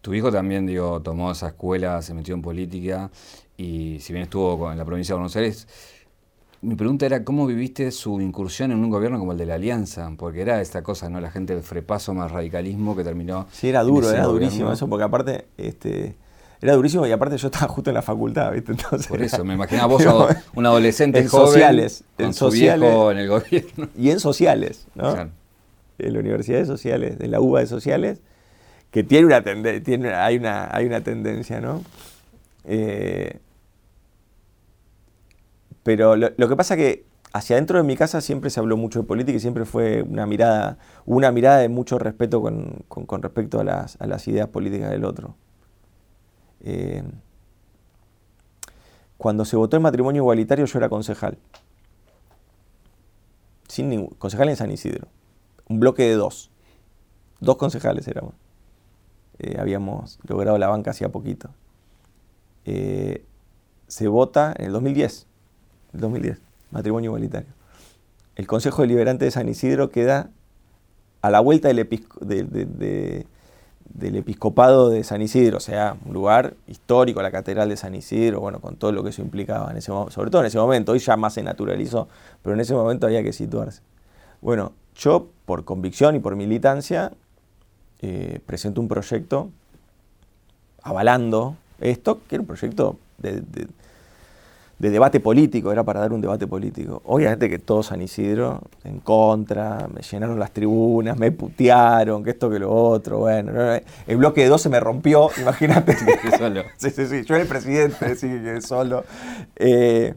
Tu 0.01 0.15
hijo 0.15 0.33
también, 0.33 0.67
digo, 0.67 1.01
tomó 1.03 1.31
esa 1.31 1.49
escuela, 1.49 2.01
se 2.01 2.15
metió 2.15 2.35
en 2.35 2.41
política 2.41 3.11
y 3.59 3.99
si 4.01 4.15
bien 4.15 4.23
estuvo 4.23 4.73
en 4.73 4.79
la 4.79 4.85
provincia 4.87 5.15
de 5.15 5.19
Buenos 5.19 5.37
Aires, 5.37 5.69
mi 6.63 6.75
pregunta 6.75 7.07
era 7.07 7.25
cómo 7.25 7.47
viviste 7.47 7.91
su 7.91 8.21
incursión 8.21 8.71
en 8.73 8.79
un 8.79 8.91
gobierno 8.91 9.19
como 9.19 9.33
el 9.33 9.39
de 9.39 9.47
la 9.47 9.55
Alianza, 9.55 10.13
porque 10.17 10.43
era 10.43 10.61
esta 10.61 10.83
cosa, 10.83 11.09
¿no? 11.09 11.21
La 11.21 11.31
gente 11.31 11.55
del 11.55 11.63
frepaso 11.63 12.13
más 12.13 12.31
radicalismo 12.31 12.95
que 12.95 13.03
terminó. 13.03 13.47
Sí, 13.51 13.69
era 13.69 13.83
duro, 13.83 14.11
era 14.11 14.25
durísimo 14.25 14.71
eso, 14.71 14.87
porque 14.87 15.05
aparte, 15.05 15.47
este, 15.57 16.17
era 16.61 16.75
durísimo 16.75 17.07
y 17.07 17.13
aparte 17.13 17.39
yo 17.39 17.49
estaba 17.49 17.69
justo 17.69 17.89
en 17.91 17.95
la 17.95 18.03
facultad, 18.03 18.53
¿viste? 18.53 18.73
Entonces, 18.73 19.07
Por 19.07 19.23
eso, 19.23 19.43
me 19.45 19.55
imaginaba 19.55 19.87
vos 19.87 20.05
un 20.55 20.67
adolescente 20.67 21.21
en 21.21 21.29
sociales, 21.31 22.05
en 22.19 22.35
sociales, 22.35 22.93
en 23.11 23.19
el 23.19 23.29
gobierno. 23.29 23.89
Y 23.97 24.11
en 24.11 24.21
sociales, 24.21 24.87
¿no? 24.95 25.31
En 25.99 26.13
la 26.13 26.19
Universidad 26.19 26.59
de 26.59 26.67
Sociales, 26.67 27.19
de 27.19 27.29
la 27.29 27.41
UBA 27.41 27.61
de 27.61 27.67
Sociales, 27.67 28.21
que 28.91 29.03
tiene 29.03 29.27
una 29.27 29.43
tendencia, 29.43 30.25
hay, 30.25 30.37
una, 30.37 30.75
hay 30.75 30.85
una 30.85 31.01
tendencia, 31.03 31.61
¿no? 31.61 31.83
Eh, 32.65 33.39
pero 35.83 36.17
lo, 36.17 36.49
que 36.49 36.57
pasa 36.57 36.77
que 36.77 37.05
hacia 37.33 37.57
adentro 37.57 37.79
de 37.79 37.85
mi 37.85 37.97
casa 37.97 38.21
siempre 38.21 38.51
se 38.51 38.61
habló 38.61 38.77
mucho 38.77 39.01
de 39.01 39.07
política 39.07 39.37
y 39.37 39.41
siempre 39.41 39.65
fue 39.65 40.03
una 40.03 40.27
mirada, 40.27 40.79
una 41.07 41.33
mirada 41.33 41.59
de 41.59 41.69
mucho 41.69 41.99
respeto 41.99 42.43
con, 42.43 43.23
respecto 43.23 43.61
a 43.61 43.65
las, 43.65 44.29
ideas 44.29 44.49
políticas 44.49 44.91
del 44.91 45.05
otro. 45.05 45.37
Eh, 46.63 47.03
cuando 49.17 49.45
se 49.45 49.57
votó 49.57 49.77
el 49.77 49.83
matrimonio 49.83 50.23
igualitario 50.23 50.65
yo 50.67 50.79
era 50.79 50.89
concejal. 50.89 51.39
Sin 53.69 53.89
ningún, 53.89 54.09
concejal 54.19 54.49
en 54.49 54.57
San 54.57 54.71
Isidro. 54.71 55.09
Un 55.69 55.79
bloque 55.79 56.03
de 56.03 56.15
dos. 56.15 56.51
Dos 57.39 57.57
concejales 57.57 58.07
éramos. 58.09 58.35
Eh, 59.39 59.57
habíamos 59.59 60.19
logrado 60.27 60.59
la 60.59 60.69
banca 60.69 60.91
hacía 60.91 61.11
poquito. 61.11 61.51
Eh, 62.67 63.25
se 63.89 64.09
vota 64.09 64.55
en 64.59 64.67
el 64.67 64.73
2010 64.73 65.27
2010, 65.93 66.39
matrimonio 66.71 67.09
igualitario. 67.09 67.49
El 68.37 68.47
Consejo 68.47 68.83
Deliberante 68.83 69.25
de 69.25 69.31
San 69.31 69.49
Isidro 69.49 69.91
queda 69.91 70.31
a 71.23 71.31
la 71.31 71.41
vuelta 71.41 71.69
del, 71.69 71.79
episcopado 74.17 74.89
de 74.89 75.05
San 75.05 75.21
Isidro, 75.21 75.59
o 75.59 75.61
sea, 75.61 75.97
un 76.07 76.15
lugar 76.15 76.55
histórico, 76.67 77.21
la 77.21 77.31
catedral 77.31 77.69
de 77.69 77.77
San 77.77 77.95
Isidro, 77.95 78.41
bueno, 78.41 78.61
con 78.61 78.77
todo 78.77 78.93
lo 78.93 79.03
que 79.03 79.11
eso 79.11 79.21
implicaba, 79.21 79.71
en 79.71 79.77
ese, 79.77 79.93
sobre 80.09 80.31
todo 80.31 80.41
en 80.41 80.47
ese 80.47 80.59
momento, 80.59 80.93
hoy 80.93 81.01
ya 81.01 81.17
más 81.17 81.35
se 81.35 81.43
naturalizó, 81.43 82.09
pero 82.43 82.55
en 82.55 82.61
ese 82.61 82.73
momento 82.75 83.07
había 83.07 83.23
que 83.23 83.33
situarse. 83.33 83.83
Bueno, 84.41 84.73
yo 84.97 85.29
por 85.45 85.65
convicción 85.65 86.17
y 86.17 86.21
por 86.21 86.37
militancia 86.37 87.13
eh, 88.01 88.41
presento 88.47 88.81
un 88.81 88.89
proyecto 88.89 89.51
avalando 90.83 91.57
esto, 91.81 92.21
que 92.27 92.37
era 92.37 92.41
un 92.41 92.47
proyecto 92.47 92.97
de 93.19 93.43
debate 94.89 95.21
político, 95.21 95.71
era 95.71 95.85
para 95.85 96.01
dar 96.01 96.13
un 96.13 96.23
debate 96.23 96.47
político. 96.47 97.03
Obviamente 97.05 97.51
que 97.51 97.59
todo 97.59 97.83
San 97.83 98.01
Isidro 98.01 98.63
en 98.83 99.01
contra, 99.01 99.87
me 99.93 100.01
llenaron 100.01 100.39
las 100.39 100.53
tribunas, 100.53 101.19
me 101.19 101.31
putearon, 101.33 102.25
que 102.25 102.31
esto, 102.31 102.49
que 102.49 102.59
lo 102.59 102.73
otro, 102.73 103.19
bueno, 103.19 103.53
el 104.07 104.17
bloque 104.17 104.41
de 104.41 104.49
dos 104.49 104.63
se 104.63 104.71
me 104.71 104.81
rompió, 104.81 105.29
imagínate. 105.41 105.95
solo. 106.39 106.63
sí, 106.79 106.89
sí, 106.89 107.07
sí, 107.07 107.25
yo 107.25 107.35
era 107.35 107.43
el 107.43 107.49
presidente, 107.49 108.17
sí, 108.17 108.27
que 108.27 108.63
solo. 108.63 109.05
Eh, 109.57 110.15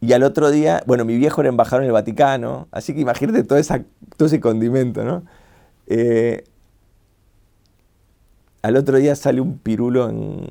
y 0.00 0.12
al 0.12 0.22
otro 0.22 0.52
día, 0.52 0.84
bueno, 0.86 1.04
mi 1.04 1.16
viejo 1.16 1.40
era 1.40 1.50
embajador 1.50 1.82
en 1.82 1.88
el 1.88 1.92
Vaticano, 1.92 2.68
así 2.70 2.94
que 2.94 3.00
imagínate 3.00 3.42
todo, 3.42 3.58
esa, 3.58 3.82
todo 4.16 4.26
ese 4.26 4.38
condimento, 4.38 5.02
¿no? 5.04 5.24
Eh, 5.88 6.44
al 8.62 8.76
otro 8.76 8.96
día 8.98 9.16
sale 9.16 9.40
un 9.40 9.58
pirulo 9.58 10.08
en, 10.08 10.46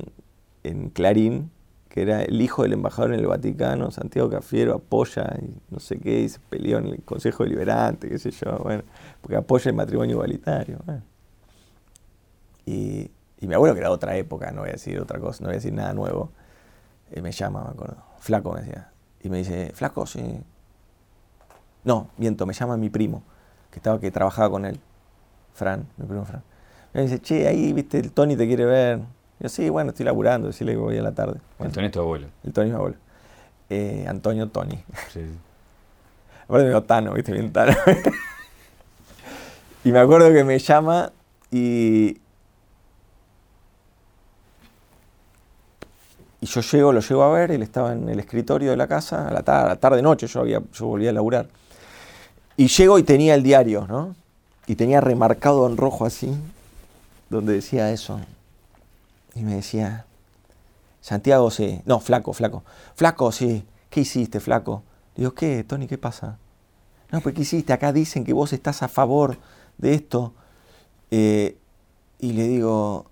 en 0.64 0.90
Clarín, 0.90 1.50
que 1.90 2.04
era 2.04 2.22
el 2.22 2.40
hijo 2.40 2.62
del 2.62 2.74
embajador 2.74 3.14
en 3.14 3.20
el 3.20 3.28
Vaticano, 3.28 3.90
Santiago 3.90 4.30
Cafiero, 4.30 4.76
apoya 4.76 5.34
y 5.42 5.52
no 5.74 5.80
sé 5.80 6.00
qué, 6.00 6.22
y 6.22 6.30
se 6.30 6.40
peleó 6.40 6.78
en 6.78 6.86
el 6.86 7.02
Consejo 7.04 7.44
Deliberante, 7.44 8.08
qué 8.08 8.20
sé 8.20 8.30
yo, 8.30 8.58
bueno, 8.60 8.84
porque 9.22 9.36
apoya 9.36 9.70
el 9.70 9.76
matrimonio 9.76 10.14
igualitario. 10.14 10.78
Y, 12.66 13.10
mi 13.42 13.56
abuelo, 13.56 13.74
que 13.74 13.80
era 13.80 13.90
otra 13.90 14.16
época, 14.18 14.52
no 14.52 14.62
voy 14.62 14.70
a 14.70 14.74
decir 14.74 15.00
otra 15.00 15.20
cosa, 15.20 15.42
no 15.42 15.48
voy 15.48 15.56
a 15.56 15.58
decir 15.58 15.74
nada 15.74 15.94
nuevo, 15.94 16.32
me 17.20 17.32
llama, 17.32 17.64
me 17.64 17.70
acuerdo, 17.72 17.98
Flaco 18.20 18.54
me 18.54 18.62
decía, 18.62 18.92
y 19.22 19.30
me 19.30 19.40
dice, 19.40 19.72
Flaco, 19.74 20.06
sí. 20.06 20.42
No, 21.84 22.10
miento, 22.18 22.46
me 22.46 22.54
llama 22.54 22.78
mi 22.78 22.92
primo, 22.92 23.24
que 23.72 23.80
estaba 23.80 24.00
que 24.00 24.12
trabajaba 24.12 24.52
con 24.52 24.66
él, 24.66 24.80
Fran, 25.54 25.88
mi 25.98 26.06
primo 26.06 26.24
Fran. 26.26 26.44
Me 26.94 27.02
dice, 27.02 27.20
che, 27.20 27.48
ahí, 27.48 27.74
viste, 27.74 27.98
el 27.98 28.12
Tony 28.12 28.36
te 28.36 28.46
quiere 28.46 28.66
ver. 28.66 29.00
Yo, 29.40 29.48
sí, 29.48 29.70
bueno, 29.70 29.92
estoy 29.92 30.06
laburando, 30.06 30.48
decirle 30.48 30.74
que 30.74 30.80
voy 30.80 30.98
a 30.98 31.02
la 31.02 31.14
tarde. 31.14 31.40
el 31.60 31.72
Tony 31.72 31.86
es 31.86 31.92
tu 31.94 32.00
abuelo. 32.02 32.28
El 32.44 32.52
Tony 32.52 32.68
es 32.68 32.74
mi 32.74 32.78
abuelo. 32.78 32.98
Eh, 33.70 34.06
Antonio 34.08 34.48
Tony. 34.50 34.84
Sí. 35.12 35.22
Aparte 36.46 36.64
me 36.64 36.70
digo 36.70 36.84
Tano, 36.84 37.14
viste, 37.14 37.32
bien 37.32 37.54
Tano. 37.54 37.74
y 39.84 39.92
me 39.92 40.00
acuerdo 40.00 40.34
que 40.34 40.44
me 40.44 40.58
llama 40.60 41.12
y... 41.52 42.20
Y 46.42 46.46
yo 46.46 46.62
llego, 46.62 46.94
lo 46.94 47.02
llego 47.02 47.22
a 47.22 47.34
ver, 47.34 47.52
él 47.52 47.62
estaba 47.62 47.92
en 47.92 48.08
el 48.08 48.18
escritorio 48.20 48.72
de 48.72 48.78
la 48.78 48.88
casa, 48.88 49.28
a 49.28 49.32
la, 49.32 49.44
tarde, 49.44 49.76
tarde 49.76 50.02
noche, 50.02 50.26
yo, 50.26 50.40
había, 50.40 50.62
yo 50.74 50.86
volvía 50.86 51.10
a 51.10 51.14
laburar. 51.14 51.48
Y 52.56 52.68
llego 52.68 52.98
y 52.98 53.04
tenía 53.04 53.36
el 53.36 53.44
diario, 53.44 53.86
¿no? 53.88 54.16
Y 54.66 54.76
tenía 54.76 55.02
remarcado 55.02 55.68
en 55.68 55.76
rojo 55.76 56.06
así, 56.06 56.34
donde 57.30 57.54
decía 57.54 57.92
eso, 57.92 58.22
y 59.40 59.44
me 59.44 59.56
decía, 59.56 60.06
Santiago, 61.02 61.50
sí. 61.50 61.82
No, 61.86 62.00
flaco, 62.00 62.34
flaco. 62.34 62.64
Flaco, 62.96 63.32
sí. 63.32 63.66
¿Qué 63.90 64.02
hiciste, 64.02 64.40
flaco? 64.40 64.84
digo, 65.16 65.34
¿qué, 65.34 65.64
Tony? 65.64 65.88
¿Qué 65.88 65.98
pasa? 65.98 66.38
No, 67.12 67.22
pues 67.22 67.36
¿qué 67.36 67.42
hiciste? 67.42 67.74
Acá 67.74 67.92
dicen 67.92 68.24
que 68.24 68.34
vos 68.34 68.54
estás 68.54 68.84
a 68.84 68.88
favor 68.88 69.38
de 69.78 69.94
esto. 69.94 70.34
Eh, 71.12 71.58
y 72.20 72.34
le 72.34 72.48
digo, 72.48 73.06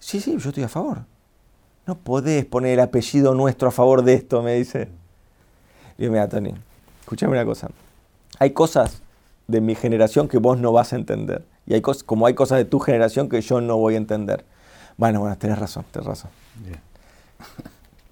sí, 0.00 0.20
sí, 0.20 0.36
yo 0.38 0.48
estoy 0.48 0.64
a 0.64 0.68
favor. 0.68 1.04
No 1.86 1.96
podés 1.96 2.44
poner 2.46 2.72
el 2.72 2.80
apellido 2.80 3.34
nuestro 3.34 3.68
a 3.68 3.72
favor 3.72 4.02
de 4.02 4.14
esto, 4.14 4.42
me 4.42 4.54
dice. 4.54 4.88
Y 5.98 6.02
digo, 6.02 6.12
mira, 6.12 6.28
Tony, 6.28 6.54
escúchame 7.00 7.32
una 7.32 7.44
cosa. 7.44 7.70
Hay 8.38 8.50
cosas 8.50 9.02
de 9.46 9.60
mi 9.60 9.74
generación 9.74 10.28
que 10.28 10.38
vos 10.38 10.58
no 10.58 10.72
vas 10.72 10.92
a 10.92 10.96
entender. 10.96 11.44
Y 11.66 11.74
hay 11.74 11.82
cosas, 11.82 12.02
como 12.02 12.26
hay 12.26 12.34
cosas 12.34 12.58
de 12.58 12.64
tu 12.64 12.80
generación 12.80 13.28
que 13.28 13.40
yo 13.40 13.60
no 13.60 13.76
voy 13.76 13.94
a 13.94 13.98
entender. 13.98 14.44
Bueno, 14.96 15.20
bueno, 15.20 15.36
tenés 15.36 15.58
razón, 15.58 15.84
tenés 15.90 16.06
razón. 16.06 16.30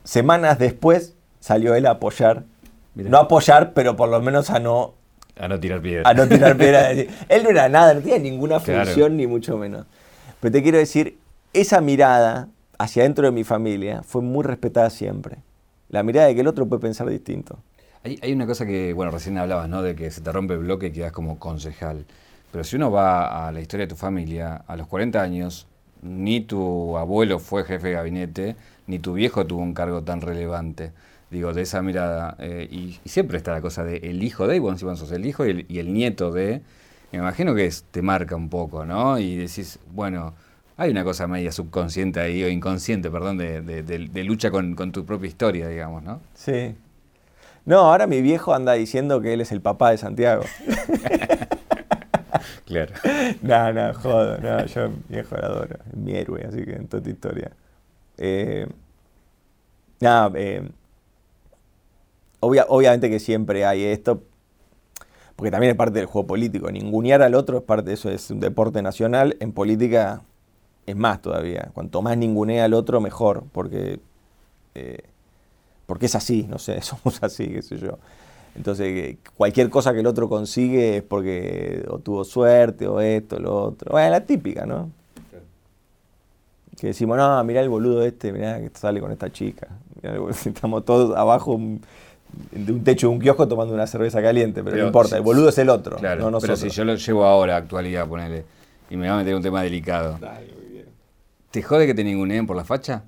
Semanas 0.05 0.59
después 0.59 1.15
salió 1.41 1.75
él 1.75 1.87
a 1.87 1.93
apoyar. 1.93 2.45
No 2.95 3.19
a 3.19 3.23
apoyar, 3.23 3.73
pero 3.73 3.97
por 3.97 4.09
lo 4.09 4.21
menos 4.21 4.51
a 4.51 4.61
no... 4.61 4.95
A 5.37 5.49
no 5.49 5.59
tirar 5.59 5.81
piedra. 5.81 6.09
A 6.09 6.15
no 6.15 6.29
tirar 6.29 6.57
piedra. 6.57 6.91
él 7.29 7.43
no 7.43 7.51
era 7.51 7.69
nada, 7.69 7.95
no 7.95 8.01
tenía 8.01 8.19
ninguna 8.19 8.61
función, 8.61 9.17
ni 9.17 9.27
mucho 9.27 9.57
menos. 9.57 9.87
Pero 10.41 10.53
te 10.53 10.63
quiero 10.63 10.79
decir, 10.79 11.19
esa 11.53 11.81
mirada 11.81 12.49
hacia 12.79 13.03
dentro 13.03 13.27
de 13.27 13.33
mi 13.33 13.45
familia 13.45 14.03
fue 14.03 14.23
muy 14.23 14.45
respetada 14.45 14.91
siempre. 14.91 15.39
La 15.89 16.03
mirada 16.03 16.29
de 16.29 16.35
que 16.35 16.43
el 16.43 16.47
otro 16.47 16.67
puede 16.67 16.83
pensar 16.83 17.09
distinto. 17.09 17.59
Hay, 18.05 18.19
hay 18.23 18.33
una 18.33 18.47
cosa 18.47 18.67
que, 18.67 18.93
bueno, 18.93 19.11
recién 19.11 19.39
hablabas, 19.39 19.69
¿no? 19.69 19.83
De 19.83 19.97
que 19.97 20.11
se 20.11 20.21
te 20.21 20.31
rompe 20.31 20.55
el 20.55 20.61
bloque 20.61 20.89
y 20.89 20.93
quedas 20.93 21.13
como 21.13 21.39
concejal. 21.39 22.05
Pero 22.53 22.63
si 22.63 22.77
uno 22.77 22.91
va 22.93 23.49
a 23.49 23.53
la 23.53 23.61
historia 23.61 23.87
de 23.87 23.91
tu 23.91 23.97
familia, 23.97 24.63
a 24.67 24.77
los 24.77 24.87
40 24.87 25.21
años, 25.21 25.67
ni 26.05 26.41
tu 26.43 26.97
abuelo 26.99 27.39
fue 27.39 27.65
jefe 27.65 27.89
de 27.89 27.95
gabinete, 27.95 28.57
ni 28.87 28.99
tu 28.99 29.15
viejo 29.15 29.47
tuvo 29.47 29.63
un 29.63 29.75
cargo 29.75 30.03
tan 30.03 30.21
relevante. 30.21 30.93
Digo, 31.31 31.53
de 31.53 31.63
esa 31.63 31.83
mirada. 31.83 32.37
Eh, 32.39 32.69
y, 32.71 33.01
siempre 33.09 33.39
está 33.39 33.53
la 33.53 33.61
cosa 33.61 33.83
de 33.83 33.97
el 33.97 34.23
hijo 34.23 34.47
de, 34.47 34.57
y 34.57 34.59
bueno, 34.61 34.79
si 34.79 34.85
sos 34.85 35.11
el 35.11 35.27
hijo 35.27 35.47
y 35.47 35.79
el, 35.79 35.93
nieto 35.93 36.31
de. 36.31 36.61
Me 37.11 37.19
imagino 37.19 37.55
que 37.55 37.73
te 37.91 38.03
marca 38.03 38.37
un 38.37 38.51
poco, 38.51 38.85
¿no? 38.85 39.19
Y 39.19 39.37
decís, 39.37 39.79
bueno, 39.93 40.35
hay 40.77 40.91
una 40.91 41.05
cosa 41.05 41.27
media 41.27 41.53
subconsciente 41.53 42.21
ahí, 42.21 42.43
o 42.45 42.49
inconsciente, 42.49 43.11
perdón, 43.11 43.39
de, 43.39 44.25
lucha 44.25 44.51
con, 44.51 44.75
con, 44.75 44.93
tu 44.93 45.05
propia 45.05 45.29
historia, 45.29 45.69
digamos, 45.69 46.03
¿no? 46.03 46.21
Sí. 46.35 46.75
No, 47.65 47.79
ahora 47.79 48.07
mi 48.07 48.21
viejo 48.21 48.55
anda 48.55 48.75
diciendo 48.75 49.21
que 49.21 49.33
él 49.33 49.41
es 49.41 49.51
el 49.53 49.61
papá 49.61 49.91
de 49.91 49.99
Santiago. 49.99 50.45
Claro. 52.67 52.95
no, 53.43 53.73
no, 53.73 53.95
jodo, 53.95 54.39
no, 54.39 54.67
yo 54.67 54.91
viejo 55.09 55.37
la 55.37 55.47
adoro, 55.47 55.79
es 55.87 55.97
mi 55.97 56.15
héroe, 56.15 56.45
así 56.47 56.65
que 56.65 56.73
en 56.75 56.89
toda 56.89 57.03
tu 57.03 57.11
historia. 57.11 57.51
Eh, 58.19 58.67
nada, 60.01 60.33
eh, 60.37 60.63
obviamente 62.41 63.11
que 63.11 63.19
siempre 63.21 63.65
hay 63.65 63.85
esto, 63.85 64.23
porque 65.37 65.51
también 65.51 65.73
es 65.73 65.77
parte 65.77 65.99
del 65.99 66.07
juego 66.07 66.27
político. 66.27 66.71
Ningunear 66.71 67.23
al 67.23 67.35
otro 67.35 67.59
es 67.59 67.65
parte 67.65 67.89
de 67.91 67.95
eso, 67.95 68.11
es 68.11 68.31
un 68.31 68.41
deporte 68.41 68.83
nacional. 68.83 69.37
En 69.41 69.53
política 69.53 70.23
es 70.87 70.97
más 70.97 71.23
todavía. 71.23 71.71
Cuanto 71.75 72.03
más 72.03 72.17
ningunea 72.19 72.65
al 72.67 72.75
otro, 72.75 73.01
mejor, 73.01 73.45
porque, 73.53 74.01
eh, 74.75 75.05
porque 75.87 76.07
es 76.07 76.15
así, 76.17 76.45
no 76.49 76.59
sé, 76.59 76.81
somos 76.83 77.23
así, 77.23 77.49
qué 77.49 77.63
sé 77.63 77.79
yo. 77.79 77.99
Entonces, 78.57 79.17
cualquier 79.37 79.69
cosa 79.69 79.93
que 79.93 80.01
el 80.01 80.07
otro 80.07 80.29
consigue 80.29 80.99
es 80.99 81.03
porque 81.03 81.85
o 81.89 81.99
tuvo 81.99 82.25
suerte 82.25 82.87
o 82.87 83.01
esto, 83.01 83.39
lo 83.39 83.65
otro. 83.65 83.93
Bueno, 83.93 84.11
la 84.11 84.21
típica, 84.21 84.65
¿no? 84.65 84.91
que 86.85 86.89
decimos, 86.89 87.17
no, 87.17 87.43
mirá 87.45 87.63
el 87.63 87.69
boludo 87.69 88.03
este, 88.03 88.33
mirá 88.33 88.61
que 88.61 88.71
sale 88.75 89.01
con 89.01 89.11
esta 89.11 89.33
chica. 89.33 89.69
Estamos 90.45 90.85
todos 90.85 91.17
abajo 91.17 91.59
de 92.51 92.73
un 92.73 92.85
techo 92.85 93.09
de 93.09 93.15
un 93.15 93.21
kiosco 93.21 93.49
tomando 93.49 93.73
una 93.73 93.87
cerveza 93.87 94.21
caliente, 94.21 94.63
pero, 94.63 94.77
no 94.77 94.87
importa, 94.87 95.17
el 95.17 95.23
boludo 95.23 95.49
es 95.49 95.59
el 95.59 95.71
otro. 95.71 95.97
Claro, 95.97 96.31
no 96.31 96.41
pero 96.41 96.57
si 96.57 96.69
yo 96.69 96.85
lo 96.85 96.95
llevo 96.97 97.25
ahora, 97.25 97.57
actualidad, 97.57 98.07
ponele, 98.07 98.45
y 98.91 98.97
me 98.97 99.09
va 99.09 99.15
a 99.15 99.19
meter 99.19 99.35
un 99.35 99.43
tema 99.43 99.63
delicado. 99.63 100.19
Dale, 100.21 100.53
muy 100.53 100.73
bien. 100.73 100.87
¿Te 101.51 101.63
jode 101.63 101.87
que 101.87 101.95
te 101.95 102.05
ninguneen 102.05 102.47
por 102.47 102.57
la 102.57 102.65
facha? 102.65 103.05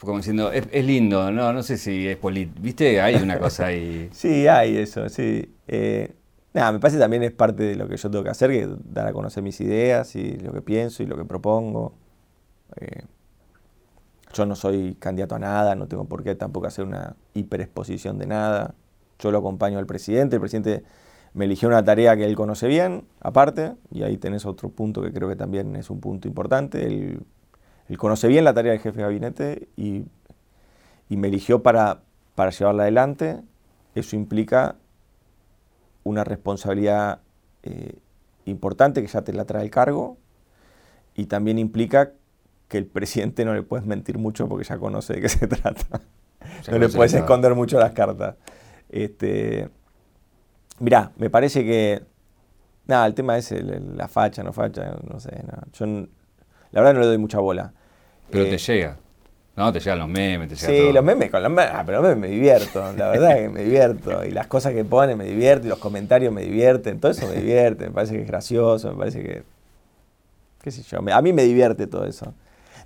Como 0.00 0.16
diciendo, 0.16 0.50
es, 0.50 0.84
lindo, 0.84 1.30
no, 1.30 1.52
no 1.52 1.62
sé 1.62 1.76
si 1.76 2.08
es 2.08 2.16
polit. 2.16 2.50
¿Viste? 2.58 3.00
Hay 3.00 3.16
una 3.16 3.38
cosa 3.38 3.66
ahí. 3.66 4.08
sí, 4.12 4.46
hay 4.48 4.78
eso, 4.78 5.08
sí. 5.08 5.54
Eh, 5.68 6.10
nada, 6.54 6.72
me 6.72 6.78
parece 6.78 6.98
también 6.98 7.22
es 7.22 7.32
parte 7.32 7.62
de 7.64 7.76
lo 7.76 7.86
que 7.86 7.96
yo 7.96 8.10
tengo 8.10 8.24
que 8.24 8.30
hacer, 8.30 8.50
que 8.50 8.68
dar 8.84 9.06
a 9.06 9.12
conocer 9.12 9.42
mis 9.42 9.60
ideas 9.60 10.16
y 10.16 10.38
lo 10.38 10.52
que 10.52 10.62
pienso 10.62 11.02
y 11.02 11.06
lo 11.06 11.16
que 11.16 11.24
propongo. 11.24 11.92
Eh, 12.76 13.02
yo 14.32 14.46
no 14.46 14.56
soy 14.56 14.94
candidato 14.98 15.34
a 15.34 15.38
nada, 15.38 15.74
no 15.74 15.86
tengo 15.86 16.04
por 16.04 16.22
qué 16.22 16.34
tampoco 16.34 16.66
hacer 16.66 16.84
una 16.84 17.16
hiperexposición 17.34 18.18
de 18.18 18.26
nada. 18.26 18.74
Yo 19.18 19.30
lo 19.30 19.38
acompaño 19.38 19.78
al 19.78 19.86
presidente, 19.86 20.36
el 20.36 20.40
presidente 20.40 20.82
me 21.34 21.44
eligió 21.44 21.68
una 21.68 21.84
tarea 21.84 22.16
que 22.16 22.24
él 22.24 22.36
conoce 22.36 22.66
bien, 22.68 23.04
aparte, 23.20 23.74
y 23.90 24.02
ahí 24.02 24.16
tenés 24.16 24.46
otro 24.46 24.70
punto 24.70 25.02
que 25.02 25.12
creo 25.12 25.28
que 25.28 25.36
también 25.36 25.76
es 25.76 25.90
un 25.90 26.00
punto 26.00 26.26
importante. 26.26 27.18
Él, 27.90 27.98
conoce 27.98 28.28
bien 28.28 28.44
la 28.44 28.54
tarea 28.54 28.72
del 28.72 28.80
jefe 28.80 28.98
de 28.98 29.02
gabinete 29.02 29.68
y, 29.76 30.06
me 31.08 31.28
eligió 31.28 31.62
para, 31.62 32.02
para 32.36 32.50
llevarla 32.50 32.84
adelante. 32.84 33.40
Eso 33.96 34.14
implica 34.14 34.76
una 36.04 36.22
responsabilidad 36.24 37.20
eh, 37.64 37.98
importante 38.44 39.02
que 39.02 39.08
ya 39.08 39.22
te 39.22 39.32
la 39.32 39.44
trae 39.44 39.64
el 39.64 39.70
cargo 39.70 40.16
y 41.14 41.26
también 41.26 41.58
implica 41.58 42.12
que 42.68 42.78
el 42.78 42.86
presidente 42.86 43.44
no 43.44 43.54
le 43.54 43.62
puedes 43.62 43.84
mentir 43.84 44.18
mucho 44.18 44.48
porque 44.48 44.64
ya 44.64 44.78
conoce 44.78 45.14
de 45.14 45.20
qué 45.22 45.28
se 45.28 45.46
trata. 45.48 46.00
no 46.70 46.78
le 46.78 46.88
puedes 46.88 47.12
esconder 47.12 47.54
mucho 47.54 47.78
las 47.78 47.92
cartas. 47.92 48.36
Este, 48.88 49.68
mirá, 50.78 51.12
me 51.16 51.30
parece 51.30 51.64
que. 51.64 52.02
Nada, 52.86 53.06
el 53.06 53.14
tema 53.14 53.36
es 53.38 53.52
la 53.52 54.08
facha, 54.08 54.42
no 54.42 54.52
facha, 54.52 54.96
no 55.08 55.20
sé. 55.20 55.30
Yo 55.72 55.86
la 55.86 56.80
verdad 56.80 56.94
no 56.94 57.00
le 57.00 57.06
doy 57.06 57.18
mucha 57.18 57.38
bola. 57.38 57.72
Pero 58.30 58.44
te 58.44 58.54
eh, 58.54 58.58
llega. 58.58 58.96
No, 59.56 59.72
te 59.72 59.80
llegan 59.80 59.98
los 59.98 60.08
memes, 60.08 60.48
te 60.48 60.54
llega 60.54 60.72
Sí, 60.72 60.92
los 60.92 61.04
memes, 61.04 61.30
con 61.30 61.42
los 61.42 61.50
memes, 61.50 61.70
ah, 61.74 61.82
pero 61.84 62.00
los 62.00 62.08
memes 62.08 62.30
me 62.30 62.34
divierto, 62.34 62.92
la 62.96 63.08
verdad 63.08 63.36
que 63.36 63.48
me 63.48 63.64
divierto. 63.64 64.24
Y 64.24 64.30
las 64.30 64.46
cosas 64.46 64.72
que 64.72 64.84
ponen 64.84 65.18
me 65.18 65.24
divierten, 65.24 65.66
y 65.66 65.68
los 65.68 65.78
comentarios 65.78 66.32
me 66.32 66.42
divierten, 66.42 67.00
todo 67.00 67.12
eso 67.12 67.26
me 67.26 67.34
divierte, 67.34 67.86
me 67.86 67.90
parece 67.90 68.14
que 68.14 68.22
es 68.22 68.28
gracioso, 68.28 68.90
me 68.92 68.96
parece 68.96 69.22
que. 69.22 69.42
qué 70.62 70.70
sé 70.70 70.82
yo, 70.82 70.98
a 71.12 71.22
mí 71.22 71.32
me 71.32 71.42
divierte 71.42 71.86
todo 71.86 72.06
eso. 72.06 72.32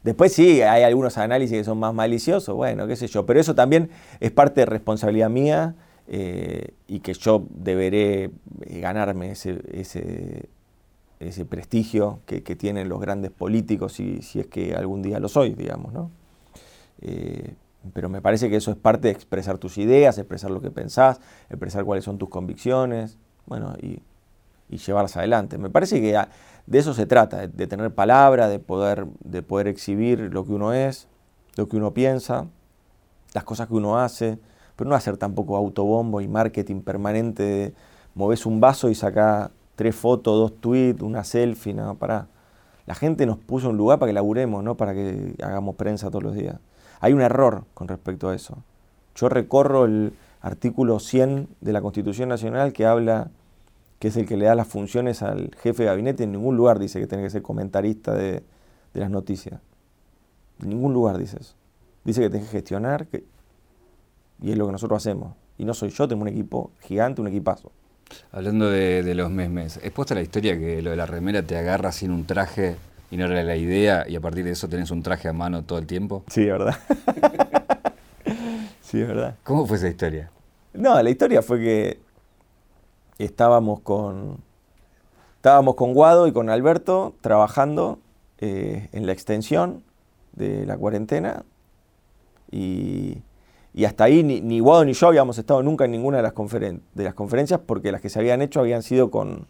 Después 0.02 0.32
sí, 0.34 0.60
hay 0.60 0.82
algunos 0.82 1.16
análisis 1.16 1.56
que 1.56 1.64
son 1.64 1.78
más 1.78 1.94
maliciosos, 1.94 2.54
bueno, 2.54 2.86
qué 2.86 2.94
sé 2.94 3.06
yo, 3.06 3.24
pero 3.24 3.40
eso 3.40 3.54
también 3.54 3.90
es 4.20 4.30
parte 4.30 4.60
de 4.60 4.66
responsabilidad 4.66 5.30
mía 5.30 5.74
eh, 6.08 6.74
y 6.86 7.00
que 7.00 7.14
yo 7.14 7.46
deberé 7.48 8.24
eh, 8.24 8.30
ganarme 8.80 9.30
ese, 9.30 9.60
ese, 9.72 10.50
ese 11.20 11.44
prestigio 11.44 12.20
que, 12.26 12.40
tienen 12.40 12.88
los 12.88 13.00
grandes 13.00 13.30
políticos, 13.30 13.94
si, 13.94 14.22
si, 14.22 14.40
es 14.40 14.46
que 14.46 14.74
algún 14.74 15.02
día 15.02 15.20
lo 15.20 15.28
soy, 15.28 15.54
digamos, 15.54 15.92
¿no? 15.92 16.10
Eh, 17.00 17.54
pero 17.92 18.08
me 18.08 18.22
parece 18.22 18.48
que 18.48 18.56
eso 18.56 18.70
es 18.70 18.76
parte 18.76 19.08
de 19.08 19.12
expresar 19.12 19.58
tus 19.58 19.76
ideas, 19.78 20.16
expresar 20.16 20.50
lo 20.50 20.60
que 20.60 20.70
pensás, 20.70 21.20
expresar 21.50 21.84
cuáles 21.84 22.04
son 22.04 22.16
tus 22.18 22.28
convicciones, 22.28 23.18
bueno, 23.46 23.74
y, 23.80 24.00
llevarlas 24.70 25.16
adelante. 25.16 25.56
Me 25.56 25.70
parece 25.70 26.00
que 26.00 26.18
de 26.66 26.78
eso 26.78 26.94
se 26.94 27.06
trata, 27.06 27.46
de, 27.46 27.66
tener 27.68 27.94
palabra, 27.94 28.48
de 28.48 28.58
poder, 28.58 29.06
de 29.22 29.40
poder 29.40 29.68
exhibir 29.68 30.18
lo 30.18 30.44
que 30.44 30.50
uno 30.50 30.72
es, 30.72 31.06
lo 31.54 31.68
que 31.68 31.76
uno 31.76 31.94
piensa, 31.94 32.48
las 33.34 33.44
cosas 33.44 33.68
que 33.68 33.74
uno 33.74 33.98
hace, 33.98 34.36
pero 34.74 34.90
no 34.90 34.96
hacer 34.96 35.16
tampoco 35.16 35.56
autobombo 35.56 36.20
y 36.20 36.26
marketing 36.26 36.80
permanente 36.80 37.42
de 37.44 37.74
moves 38.16 38.46
un 38.46 38.60
vaso 38.60 38.90
y 38.90 38.96
saca 38.96 39.52
tres 39.76 39.94
fotos, 39.94 40.38
dos 40.38 40.60
tweets, 40.60 41.02
una 41.02 41.24
selfie, 41.24 41.74
nada, 41.74 41.94
para. 41.94 42.28
La 42.86 42.94
gente 42.94 43.24
nos 43.24 43.38
puso 43.38 43.70
un 43.70 43.78
lugar 43.78 43.98
para 43.98 44.10
que 44.10 44.14
laburemos, 44.14 44.62
no 44.62 44.76
para 44.76 44.92
que 44.92 45.34
hagamos 45.42 45.74
prensa 45.76 46.10
todos 46.10 46.22
los 46.22 46.34
días. 46.34 46.56
Hay 47.00 47.14
un 47.14 47.22
error 47.22 47.64
con 47.72 47.88
respecto 47.88 48.28
a 48.28 48.34
eso. 48.34 48.58
Yo 49.14 49.30
recorro 49.30 49.86
el 49.86 50.12
artículo 50.42 50.98
100 50.98 51.48
de 51.62 51.72
la 51.72 51.80
Constitución 51.80 52.28
Nacional 52.28 52.74
que 52.74 52.84
habla 52.84 53.30
que 54.04 54.08
es 54.08 54.16
el 54.18 54.26
que 54.26 54.36
le 54.36 54.44
da 54.44 54.54
las 54.54 54.68
funciones 54.68 55.22
al 55.22 55.50
jefe 55.62 55.84
de 55.84 55.88
gabinete, 55.88 56.24
en 56.24 56.32
ningún 56.32 56.58
lugar 56.58 56.78
dice 56.78 57.00
que 57.00 57.06
tiene 57.06 57.24
que 57.24 57.30
ser 57.30 57.40
comentarista 57.40 58.12
de, 58.12 58.42
las 58.92 59.08
noticias. 59.08 59.62
En 60.60 60.68
ningún 60.68 60.92
lugar 60.92 61.16
dice 61.16 61.38
eso. 61.40 61.54
Dice 62.04 62.20
que 62.20 62.28
tiene 62.28 62.44
que 62.44 62.52
gestionar, 62.52 63.08
y 64.42 64.50
es 64.50 64.58
lo 64.58 64.66
que 64.66 64.72
nosotros 64.72 64.98
hacemos. 64.98 65.34
Y 65.56 65.64
no 65.64 65.72
soy 65.72 65.88
yo, 65.88 66.06
tengo 66.06 66.20
un 66.20 66.28
equipo 66.28 66.70
gigante, 66.80 67.22
un 67.22 67.28
equipazo. 67.28 67.72
Hablando 68.32 68.70
de, 68.70 69.14
los 69.14 69.30
memes, 69.30 69.78
¿es 69.82 69.90
puesta 69.92 70.14
la 70.14 70.22
historia 70.22 70.58
que 70.58 70.82
lo 70.82 70.90
de 70.90 70.96
la 70.96 71.06
remera 71.06 71.42
te 71.42 71.56
agarra 71.56 71.92
sin 71.92 72.10
un 72.10 72.26
traje 72.26 72.76
y 73.10 73.16
no 73.16 73.26
era 73.26 73.42
la 73.42 73.56
idea 73.56 74.04
y 74.08 74.16
a 74.16 74.20
partir 74.20 74.44
de 74.44 74.52
eso 74.52 74.68
tenés 74.68 74.90
un 74.90 75.02
traje 75.02 75.28
a 75.28 75.32
mano 75.32 75.62
todo 75.62 75.78
el 75.78 75.86
tiempo? 75.86 76.24
Sí, 76.28 76.44
verdad. 76.44 76.76
sí, 78.82 79.00
es 79.00 79.08
verdad. 79.08 79.36
¿Cómo 79.42 79.66
fue 79.66 79.76
esa 79.76 79.88
historia? 79.88 80.30
No, 80.72 81.00
la 81.00 81.10
historia 81.10 81.42
fue 81.42 81.60
que 81.60 81.98
estábamos 83.18 83.80
con, 83.80 84.38
estábamos 85.36 85.76
con 85.76 85.94
Guado 85.94 86.26
y 86.26 86.32
con 86.32 86.50
Alberto 86.50 87.14
trabajando 87.20 87.98
eh, 88.38 88.88
en 88.92 89.06
la 89.06 89.12
extensión 89.12 89.82
de 90.32 90.66
la 90.66 90.76
cuarentena 90.76 91.44
y, 92.50 93.18
hasta 93.82 94.04
ahí 94.04 94.22
ni, 94.22 94.40
ni, 94.40 94.60
Guado 94.60 94.84
ni 94.84 94.92
yo 94.92 95.08
habíamos 95.08 95.36
estado 95.36 95.60
nunca 95.64 95.84
en 95.84 95.90
ninguna 95.90 96.18
de 96.18 96.22
las, 96.22 96.34
de 96.34 97.04
las 97.04 97.14
conferencias 97.14 97.58
porque 97.66 97.90
las 97.90 98.00
que 98.00 98.08
se 98.08 98.20
habían 98.20 98.40
hecho 98.40 98.60
habían 98.60 98.84
sido 98.84 99.10
con, 99.10 99.48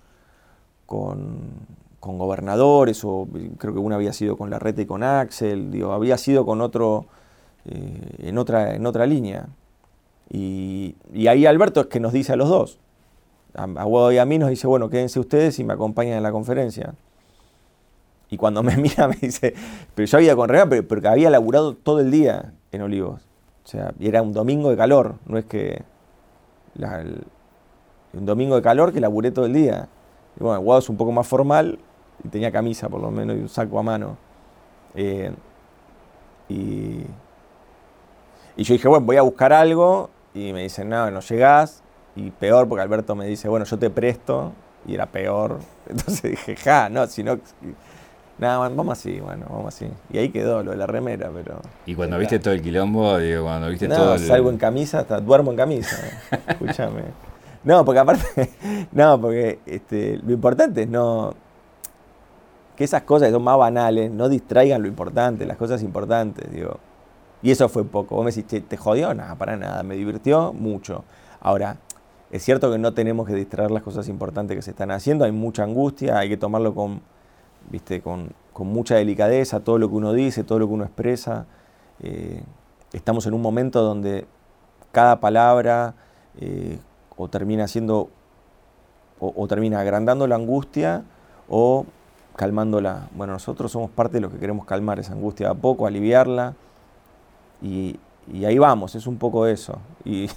con, 0.87 1.75
gobernadores 2.01 3.05
o 3.05 3.29
creo 3.59 3.75
que 3.75 3.81
una 3.81 3.97
había 3.97 4.13
sido 4.13 4.37
con 4.37 4.51
Larreta 4.51 4.81
y 4.83 4.87
con 4.87 5.03
Axel, 5.03 5.71
digo, 5.71 5.93
había 5.93 6.17
sido 6.17 6.47
con 6.47 6.61
otro, 6.61 7.07
eh, 7.67 8.29
en, 8.29 8.39
otra, 8.39 8.75
en 8.75 8.87
otra 8.87 9.07
línea. 9.07 9.49
Y, 10.31 10.97
y 11.13 11.27
ahí 11.27 11.45
Alberto 11.45 11.83
es 11.83 11.87
que 11.87 12.01
nos 12.01 12.13
dice 12.13 12.33
a 12.33 12.37
los 12.37 12.49
dos, 12.49 12.79
a, 13.55 13.67
Guado 13.67 14.13
y 14.13 14.19
a 14.19 14.25
mí 14.25 14.39
nos 14.39 14.51
dice, 14.51 14.67
bueno, 14.67 14.91
quédense 14.91 15.21
ustedes 15.21 15.59
y 15.59 15.65
me 15.65 15.73
acompañan 15.73 16.17
en 16.17 16.23
la 16.23 16.33
conferencia. 16.33 16.95
Y 18.31 18.37
cuando 18.37 18.63
me 18.63 18.77
mira 18.79 19.09
me 19.09 19.17
dice, 19.17 19.55
pero 19.95 20.07
yo 20.07 20.19
había 20.19 20.37
con 20.37 20.49
pero, 20.49 20.89
pero 20.89 21.11
había 21.11 21.31
laburado 21.31 21.75
todo 21.75 22.01
el 22.01 22.11
día 22.11 22.53
en 22.73 22.83
Olivos. 22.83 23.27
O 23.65 23.69
sea, 23.69 23.93
y 23.99 24.09
era 24.09 24.23
un 24.23 24.33
domingo 24.33 24.71
de 24.71 24.77
calor, 24.77 25.15
no 25.27 25.39
es 25.39 25.47
que... 25.47 25.83
un 28.13 28.27
domingo 28.27 28.57
de 28.57 28.63
calor 28.63 28.93
que 28.93 29.01
laburé 29.01 29.31
todo 29.31 29.47
el 29.47 29.55
día. 29.55 29.89
Y 30.39 30.43
bueno, 30.43 30.61
Guado 30.61 30.81
es 30.81 30.89
un 30.89 30.97
poco 30.97 31.13
más 31.13 31.27
formal 31.27 31.79
y 32.23 32.29
tenía 32.29 32.53
camisa 32.53 32.89
por 32.89 33.01
lo 33.01 33.11
menos 33.11 33.37
y 33.37 33.41
un 33.41 33.49
saco 33.49 33.79
a 33.79 33.83
mano. 33.83 34.17
Eh, 34.95 35.33
y, 36.49 37.05
y 38.57 38.63
yo 38.63 38.75
dije, 38.75 38.89
bueno, 38.89 39.07
voy 39.07 39.17
a 39.17 39.23
buscar 39.23 39.53
algo. 39.53 40.11
Y 40.35 40.53
me 40.53 40.63
dicen, 40.63 40.89
no, 40.89 41.11
no 41.11 41.21
llegás. 41.21 41.83
Y 42.17 42.31
peor 42.31 42.69
porque 42.69 42.83
Alberto 42.83 43.15
me 43.15 43.27
dice, 43.27 43.49
bueno, 43.49 43.65
yo 43.65 43.79
te 43.79 43.91
presto. 43.91 44.53
Y 44.87 44.95
era 44.95 45.07
peor. 45.07 45.59
Entonces 45.89 46.23
dije, 46.33 46.57
ja, 46.57 46.89
no, 46.89 47.07
si 47.07 47.23
no... 47.23 47.39
Nada, 48.39 48.59
vamos 48.69 48.99
así, 48.99 49.21
bueno, 49.21 49.47
vamos 49.49 49.75
así. 49.75 49.89
Y 50.11 50.19
ahí 50.19 50.31
quedó 50.31 50.63
lo 50.63 50.73
de 50.73 50.77
la 50.77 50.87
remera, 50.87 51.31
pero... 51.33 51.61
Y 51.87 51.95
cuando 51.95 52.19
viste 52.19 52.41
todo 52.41 52.53
el 52.53 52.63
quilombo, 52.63 53.19
digo, 53.19 53.45
cuando 53.45 53.69
viste 53.69 53.89
todo 53.89 54.15
el... 54.15 54.21
salgo 54.21 54.51
en 54.51 54.59
camisa, 54.59 55.01
hasta 55.01 55.21
duermo 55.21 55.53
en 55.53 55.57
camisa. 55.57 55.97
Escúchame. 56.49 57.03
No, 57.63 57.85
porque 57.85 58.01
aparte, 58.01 58.51
no, 58.93 59.21
porque 59.21 59.61
este, 59.67 60.19
lo 60.19 60.33
importante 60.33 60.83
es 60.83 60.89
no... 60.89 61.35
Que 62.77 62.83
esas 62.83 63.03
cosas 63.03 63.29
que 63.29 63.33
son 63.33 63.45
más 63.45 63.57
banales 63.57 64.11
no 64.11 64.29
distraigan 64.29 64.83
lo 64.83 64.89
importante, 64.89 65.47
las 65.47 65.57
cosas 65.57 65.81
importantes, 65.83 66.51
digo. 66.51 66.81
Y 67.41 67.53
eso 67.53 67.69
fue 67.69 67.85
poco. 67.85 68.17
Vos 68.17 68.25
me 68.25 68.33
decís, 68.33 68.67
¿te 68.67 68.77
jodió? 68.77 69.15
Nada, 69.15 69.37
para 69.37 69.57
nada. 69.57 69.85
Me 69.85 69.95
divirtió 69.95 70.53
mucho. 70.53 71.05
Ahora, 71.41 71.77
es 72.33 72.43
cierto 72.43 72.73
que 72.73 72.79
no 72.79 72.93
tenemos 72.95 73.29
que 73.29 73.35
distraer 73.35 73.71
las 73.71 73.85
cosas 73.85 74.09
importantes 74.09 74.57
que 74.57 74.63
se 74.63 74.73
están 74.73 74.91
haciendo, 74.91 75.25
hay 75.25 75.31
mucha 75.31 75.63
angustia, 75.63 76.19
hay 76.19 76.29
que 76.29 76.37
tomarlo 76.37 76.75
con, 76.75 77.01
¿viste? 77.71 78.01
con, 78.01 78.33
mucha 78.59 78.95
delicadeza, 78.95 79.61
todo 79.61 79.79
lo 79.79 79.89
que 79.89 79.97
uno 79.97 80.13
dice, 80.13 80.45
todo 80.45 80.61
lo 80.61 80.69
que 80.69 80.75
uno 80.75 80.85
expresa. 80.85 81.47
Eh, 82.01 82.43
estamos 82.93 83.27
en 83.27 83.35
un 83.35 83.43
momento 83.43 83.83
donde 83.83 84.27
cada 84.93 85.19
palabra 85.19 85.95
eh, 86.39 86.79
o 87.17 87.29
termina 87.29 87.67
siendo, 87.67 88.11
o, 89.19 89.47
termina 89.49 89.81
agrandando 89.81 90.27
la 90.27 90.37
angustia 90.37 91.03
o 91.49 91.85
calmándola. 92.37 93.09
Bueno, 93.15 93.33
nosotros 93.33 93.73
somos 93.73 93.91
parte 93.91 94.15
de 94.15 94.21
los 94.21 94.33
que 94.33 94.39
queremos 94.39 94.67
calmar 94.67 95.01
esa 95.01 95.13
angustia 95.13 95.51
a 95.51 95.55
poco, 95.55 95.87
aliviarla 95.87 96.55
y, 97.61 97.99
y 98.33 98.45
ahí 98.45 98.59
vamos, 98.59 98.95
es 98.95 99.07
un 99.07 99.17
poco 99.19 99.47
eso. 99.47 99.79
Y, 100.05 100.29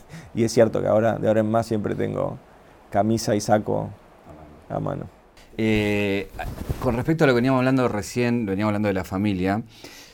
es 0.44 0.52
cierto 0.54 0.82
que 0.82 0.88
ahora, 0.88 1.18
de 1.18 1.28
ahora 1.28 1.42
en 1.42 1.52
más, 1.52 1.66
siempre 1.66 1.94
tengo 1.94 2.38
camisa 2.90 3.36
y 3.36 3.42
saco 3.42 3.90
a 4.70 4.80
mano. 4.80 5.17
Eh, 5.58 6.30
con 6.82 6.96
respecto 6.96 7.24
a 7.24 7.28
lo 7.28 7.34
que 7.34 7.38
veníamos 7.38 7.60
hablando 7.60 7.88
recién, 7.88 8.46
veníamos 8.46 8.70
hablando 8.70 8.88
de 8.88 8.94
la 8.94 9.04
familia, 9.04 9.64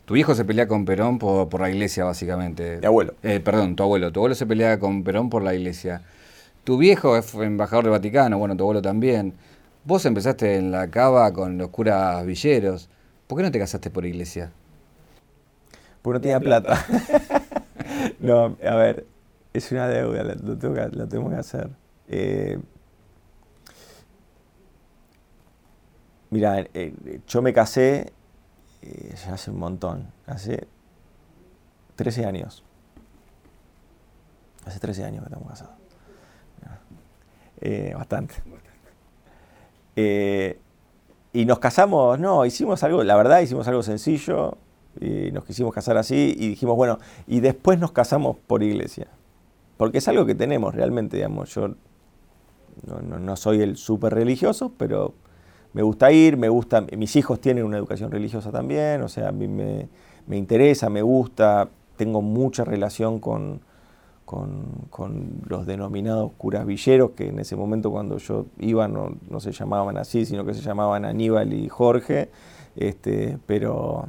Tu 0.05 0.15
viejo 0.15 0.35
se 0.35 0.43
pelea 0.43 0.67
con 0.67 0.85
Perón 0.85 1.17
por, 1.19 1.59
la 1.61 1.69
iglesia, 1.69 2.03
básicamente. 2.03 2.79
Mi 2.79 2.85
abuelo. 2.85 3.13
Eh, 3.23 3.39
perdón, 3.39 3.75
tu 3.75 3.83
abuelo. 3.83 4.11
Tu 4.11 4.19
abuelo 4.19 4.35
se 4.35 4.45
pelea 4.45 4.79
con 4.79 5.03
Perón 5.03 5.29
por 5.29 5.43
la 5.43 5.53
iglesia. 5.53 6.01
Tu 6.63 6.77
viejo 6.77 7.21
fue 7.21 7.45
embajador 7.45 7.85
del 7.85 7.91
Vaticano, 7.91 8.37
bueno, 8.37 8.55
tu 8.55 8.63
abuelo 8.63 8.81
también. 8.81 9.33
Vos 9.85 10.05
empezaste 10.05 10.55
en 10.55 10.71
la 10.71 10.89
cava 10.89 11.31
con 11.33 11.57
los 11.57 11.69
curas 11.69 12.25
villeros. 12.25 12.89
¿Por 13.27 13.37
qué 13.37 13.43
no 13.43 13.51
te 13.51 13.59
casaste 13.59 13.89
por 13.89 14.05
iglesia? 14.05 14.51
Porque 16.01 16.17
no 16.17 16.21
tenía 16.21 16.39
plata. 16.39 16.85
no, 18.19 18.57
a 18.65 18.75
ver, 18.75 19.05
es 19.53 19.71
una 19.71 19.87
deuda, 19.87 20.23
lo, 20.23 20.57
tengo 20.57 20.73
que, 20.73 20.87
lo 20.89 21.07
tengo 21.07 21.29
que 21.29 21.35
hacer. 21.35 21.69
Eh, 22.07 22.59
mira, 26.33 26.59
eh, 26.73 27.21
yo 27.27 27.41
me 27.41 27.53
casé 27.53 28.11
eh, 28.81 29.15
hace 29.31 29.51
un 29.51 29.59
montón, 29.59 30.11
hace 30.25 30.67
13 31.95 32.25
años. 32.25 32.63
Hace 34.65 34.79
13 34.79 35.05
años 35.05 35.23
que 35.23 35.27
estamos 35.27 35.47
casados. 35.47 35.75
bastante. 37.95 38.35
y 41.33 41.45
nos 41.45 41.59
casamos, 41.59 42.19
no, 42.19 42.45
hicimos 42.45 42.83
algo, 42.83 43.03
la 43.03 43.15
verdad 43.15 43.39
hicimos 43.41 43.67
algo 43.67 43.83
sencillo, 43.83 44.57
y 44.99 45.31
nos 45.31 45.45
quisimos 45.45 45.73
casar 45.73 45.97
así 45.97 46.35
y 46.37 46.49
dijimos, 46.49 46.75
bueno, 46.75 46.99
y 47.27 47.39
después 47.39 47.79
nos 47.79 47.91
casamos 47.91 48.37
por 48.37 48.63
iglesia. 48.63 49.07
Porque 49.77 49.97
es 49.97 50.07
algo 50.07 50.25
que 50.25 50.35
tenemos 50.35 50.75
realmente, 50.75 51.17
digamos. 51.17 51.53
Yo 51.53 51.75
no, 52.85 53.35
soy 53.35 53.61
el 53.61 53.77
súper 53.77 54.13
religioso, 54.13 54.73
pero 54.77 55.13
me 55.73 55.81
gusta 55.81 56.11
ir, 56.11 56.37
me 56.37 56.49
gusta. 56.49 56.85
Mis 56.95 57.15
hijos 57.15 57.41
tienen 57.41 57.65
una 57.65 57.77
educación 57.77 58.11
religiosa 58.11 58.51
también, 58.51 59.01
o 59.01 59.07
sea, 59.07 59.29
a 59.29 59.31
mí 59.31 59.47
me, 59.47 59.87
interesa, 60.37 60.89
me 60.89 61.01
gusta, 61.01 61.69
tengo 61.97 62.21
mucha 62.21 62.63
relación 62.63 63.19
con, 63.19 63.61
con, 64.25 65.41
los 65.47 65.65
denominados 65.65 66.31
curas 66.37 66.65
villeros, 66.65 67.11
que 67.11 67.27
en 67.27 67.39
ese 67.39 67.55
momento 67.55 67.91
cuando 67.91 68.17
yo 68.17 68.45
iba 68.59 68.87
no, 68.87 69.17
no 69.29 69.39
se 69.39 69.51
llamaban 69.51 69.97
así, 69.97 70.25
sino 70.25 70.45
que 70.45 70.53
se 70.53 70.61
llamaban 70.61 71.05
Aníbal 71.05 71.53
y 71.53 71.67
Jorge. 71.69 72.29
Este, 72.75 73.37
pero 73.45 74.07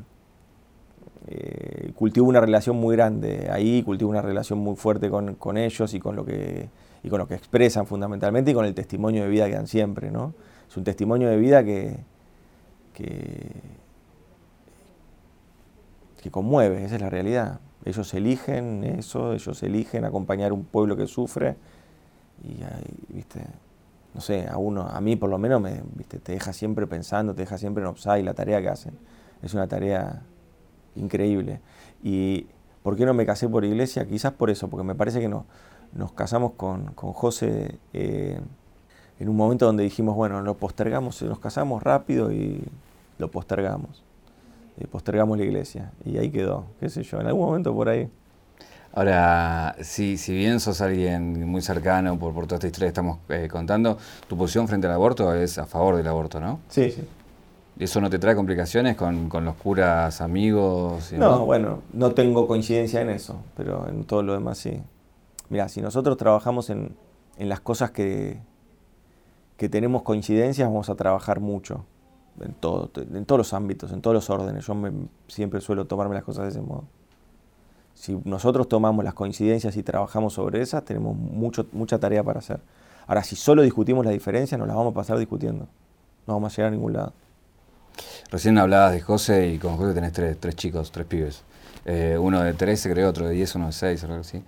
eh, 1.27 1.93
cultivo 1.95 2.27
una 2.27 2.41
relación 2.41 2.77
muy 2.77 2.97
grande 2.97 3.49
ahí, 3.51 3.83
cultivo 3.83 4.11
una 4.11 4.23
relación 4.23 4.59
muy 4.59 4.77
fuerte 4.77 5.11
con, 5.11 5.57
ellos 5.57 5.95
y 5.95 6.01
con, 6.01 6.17
lo 6.17 6.25
que, 6.25 6.69
y 7.03 7.09
con 7.09 7.19
lo 7.19 7.29
que 7.29 7.35
expresan 7.35 7.87
fundamentalmente 7.87 8.51
y 8.51 8.55
con 8.55 8.67
el 8.67 8.75
testimonio 8.75 9.23
de 9.23 9.29
vida 9.29 9.47
que 9.47 9.55
dan 9.55 9.67
siempre. 9.67 10.11
¿no? 10.11 10.35
Es 10.75 10.79
un 10.79 10.83
testimonio 10.83 11.29
de 11.29 11.37
vida 11.37 11.63
que, 11.63 11.97
que, 12.95 13.53
conmueve, 16.33 16.85
esa 16.85 16.97
es 16.97 17.01
la 17.01 17.11
realidad. 17.11 17.61
Ellos 17.85 18.13
eligen 18.13 18.83
eso, 18.83 19.35
ellos 19.35 19.63
eligen 19.63 20.05
acompañar 20.05 20.53
un 20.53 20.65
pueblo 20.65 20.97
que 20.97 21.07
sufre 21.07 21.55
y, 22.43 22.57
viste, 23.15 23.47
no 24.15 24.21
sé, 24.21 24.49
a 24.49 24.59
uno, 24.59 24.83
a 24.83 25.01
mí 25.01 25.15
por 25.15 25.31
lo 25.31 25.39
menos 25.39 25.61
me, 25.61 25.81
viste, 25.95 26.19
te 26.19 26.33
deja 26.33 26.53
siempre 26.53 26.89
pensando, 26.89 27.37
te 27.37 27.43
deja 27.43 27.57
siempre 27.57 27.85
en 27.85 27.91
offside 27.91 28.25
la 28.25 28.35
tarea 28.35 28.61
que 28.61 28.69
hacen. 28.69 28.99
Es 29.43 29.55
una 29.55 29.69
tarea 29.69 30.23
increíble. 30.97 31.61
¿Y 32.03 32.49
por 32.83 32.97
qué 32.97 33.07
no 33.07 33.15
me 33.15 33.25
casé 33.25 33.49
por 33.49 33.65
iglesia? 33.65 34.09
Quizás 34.09 34.33
por 34.33 34.51
eso, 34.51 34.69
porque 34.69 34.83
me 34.83 34.97
parece 34.97 35.21
que 35.21 35.29
no, 35.29 35.47
nos 35.93 36.11
casamos 36.11 36.55
con, 36.57 36.87
con 36.95 37.13
José 37.13 37.79
eh, 37.93 38.41
en 39.21 39.29
un 39.29 39.37
momento 39.37 39.67
donde 39.67 39.85
dijimos, 39.85 40.17
bueno, 40.17 40.43
lo 40.43 40.55
postergamos, 40.55 41.21
nos 41.23 41.39
casamos 41.39 41.83
rápido 41.83 42.33
y 42.33 42.63
lo 43.19 43.31
postergamos. 43.31 44.03
Y 44.77 44.87
postergamos 44.87 45.39
la 45.39 45.45
iglesia. 45.45 45.93
Y 46.05 46.19
ahí 46.19 46.31
quedó, 46.31 46.65
qué 46.81 46.89
sé 46.89 47.03
yo, 47.05 47.21
en 47.21 47.29
algún 47.29 47.47
momento 47.47 47.73
por 47.73 47.89
ahí. 47.89 48.09
Ahora, 48.93 49.77
si, 49.83 50.17
si 50.17 50.35
bien 50.35 50.61
sos 50.61 50.81
alguien 50.81 51.49
muy 51.49 51.63
cercano 51.63 52.17
por, 52.19 52.33
por 52.33 52.47
toda 52.47 52.57
esta 52.57 52.67
historia 52.69 52.87
que 52.87 52.91
estamos 52.91 53.19
eh, 53.29 53.49
contando, 53.51 53.99
tu 54.29 54.37
posición 54.37 54.69
frente 54.69 54.87
al 54.87 54.93
aborto 54.93 55.35
es 55.35 55.59
a 55.59 55.67
favor 55.67 55.97
del 55.97 56.07
aborto, 56.07 56.41
¿no? 56.41 56.61
Sí, 56.69 56.91
sí. 56.91 57.03
¿Eso 57.79 58.01
no 58.01 58.09
te 58.09 58.21
trae 58.21 58.37
complicaciones 58.37 58.97
con, 58.97 59.29
los 59.29 59.57
curas 59.57 60.21
amigos? 60.21 61.13
no, 61.13 61.45
bueno, 61.45 61.83
no 61.93 62.13
tengo 62.13 62.47
coincidencia 62.47 63.01
en 63.01 63.11
eso, 63.11 63.41
pero 63.57 63.89
en 63.89 64.05
todo 64.05 64.23
lo 64.23 64.35
demás 64.35 64.59
sí. 64.59 64.81
Mira, 65.49 65.69
si 65.69 65.81
nosotros 65.81 66.17
trabajamos 66.17 66.71
en, 66.71 66.97
las 67.37 67.59
cosas 67.59 67.91
que, 67.91 68.39
que 69.57 69.69
tenemos 69.69 70.03
coincidencias, 70.03 70.69
vamos 70.69 70.91
a 70.91 70.95
trabajar 70.95 71.41
mucho. 71.41 71.85
En, 72.41 72.53
todo, 72.53 72.91
en 72.97 73.25
todos 73.27 73.39
los 73.39 73.53
ámbitos, 73.53 73.93
en 73.93 74.01
todos 74.01 74.15
los 74.15 74.29
órdenes. 74.29 74.67
Yo 74.67 74.75
siempre 75.29 75.61
suelo 75.61 75.87
tomarme 75.87 76.17
las 76.17 76.25
cosas 76.25 76.45
de 76.45 76.51
ese 76.51 76.61
modo. 76.61 76.85
Si 77.95 78.21
nosotros 78.25 78.69
tomamos 78.69 79.05
las 79.05 79.15
coincidencias 79.15 79.77
y 79.77 79.83
trabajamos 79.85 80.35
sobre 80.35 80.61
esas, 80.61 80.85
tenemos 80.85 81.17
mucho, 81.17 81.67
mucha 81.73 81.99
tarea 81.99 82.25
para 82.25 82.41
hacer. 82.41 82.61
Ahora, 83.07 83.23
si 83.23 83.37
solo 83.37 83.63
discutimos 83.63 84.05
las 84.05 84.13
diferencias, 84.13 84.59
nos 84.59 84.67
las 84.67 84.77
vamos 84.77 84.93
a 84.93 84.95
pasar 84.95 85.19
discutiendo. 85.19 85.69
No 86.27 86.35
vamos 86.35 86.53
a 86.53 86.57
llegar 86.57 86.69
a 86.69 86.75
ningún 86.75 86.93
lado. 86.95 87.13
Recién 88.31 88.59
hablabas 88.59 88.93
de 88.93 89.01
José 89.01 89.49
y 89.51 89.59
con 89.59 89.77
José 89.77 89.95
tenés 89.95 90.13
tres, 90.13 90.37
tres 90.41 90.57
chicos, 90.57 90.91
tres 90.91 91.07
pibes. 91.07 91.45
Eh, 91.85 92.17
uno 92.19 92.43
de 92.43 92.55
13, 92.55 92.91
creo, 92.91 93.11
otro 93.11 93.29
de 93.29 93.35
10, 93.35 93.55
uno 93.57 93.67
de 93.67 93.73
6, 93.73 94.05
algo 94.05 94.17
así. 94.17 94.43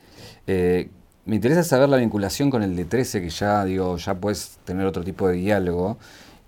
Eh, 0.46 0.90
me 1.26 1.36
interesa 1.36 1.64
saber 1.64 1.88
la 1.88 1.96
vinculación 1.96 2.50
con 2.50 2.62
el 2.62 2.76
de 2.76 2.84
13, 2.84 3.20
que 3.20 3.30
ya, 3.30 3.64
digo, 3.64 3.96
ya 3.96 4.14
puedes 4.14 4.58
tener 4.64 4.86
otro 4.86 5.02
tipo 5.02 5.28
de 5.28 5.34
diálogo 5.34 5.98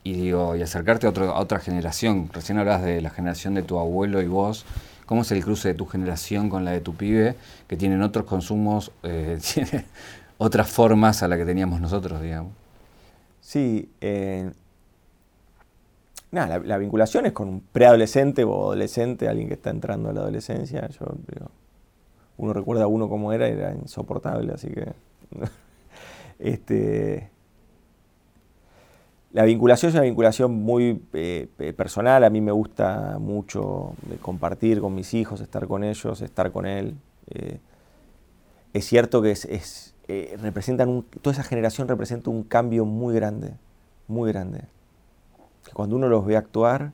y, 0.05 0.13
digo, 0.15 0.57
y 0.57 0.63
acercarte 0.63 1.07
a, 1.07 1.11
otra 1.11 1.59
generación. 1.59 2.31
Recién 2.33 2.59
hablabas 2.59 2.83
de 2.83 3.01
la 3.01 3.11
generación 3.11 3.55
de 3.55 3.63
tu 3.63 3.79
abuelo 3.79 4.23
y 4.23 4.29
vos. 4.29 4.65
¿Cómo 5.05 5.23
es 5.23 5.33
el 5.33 5.43
cruce 5.43 5.69
de 5.69 5.75
tu 5.75 5.87
generación 5.87 6.49
con 6.49 6.65
la 6.65 6.71
de 6.71 6.81
tu 6.81 6.95
pibe, 6.95 7.35
que 7.67 7.77
tienen 7.77 8.03
otros 8.03 8.25
consumos, 8.25 8.93
eh, 9.03 9.39
otras 10.39 10.71
formas 10.71 11.23
a 11.23 11.29
las 11.29 11.39
que 11.39 11.45
teníamos 11.45 11.81
nosotros, 11.81 12.23
digamos? 12.23 12.53
Sí, 13.41 13.91
eh, 14.01 14.51
Nada, 16.31 16.59
la, 16.59 16.77
vinculación 16.77 17.25
es 17.25 17.33
con 17.33 17.49
un 17.49 17.61
preadolescente 17.61 18.45
o 18.45 18.67
adolescente, 18.67 19.29
alguien 19.29 19.49
que 19.49 19.55
está 19.55 19.71
entrando 19.71 20.11
a 20.11 20.13
la 20.13 20.21
adolescencia. 20.21 20.87
Yo 20.89 21.07
uno 22.39 22.53
recuerda 22.53 22.85
a 22.85 22.87
uno 22.87 23.09
como 23.09 23.33
era, 23.33 23.47
era 23.49 23.75
insoportable, 23.75 24.53
así 24.53 24.69
que. 24.69 24.93
este, 26.39 27.31
la 29.33 29.45
vinculación 29.45 29.91
es 29.91 29.95
una 29.95 30.05
vinculación 30.05 30.53
muy 30.53 31.03
eh, 31.13 31.49
personal. 31.77 32.25
A 32.25 32.31
mí 32.31 32.41
me 32.41 32.53
gusta 32.53 33.19
mucho 33.21 33.93
eh, 34.11 34.17
compartir 34.23 34.81
con 34.81 34.95
mis 34.95 35.13
hijos, 35.13 35.41
estar 35.43 35.67
con 35.67 35.85
ellos, 35.85 36.23
estar 36.23 36.51
con 36.51 36.65
él. 36.65 36.97
Eh, 37.31 37.59
es 38.73 38.87
cierto 38.87 39.21
que 39.21 39.33
es, 39.33 39.95
representan 40.41 41.05
toda 41.21 41.35
esa 41.35 41.43
generación 41.43 41.87
representa 41.87 42.31
un 42.31 42.43
cambio 42.43 42.87
muy 42.87 43.15
grande, 43.15 43.53
muy 44.07 44.33
grande 44.33 44.63
cuando 45.73 45.97
uno 45.97 46.09
los 46.09 46.25
ve 46.25 46.37
actuar, 46.37 46.93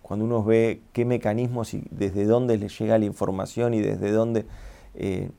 cuando 0.00 0.24
uno 0.24 0.44
ve 0.44 0.80
qué 0.92 1.04
mecanismos 1.04 1.74
y 1.74 1.84
desde 1.90 2.24
dónde 2.24 2.58
les 2.58 2.78
llega 2.78 2.98
la 2.98 3.04
información 3.04 3.74
y 3.74 3.80
desde 3.80 4.10
dónde, 4.10 4.46
eh, 4.94 5.30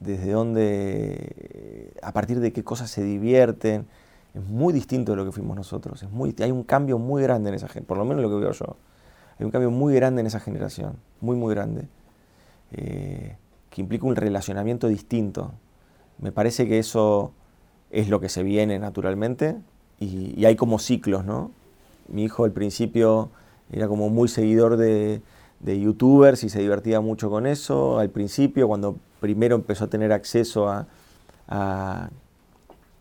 desde 0.00 0.32
dónde, 0.32 1.16
eh, 1.18 1.92
a 2.02 2.12
partir 2.12 2.40
de 2.40 2.52
qué 2.52 2.64
cosas 2.64 2.90
se 2.90 3.02
divierten, 3.02 3.86
es 4.34 4.44
muy 4.44 4.72
distinto 4.72 5.12
de 5.12 5.16
lo 5.16 5.24
que 5.24 5.32
fuimos 5.32 5.56
nosotros. 5.56 6.02
Es 6.02 6.10
muy, 6.10 6.34
hay 6.40 6.50
un 6.50 6.62
cambio 6.62 6.98
muy 6.98 7.22
grande 7.22 7.50
en 7.50 7.54
esa 7.56 7.68
gente, 7.68 7.86
por 7.86 7.98
lo 7.98 8.04
menos 8.04 8.22
lo 8.22 8.30
que 8.30 8.36
veo 8.36 8.52
yo. 8.52 8.76
Hay 9.38 9.44
un 9.44 9.50
cambio 9.50 9.70
muy 9.70 9.94
grande 9.94 10.20
en 10.20 10.26
esa 10.26 10.40
generación, 10.40 10.96
muy, 11.20 11.36
muy 11.36 11.54
grande, 11.54 11.88
eh, 12.72 13.36
que 13.70 13.80
implica 13.80 14.06
un 14.06 14.16
relacionamiento 14.16 14.88
distinto. 14.88 15.52
Me 16.18 16.32
parece 16.32 16.68
que 16.68 16.78
eso 16.78 17.32
es 17.90 18.08
lo 18.08 18.20
que 18.20 18.28
se 18.28 18.42
viene 18.42 18.78
naturalmente 18.78 19.56
y, 19.98 20.38
y 20.38 20.44
hay 20.44 20.56
como 20.56 20.78
ciclos, 20.78 21.24
¿no? 21.24 21.50
mi 22.10 22.24
hijo 22.24 22.44
al 22.44 22.52
principio 22.52 23.30
era 23.72 23.88
como 23.88 24.08
muy 24.08 24.28
seguidor 24.28 24.76
de, 24.76 25.22
youtubers 25.64 26.44
y 26.44 26.48
se 26.48 26.60
divertía 26.60 27.00
mucho 27.00 27.30
con 27.30 27.46
eso. 27.46 27.98
Al 27.98 28.10
principio, 28.10 28.68
cuando 28.68 28.96
primero 29.20 29.56
empezó 29.56 29.84
a 29.84 29.86
tener 29.88 30.12
acceso 30.12 30.68
a, 30.68 32.10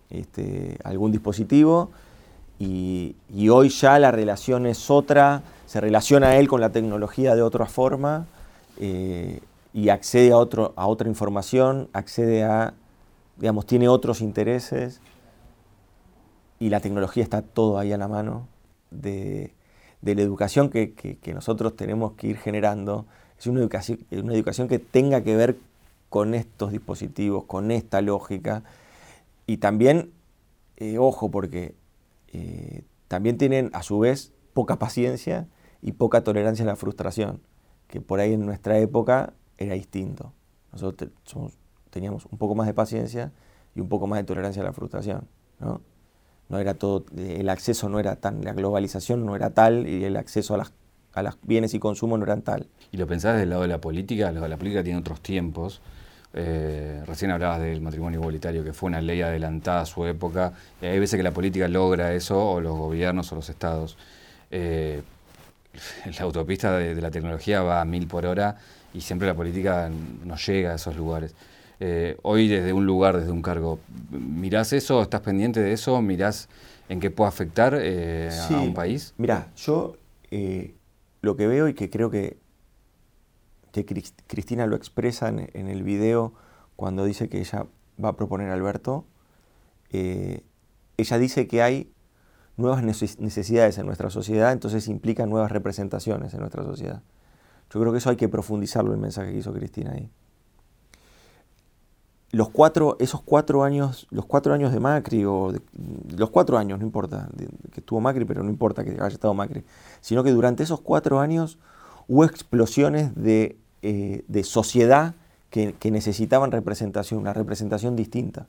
este, 0.09 0.77
algún 0.83 1.11
dispositivo, 1.11 1.91
y, 2.59 3.15
hoy 3.49 3.69
ya 3.69 3.97
la 3.99 4.11
relación 4.11 4.65
es 4.65 4.89
otra, 4.89 5.43
se 5.65 5.79
relaciona 5.79 6.35
él 6.35 6.49
con 6.49 6.59
la 6.59 6.71
tecnología 6.71 7.33
de 7.35 7.41
otra 7.41 7.65
forma 7.67 8.25
eh, 8.77 9.39
y 9.73 9.87
accede 9.89 10.31
a, 10.33 10.37
otro, 10.37 10.73
a 10.75 10.87
otra 10.87 11.07
información, 11.07 11.87
accede 11.93 12.43
a, 12.43 12.73
digamos, 13.37 13.65
tiene 13.65 13.87
otros 13.87 14.19
intereses 14.19 14.99
y 16.59 16.69
la 16.69 16.81
tecnología 16.81 17.23
está 17.23 17.41
todo 17.41 17.79
ahí 17.79 17.93
a 17.93 17.97
la 17.97 18.09
mano 18.09 18.47
de, 18.91 19.53
la 20.01 20.21
educación 20.21 20.69
que, 20.69 21.19
nosotros 21.33 21.75
tenemos 21.75 22.13
que 22.13 22.27
ir 22.27 22.37
generando 22.37 23.05
es 23.37 23.47
una 23.47 23.59
educación, 23.59 23.99
una 24.11 24.33
educación 24.33 24.67
que 24.67 24.79
tenga 24.79 25.21
que 25.23 25.35
ver 25.35 25.57
con 26.09 26.33
estos 26.33 26.71
dispositivos, 26.71 27.45
con 27.45 27.71
esta 27.71 28.01
lógica. 28.01 28.63
Y 29.45 29.57
también, 29.57 30.11
eh, 30.77 30.97
ojo, 30.97 31.29
porque 31.29 31.75
eh, 32.27 32.83
también 33.07 33.37
tienen 33.37 33.69
a 33.73 33.83
su 33.83 33.99
vez 33.99 34.33
poca 34.53 34.77
paciencia 34.79 35.47
y 35.81 35.93
poca 35.93 36.23
tolerancia 36.23 36.63
a 36.63 36.67
la 36.67 36.75
frustración. 36.75 37.41
que 37.87 38.01
por 38.01 38.19
ahí 38.19 38.33
en 38.33 38.45
nuestra 38.45 38.77
época 38.77 39.33
era 39.57 39.73
distinto. 39.73 40.31
Nosotros 40.71 41.09
teníamos 41.89 42.27
un 42.27 42.37
poco 42.37 42.53
más 42.53 42.67
de 42.67 42.75
paciencia 42.75 43.31
y 43.73 43.81
un 43.81 43.89
poco 43.89 44.05
más 44.05 44.19
de 44.19 44.25
tolerancia 44.25 44.61
a 44.61 44.65
la 44.65 44.73
frustración. 44.73 45.27
No 46.49 46.59
era 46.59 46.73
todo, 46.73 47.05
el 47.15 47.47
acceso 47.49 47.89
no 47.89 47.99
era 47.99 48.15
tan, 48.17 48.43
la 48.43 48.53
globalización 48.53 49.25
no 49.25 49.35
era 49.35 49.51
tal 49.51 49.87
y 49.87 50.03
el 50.03 50.17
acceso 50.17 50.55
a 50.55 50.57
las, 50.57 50.73
a 51.13 51.35
bienes 51.43 51.73
y 51.73 51.79
consumo 51.79 52.17
no 52.17 52.25
eran 52.25 52.41
tal. 52.41 52.67
¿Y 52.91 52.97
lo 52.97 53.07
pensás 53.07 53.39
del 53.39 53.51
lado 53.51 53.61
de 53.61 53.67
la 53.67 53.79
política? 53.79 54.31
La 54.31 54.57
política 54.57 54.83
tiene 54.83 54.99
otros 54.99 55.21
tiempos. 55.21 55.81
Eh, 56.33 57.03
recién 57.07 57.31
hablabas 57.31 57.59
del 57.59 57.81
matrimonio 57.81 58.19
igualitario, 58.19 58.63
que 58.63 58.73
fue 58.73 58.87
una 58.87 59.01
ley 59.01 59.21
adelantada 59.21 59.81
a 59.81 59.85
su 59.85 60.05
época. 60.05 60.53
Y 60.81 60.85
hay 60.85 60.99
veces 60.99 61.17
que 61.17 61.23
la 61.23 61.31
política 61.31 61.67
logra 61.67 62.13
eso, 62.13 62.51
o 62.51 62.61
los 62.61 62.75
gobiernos 62.77 63.31
o 63.31 63.35
los 63.35 63.49
estados. 63.49 63.97
Eh, 64.51 65.01
la 66.17 66.23
autopista 66.23 66.77
de, 66.77 66.99
la 67.01 67.11
tecnología 67.11 67.61
va 67.61 67.81
a 67.81 67.85
mil 67.85 68.07
por 68.07 68.25
hora 68.25 68.57
y 68.93 69.01
siempre 69.01 69.27
la 69.27 69.35
política 69.35 69.89
no 70.25 70.35
llega 70.35 70.71
a 70.71 70.75
esos 70.75 70.95
lugares. 70.95 71.35
Eh, 71.79 72.17
hoy 72.23 72.47
desde 72.47 72.73
un 72.73 72.85
lugar, 72.85 73.17
desde 73.17 73.31
un 73.31 73.41
cargo, 73.41 73.79
¿mirás 74.11 74.73
eso? 74.73 75.01
¿Estás 75.01 75.21
pendiente 75.21 75.61
de 75.61 75.71
eso? 75.73 76.01
¿Mirás 76.01 76.49
en 76.89 76.99
qué 76.99 77.09
puede 77.09 77.29
afectar 77.29 77.75
a 77.75 78.61
un 78.61 78.73
país? 78.73 79.13
Mira, 79.17 79.47
yo 79.55 79.95
lo 81.21 81.35
que 81.35 81.47
veo 81.47 81.67
y 81.67 81.73
que 81.73 81.89
creo 81.89 82.09
que 82.09 82.37
que 83.71 83.85
Cristina 83.85 84.65
lo 84.65 84.75
expresa 84.75 85.29
en, 85.29 85.67
el 85.67 85.83
video 85.83 86.33
cuando 86.75 87.05
dice 87.05 87.29
que 87.29 87.39
ella 87.39 87.67
va 88.03 88.09
a 88.09 88.15
proponer 88.15 88.49
a 88.49 88.53
Alberto. 88.53 89.05
Eh, 89.91 90.43
ella 90.97 91.17
dice 91.17 91.47
que 91.47 91.61
hay 91.61 91.91
nuevas 92.57 92.83
necesidades 92.83 93.77
en 93.77 93.85
nuestra 93.85 94.09
sociedad, 94.09 94.51
entonces 94.51 94.87
implica 94.87 95.25
nuevas 95.25 95.51
representaciones 95.51 96.33
en 96.33 96.41
nuestra 96.41 96.63
sociedad. 96.63 97.01
Yo 97.71 97.79
creo 97.79 97.91
que 97.91 97.99
eso 97.99 98.09
hay 98.09 98.17
que 98.17 98.27
profundizarlo, 98.27 98.91
el 98.93 98.99
mensaje 98.99 99.31
que 99.31 99.37
hizo 99.37 99.53
Cristina 99.53 99.91
ahí. 99.91 100.09
Los 102.31 102.49
cuatro, 102.49 102.95
esos 102.99 103.21
cuatro 103.23 103.63
años, 103.63 104.07
los 104.11 104.25
cuatro 104.25 104.53
años 104.53 104.71
de 104.71 104.79
Macri, 104.79 105.25
o 105.25 105.51
los 106.15 106.29
cuatro 106.29 106.57
años, 106.57 106.79
no 106.79 106.85
importa, 106.85 107.27
que 107.71 107.79
estuvo 107.79 107.99
Macri, 107.99 108.25
pero 108.25 108.43
no 108.43 108.49
importa 108.49 108.83
que 108.83 108.91
haya 108.91 109.07
estado 109.07 109.33
Macri, 109.33 109.63
sino 109.99 110.23
que 110.23 110.31
durante 110.31 110.61
esos 110.61 110.79
cuatro 110.81 111.19
años 111.19 111.57
hubo 112.07 112.25
explosiones 112.25 113.15
de, 113.15 113.57
eh, 113.81 114.23
sociedad 114.43 115.15
que, 115.49 115.75
necesitaban 115.91 116.51
representación, 116.51 117.19
una 117.19 117.33
representación 117.33 117.95
distinta. 117.95 118.47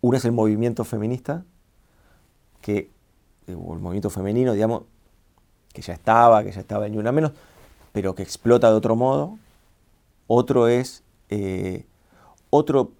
Una 0.00 0.18
es 0.18 0.24
el 0.24 0.32
movimiento 0.32 0.84
feminista, 0.84 1.44
que, 2.60 2.76
eh, 2.76 2.90
el 3.46 3.56
movimiento 3.56 4.10
femenino, 4.10 4.52
digamos, 4.52 4.82
que 5.72 5.80
ya 5.80 5.94
estaba, 5.94 6.44
que 6.44 6.52
ya 6.52 6.60
estaba 6.60 6.86
en 6.86 6.98
una 6.98 7.12
menos, 7.12 7.32
pero 7.92 8.14
que 8.14 8.22
explota 8.22 8.68
de 8.70 8.76
otro 8.76 8.96
modo. 8.96 9.38
Otro 10.26 10.68
es, 10.68 11.02
eh, 11.32 11.86
otro 12.50 12.92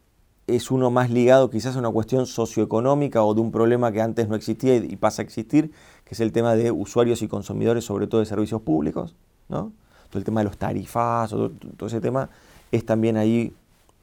es 0.47 0.71
uno 0.71 0.91
más 0.91 1.11
ligado 1.11 1.51
quizás 1.51 1.77
a 1.77 1.79
una 1.79 1.91
cuestión 1.91 2.25
socioeconómica 2.27 3.23
o 3.23 3.35
de 3.35 3.43
un 3.43 3.53
problema 3.53 3.93
que 3.93 4.01
antes 4.01 4.27
no 4.27 4.37
existía 4.37 4.77
y 4.77 4.97
pasa 4.97 5.21
a 5.21 5.25
existir, 5.25 5.71
que 6.05 6.15
es 6.15 6.21
el 6.21 6.33
tema 6.33 6.55
de 6.55 6.71
usuarios 6.71 7.21
y 7.21 7.29
consumidores, 7.29 7.85
sobre 7.85 8.07
todo 8.07 8.21
de 8.21 8.27
servicios 8.27 8.63
públicos, 8.63 9.15
¿no? 9.51 9.73
Todo 10.09 10.19
el 10.19 10.25
tema 10.25 10.41
de 10.41 10.45
los 10.45 10.57
tarifas, 10.57 11.29
todo, 11.29 11.53
ese 11.87 12.01
tema, 12.01 12.31
es 12.71 12.87
también 12.87 13.19
ahí, 13.19 13.55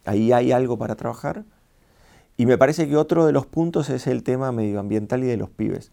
ahí 0.05 0.31
hay 0.31 0.51
algo 0.51 0.77
para 0.77 0.95
trabajar. 0.95 1.43
Y 2.37 2.45
me 2.45 2.59
parece 2.59 2.87
que 2.87 2.95
otro 2.95 3.25
de 3.25 3.31
los 3.31 3.47
puntos 3.47 3.89
es 3.89 4.05
el 4.05 4.21
tema 4.21 4.51
medioambiental 4.51 5.23
y 5.23 5.27
de 5.27 5.37
los 5.37 5.49
pibes. 5.49 5.91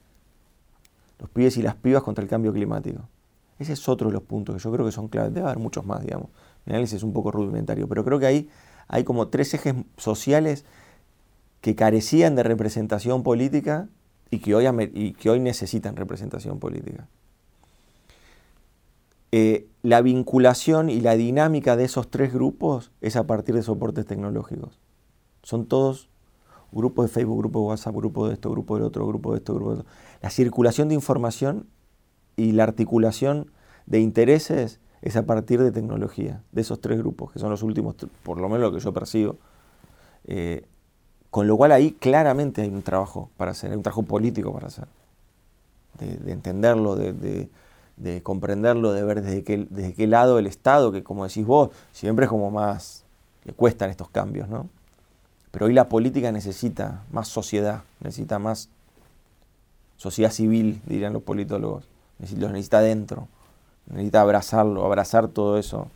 Los 1.18 1.30
pibes 1.30 1.56
y 1.56 1.62
las 1.62 1.74
pibas 1.74 2.02
contra 2.02 2.22
el 2.22 2.28
cambio 2.28 2.52
climático. 2.52 3.00
Ese 3.58 3.72
es 3.72 3.88
otro 3.88 4.08
de 4.08 4.12
los 4.12 4.22
puntos 4.22 4.54
que 4.54 4.62
yo 4.62 4.70
creo 4.70 4.84
que 4.84 4.92
son 4.92 5.08
claves. 5.08 5.32
Debe 5.32 5.46
haber 5.46 5.58
muchos 5.58 5.86
más, 5.86 6.02
digamos. 6.02 6.28
Es 6.66 7.02
un 7.02 7.12
poco 7.12 7.30
rudimentario, 7.30 7.88
pero 7.88 8.04
creo 8.04 8.18
que 8.18 8.26
ahí 8.26 8.48
hay 8.88 9.04
como 9.04 9.28
tres 9.28 9.54
ejes 9.54 9.74
sociales 9.96 10.64
que 11.60 11.74
carecían 11.74 12.34
de 12.34 12.42
representación 12.42 13.22
política 13.22 13.88
y 14.30 14.40
que 14.40 14.54
hoy, 14.54 14.66
y 14.94 15.12
que 15.12 15.30
hoy 15.30 15.40
necesitan 15.40 15.96
representación 15.96 16.58
política. 16.58 17.08
Eh, 19.32 19.68
la 19.82 20.02
vinculación 20.02 20.90
y 20.90 21.00
la 21.00 21.16
dinámica 21.16 21.76
de 21.76 21.84
esos 21.84 22.10
tres 22.10 22.32
grupos 22.32 22.90
es 23.00 23.16
a 23.16 23.26
partir 23.26 23.54
de 23.54 23.62
soportes 23.62 24.06
tecnológicos. 24.06 24.78
Son 25.42 25.66
todos 25.66 26.08
grupos 26.72 27.06
de 27.06 27.12
Facebook, 27.12 27.38
grupo 27.38 27.60
de 27.60 27.66
WhatsApp, 27.66 27.94
grupo 27.94 28.26
de 28.26 28.34
esto, 28.34 28.50
grupo 28.50 28.76
del 28.76 28.84
otro, 28.84 29.06
grupo 29.06 29.32
de 29.32 29.38
esto, 29.38 29.54
grupo 29.54 29.74
de 29.74 29.80
otro. 29.80 29.90
La 30.22 30.30
circulación 30.30 30.88
de 30.88 30.94
información 30.94 31.66
y 32.36 32.52
la 32.52 32.64
articulación 32.64 33.50
de 33.86 34.00
intereses 34.00 34.80
es 35.06 35.14
a 35.14 35.24
partir 35.24 35.62
de 35.62 35.70
tecnología, 35.70 36.42
de 36.50 36.60
esos 36.62 36.80
tres 36.80 36.98
grupos, 36.98 37.30
que 37.30 37.38
son 37.38 37.48
los 37.48 37.62
últimos, 37.62 37.94
por 38.24 38.40
lo 38.40 38.48
menos 38.48 38.60
lo 38.60 38.72
que 38.72 38.80
yo 38.80 38.92
percibo. 38.92 39.36
Eh, 40.24 40.66
con 41.30 41.46
lo 41.46 41.56
cual 41.56 41.70
ahí 41.70 41.92
claramente 41.92 42.62
hay 42.62 42.70
un 42.70 42.82
trabajo 42.82 43.30
para 43.36 43.52
hacer, 43.52 43.70
hay 43.70 43.76
un 43.76 43.84
trabajo 43.84 44.02
político 44.02 44.52
para 44.52 44.66
hacer, 44.66 44.88
de, 46.00 46.32
entenderlo, 46.32 46.96
de, 46.96 47.48
comprenderlo, 48.24 48.92
de 48.92 49.04
ver 49.04 49.22
desde 49.22 49.44
qué, 49.44 49.68
desde 49.70 49.94
qué 49.94 50.08
lado 50.08 50.40
el 50.40 50.48
Estado, 50.48 50.90
que 50.90 51.04
como 51.04 51.24
decís 51.24 51.46
vos, 51.46 51.70
siempre 51.92 52.24
es 52.24 52.28
como 52.28 52.50
más, 52.50 53.04
le 53.44 53.52
cuestan 53.52 53.90
estos 53.90 54.10
cambios, 54.10 54.48
¿no? 54.48 54.68
Pero 55.52 55.66
hoy 55.66 55.72
la 55.72 55.88
política 55.88 56.32
necesita 56.32 57.04
más 57.12 57.28
sociedad, 57.28 57.84
necesita 58.00 58.40
más 58.40 58.70
sociedad 59.98 60.32
civil, 60.32 60.82
dirían 60.84 61.12
los 61.12 61.22
politólogos, 61.22 61.84
los 62.18 62.50
necesita 62.50 62.80
dentro, 62.80 63.28
necesita 63.88 64.20
abrazarlo, 64.20 64.84
abrazar 64.84 65.28
todo 65.28 65.58
eso. 65.58 65.88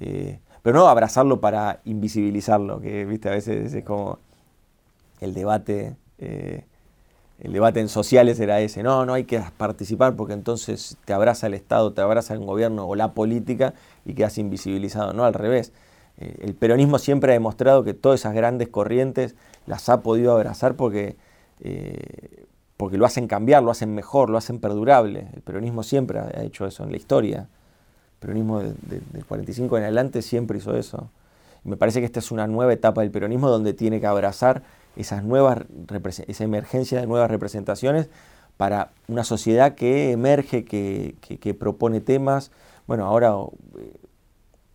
Eh, 0.00 0.38
pero 0.62 0.78
no 0.78 0.88
abrazarlo 0.88 1.40
para 1.40 1.80
invisibilizarlo, 1.84 2.80
que 2.80 3.04
viste 3.04 3.28
a 3.28 3.32
veces 3.32 3.72
es 3.72 3.84
como 3.84 4.18
el 5.20 5.34
debate, 5.34 5.96
eh, 6.18 6.64
el 7.40 7.52
debate 7.52 7.80
en 7.80 7.88
sociales 7.88 8.40
era 8.40 8.60
ese, 8.60 8.82
no, 8.82 9.06
no 9.06 9.14
hay 9.14 9.24
que 9.24 9.40
participar 9.56 10.16
porque 10.16 10.34
entonces 10.34 10.96
te 11.04 11.12
abraza 11.12 11.46
el 11.46 11.54
Estado, 11.54 11.92
te 11.92 12.00
abraza 12.00 12.34
el 12.34 12.44
gobierno 12.44 12.86
o 12.86 12.96
la 12.96 13.12
política 13.14 13.74
y 14.04 14.14
quedas 14.14 14.38
invisibilizado, 14.38 15.12
no 15.12 15.24
al 15.24 15.34
revés. 15.34 15.72
Eh, 16.18 16.36
el 16.40 16.54
peronismo 16.54 16.98
siempre 16.98 17.32
ha 17.32 17.34
demostrado 17.34 17.84
que 17.84 17.94
todas 17.94 18.20
esas 18.20 18.34
grandes 18.34 18.68
corrientes 18.68 19.36
las 19.66 19.88
ha 19.88 20.02
podido 20.02 20.32
abrazar 20.32 20.74
porque, 20.74 21.16
porque 22.78 22.96
lo 22.96 23.04
hacen 23.04 23.26
cambiar, 23.26 23.62
lo 23.62 23.72
hacen 23.72 23.92
mejor, 23.92 24.30
lo 24.30 24.38
hacen 24.38 24.60
perdurable. 24.60 25.26
El 25.34 25.42
peronismo 25.42 25.82
siempre 25.82 26.20
ha 26.20 26.42
hecho 26.42 26.64
eso 26.64 26.84
en 26.84 26.92
la 26.92 26.96
historia. 26.96 27.40
El 27.40 28.18
peronismo 28.20 28.60
del 28.60 29.24
45 29.26 29.76
en 29.76 29.82
adelante 29.82 30.22
siempre 30.22 30.58
hizo 30.58 30.76
eso. 30.76 31.10
Y 31.64 31.68
me 31.68 31.76
parece 31.76 31.98
que 31.98 32.06
esta 32.06 32.20
es 32.20 32.30
una 32.30 32.46
nueva 32.46 32.72
etapa 32.72 33.00
del 33.00 33.10
peronismo 33.10 33.50
donde 33.50 33.74
tiene 33.74 34.00
que 34.00 34.06
abrazar 34.06 34.62
esas 34.94 35.24
nuevas, 35.24 35.58
esa 36.28 36.44
emergencia 36.44 37.00
de 37.00 37.08
nuevas 37.08 37.28
representaciones 37.28 38.08
para 38.56 38.92
una 39.08 39.24
sociedad 39.24 39.74
que 39.74 40.12
emerge, 40.12 40.64
que, 40.64 41.56
propone 41.58 42.00
temas. 42.00 42.52
Bueno, 42.86 43.06
ahora 43.06 43.34
eh, 43.76 43.92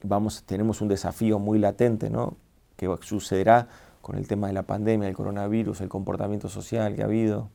vamos, 0.04 0.44
tenemos 0.44 0.82
un 0.82 0.90
desafío 0.90 1.40
muy 1.40 1.58
latente, 1.58 2.10
¿no? 2.10 2.36
que 2.76 2.94
sucederá 3.02 3.70
con 4.02 4.18
el 4.18 4.28
tema 4.28 4.48
de 4.48 4.54
la 4.54 4.64
pandemia, 4.64 5.08
el 5.08 5.16
coronavirus, 5.16 5.80
el 5.80 5.88
comportamiento 5.88 6.50
social 6.50 6.96
que 6.96 7.02
ha 7.02 7.06
habido. 7.06 7.50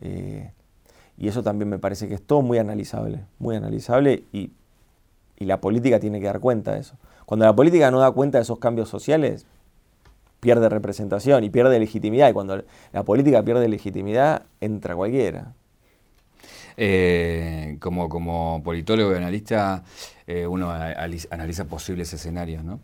Eh, 0.00 0.50
y 1.18 1.28
eso 1.28 1.42
también 1.42 1.68
me 1.68 1.78
parece 1.78 2.08
que 2.08 2.14
es 2.14 2.22
todo 2.22 2.40
muy 2.40 2.58
analizable, 2.58 3.26
muy 3.38 3.54
analizable 3.54 4.24
y, 4.32 4.50
y 5.36 5.44
la 5.44 5.60
política 5.60 6.00
tiene 6.00 6.18
que 6.18 6.26
dar 6.26 6.40
cuenta 6.40 6.72
de 6.72 6.80
eso. 6.80 6.96
Cuando 7.26 7.44
la 7.44 7.54
política 7.54 7.90
no 7.90 8.00
da 8.00 8.10
cuenta 8.10 8.38
de 8.38 8.42
esos 8.42 8.58
cambios 8.58 8.88
sociales, 8.88 9.46
pierde 10.40 10.68
representación 10.70 11.44
y 11.44 11.50
pierde 11.50 11.78
legitimidad. 11.78 12.30
Y 12.30 12.32
cuando 12.32 12.64
la 12.92 13.02
política 13.04 13.42
pierde 13.42 13.68
legitimidad, 13.68 14.46
entra 14.60 14.96
cualquiera. 14.96 15.52
Eh, 16.78 17.76
como, 17.78 18.08
como 18.08 18.62
politólogo 18.64 19.12
y 19.12 19.16
analista, 19.16 19.84
eh, 20.26 20.46
uno 20.46 20.70
analiza 20.70 21.66
posibles 21.66 22.12
escenarios, 22.14 22.64
¿no? 22.64 22.80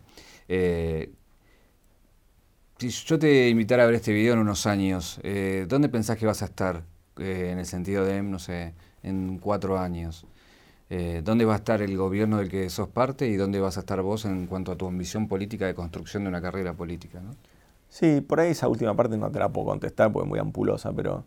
Si 2.77 2.89
yo 2.89 3.17
te 3.17 3.49
invitara 3.49 3.83
a 3.83 3.85
ver 3.87 3.95
este 3.95 4.13
video 4.13 4.33
en 4.33 4.39
unos 4.39 4.67
años, 4.67 5.19
¿dónde 5.67 5.89
pensás 5.89 6.15
que 6.15 6.27
vas 6.27 6.43
a 6.43 6.45
estar? 6.45 6.83
En 7.19 7.59
el 7.59 7.65
sentido 7.65 8.05
de, 8.05 8.21
no 8.21 8.39
sé, 8.39 8.73
en 9.03 9.39
cuatro 9.39 9.79
años. 9.79 10.25
¿Dónde 11.23 11.43
va 11.43 11.53
a 11.53 11.57
estar 11.57 11.81
el 11.81 11.97
gobierno 11.97 12.37
del 12.37 12.49
que 12.49 12.69
sos 12.69 12.87
parte 12.87 13.27
y 13.27 13.35
dónde 13.35 13.59
vas 13.59 13.75
a 13.75 13.81
estar 13.81 14.01
vos 14.01 14.23
en 14.23 14.47
cuanto 14.47 14.71
a 14.71 14.77
tu 14.77 14.87
ambición 14.87 15.27
política 15.27 15.65
de 15.65 15.75
construcción 15.75 16.23
de 16.23 16.29
una 16.29 16.41
carrera 16.41 16.73
política? 16.73 17.21
Sí, 17.89 18.21
por 18.21 18.39
ahí 18.39 18.51
esa 18.51 18.67
última 18.67 18.95
parte 18.95 19.17
no 19.17 19.29
te 19.31 19.39
la 19.39 19.49
puedo 19.49 19.67
contestar 19.67 20.11
porque 20.11 20.25
es 20.25 20.29
muy 20.29 20.39
ampulosa, 20.39 20.93
pero 20.93 21.25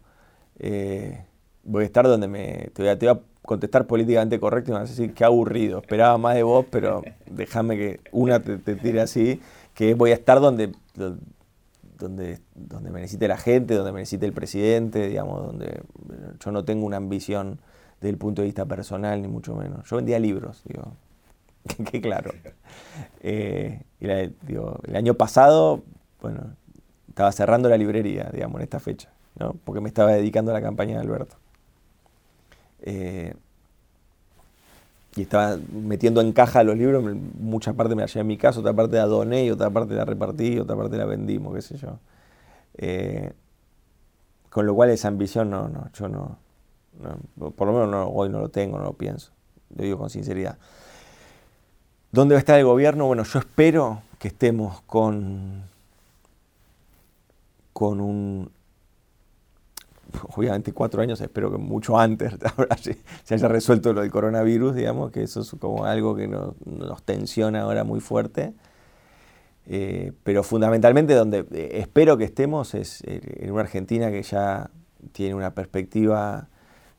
eh, 0.59 1.25
voy 1.65 1.83
a 1.85 1.87
estar 1.87 2.07
donde 2.07 2.29
me. 2.29 2.71
Te 2.75 2.83
voy, 2.83 3.09
a, 3.09 3.21
contestar 3.43 3.87
políticamente 3.87 4.39
correcto 4.39 4.71
y 4.71 4.75
me 4.75 4.81
vas 4.81 4.91
a 4.91 4.93
decir 4.93 5.15
qué 5.15 5.25
aburrido. 5.25 5.81
Esperaba 5.81 6.19
más 6.19 6.35
de 6.35 6.43
vos, 6.43 6.67
pero 6.71 7.03
déjame 7.27 7.77
que 7.77 8.01
una 8.13 8.41
te, 8.41 8.59
tire 8.59 9.01
así, 9.01 9.41
que 9.75 9.95
voy 9.95 10.11
a 10.11 10.15
estar 10.15 10.41
donde, 10.41 10.73
donde 12.09 12.91
me 12.91 13.01
necesite 13.01 13.29
la 13.29 13.37
gente, 13.37 13.75
donde 13.75 13.93
me 13.93 14.01
necesite 14.01 14.27
el 14.27 14.33
presidente, 14.33 15.09
digamos, 15.09 15.45
donde 15.45 15.83
yo 16.39 16.51
no 16.51 16.65
tengo 16.65 16.87
una 16.87 16.97
ambición 16.97 17.61
desde 18.01 18.11
el 18.11 18.19
punto 18.19 18.43
de 18.43 18.47
vista 18.47 18.65
personal, 18.67 19.21
ni 19.21 19.29
mucho 19.29 19.55
menos. 19.55 19.89
Yo 19.89 19.97
vendía 19.97 20.19
libros, 20.19 20.63
digo, 20.65 20.95
que 21.91 22.01
claro. 22.01 22.33
Eh, 23.23 23.83
el 24.01 24.97
año 24.97 25.15
pasado, 25.15 25.83
bueno, 26.23 26.57
estaba 27.09 27.33
cerrando 27.33 27.69
la 27.69 27.77
librería, 27.77 28.31
digamos, 28.33 28.61
en 28.61 28.63
esta 28.63 28.81
fecha, 28.81 29.11
¿no? 29.39 29.55
porque 29.65 29.81
me 29.81 29.89
estaba 29.89 30.13
dedicando 30.13 30.51
a 30.51 30.55
la 30.55 30.63
campaña 30.63 30.95
de 30.95 31.01
Alberto. 31.01 31.37
Eh, 32.83 33.35
y 35.17 35.23
estaba 35.23 35.59
metiendo 35.73 36.21
en 36.21 36.33
caja 36.33 36.63
los 36.63 36.77
libros, 36.77 37.05
mucha 37.39 37.73
parte 37.73 37.95
me 37.95 38.03
la 38.03 38.07
llevé 38.07 38.21
en 38.21 38.27
mi 38.27 38.37
casa, 38.37 38.61
otra 38.61 38.73
parte 38.73 38.97
la 38.97 39.07
doné, 39.07 39.45
y 39.45 39.51
otra 39.51 39.71
parte 39.71 39.95
la 39.95 40.05
repartí, 40.05 40.59
otra 40.59 40.77
parte 40.77 40.97
la 40.97 41.05
vendimos, 41.05 41.55
qué 41.55 41.63
sé 41.63 41.77
yo. 41.77 41.99
Eh, 42.77 43.33
con 44.51 44.67
lo 44.67 44.75
cual 44.75 44.91
esa 44.91 45.09
ambición 45.09 45.51
no, 45.51 45.69
no, 45.69 45.91
yo 45.93 46.09
no, 46.09 46.39
por 47.57 47.69
lo 47.69 47.73
menos 47.73 48.09
hoy 48.13 48.29
no 48.29 48.41
lo 48.41 48.49
tengo, 48.49 48.79
no 48.79 48.85
lo 48.85 48.93
pienso, 48.93 49.33
lo 49.75 49.85
digo 49.85 49.99
con 49.99 50.11
sinceridad. 50.11 50.59
¿Dónde 52.13 52.35
va 52.35 52.39
a 52.39 52.41
estar 52.41 52.59
el 52.59 52.65
gobierno? 52.65 53.07
Bueno, 53.07 53.23
yo 53.23 53.39
espero 53.39 54.03
que 54.19 54.29
estemos 54.29 54.81
con, 54.83 55.63
con 57.73 58.01
un 58.01 58.51
obviamente 60.37 60.73
cuatro 60.73 61.03
años, 61.03 61.21
espero 61.21 61.51
que 61.51 61.59
mucho 61.59 61.99
antes 61.99 62.35
ahora 62.57 62.77
se, 62.77 62.97
haya 63.35 63.49
resuelto 63.49 63.93
lo 63.93 64.01
del 64.01 64.11
coronavirus, 64.11 64.75
digamos, 64.75 65.11
que 65.11 65.23
eso 65.23 65.41
es 65.41 65.51
como 65.59 65.85
algo 65.85 66.15
que 66.15 66.29
nos, 66.29 66.55
tensiona 67.05 67.63
ahora 67.63 67.85
muy 67.85 68.01
fuerte. 68.01 68.55
Eh, 69.67 70.13
pero 70.25 70.43
fundamentalmente 70.43 71.15
donde 71.15 71.47
eh, 71.53 71.79
espero 71.81 72.17
que 72.17 72.25
estemos 72.25 72.75
es 72.75 73.03
eh, 73.03 73.21
en 73.41 73.53
una 73.53 73.61
Argentina 73.61 74.11
que 74.11 74.23
ya 74.23 74.71
tiene 75.13 75.35
una 75.35 75.55
perspectiva 75.55 76.49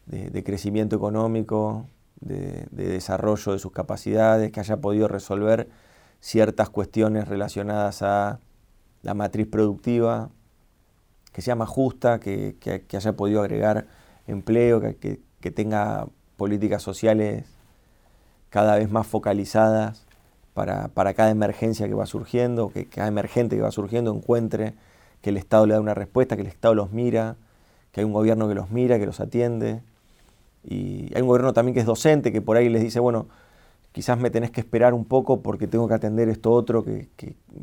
de, 0.05 0.43
crecimiento 0.43 0.95
económico, 0.95 1.87
de, 2.19 2.67
de, 2.71 2.87
desarrollo 2.87 3.53
de 3.53 3.59
sus 3.59 3.71
capacidades, 3.71 4.51
que 4.51 4.59
haya 4.59 4.77
podido 4.77 5.07
resolver 5.07 5.69
ciertas 6.19 6.69
cuestiones 6.69 7.27
relacionadas 7.27 8.01
a 8.01 8.39
la 9.01 9.13
matriz 9.13 9.47
productiva, 9.47 10.29
que 11.31 11.41
sea 11.41 11.55
más 11.55 11.69
justa, 11.69 12.19
que, 12.19 12.55
haya 12.93 13.13
podido 13.13 13.41
agregar 13.41 13.87
empleo, 14.27 14.81
que, 14.81 15.19
tenga 15.51 16.07
políticas 16.37 16.81
sociales 16.81 17.45
cada 18.49 18.75
vez 18.75 18.91
más 18.91 19.07
focalizadas 19.07 20.05
para, 20.53 20.89
cada 21.13 21.29
emergencia 21.29 21.87
que 21.87 21.93
va 21.93 22.05
surgiendo, 22.05 22.69
que 22.69 22.85
cada 22.85 23.07
emergente 23.07 23.55
que 23.55 23.61
va 23.61 23.71
surgiendo 23.71 24.13
encuentre 24.13 24.73
que 25.21 25.29
el 25.29 25.37
Estado 25.37 25.65
le 25.65 25.73
da 25.73 25.79
una 25.79 25.93
respuesta, 25.93 26.35
que 26.35 26.41
el 26.41 26.47
Estado 26.47 26.75
los 26.75 26.91
mira, 26.91 27.37
que 27.91 28.01
hay 28.01 28.05
un 28.05 28.13
gobierno 28.13 28.47
que 28.47 28.55
los 28.55 28.69
mira, 28.71 28.99
que 28.99 29.05
los 29.05 29.19
atiende. 29.19 29.81
Y 30.63 31.11
hay 31.15 31.21
un 31.21 31.27
gobierno 31.27 31.53
también 31.53 31.73
que 31.73 31.79
es 31.79 31.85
docente, 31.85 32.31
que 32.31 32.41
por 32.41 32.57
ahí 32.57 32.69
les 32.69 32.81
dice, 32.81 32.99
bueno, 32.99 33.27
quizás 33.91 34.17
me 34.17 34.29
tenés 34.29 34.51
que 34.51 34.61
esperar 34.61 34.93
un 34.93 35.05
poco 35.05 35.41
porque 35.41 35.67
tengo 35.67 35.87
que 35.87 35.93
atender 35.93 36.29
esto 36.29 36.51
otro, 36.51 36.83
que, 36.83 37.09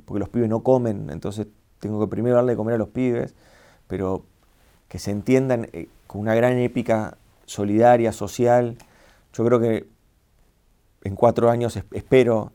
porque 0.05 0.21
los 0.21 0.29
pibes 0.29 0.49
no 0.49 0.62
comen, 0.62 1.11
entonces 1.11 1.47
tengo 1.81 2.01
que 2.01 2.09
primero 2.09 2.37
darle 2.37 2.53
de 2.53 2.57
comer 2.57 2.75
a 2.75 2.79
los 2.79 2.89
pibes 2.89 3.35
pero 3.89 4.24
que 4.89 4.99
se 4.99 5.11
entiendan 5.11 5.68
eh, 5.72 5.89
con 6.07 6.20
una 6.20 6.34
gran 6.34 6.59
épica 6.59 7.18
solidaria, 7.47 8.12
social. 8.12 8.76
Yo 9.32 9.45
creo 9.45 9.61
que 9.61 9.89
en 11.03 11.14
cuatro 11.16 11.51
años 11.51 11.76
espero 11.93 12.53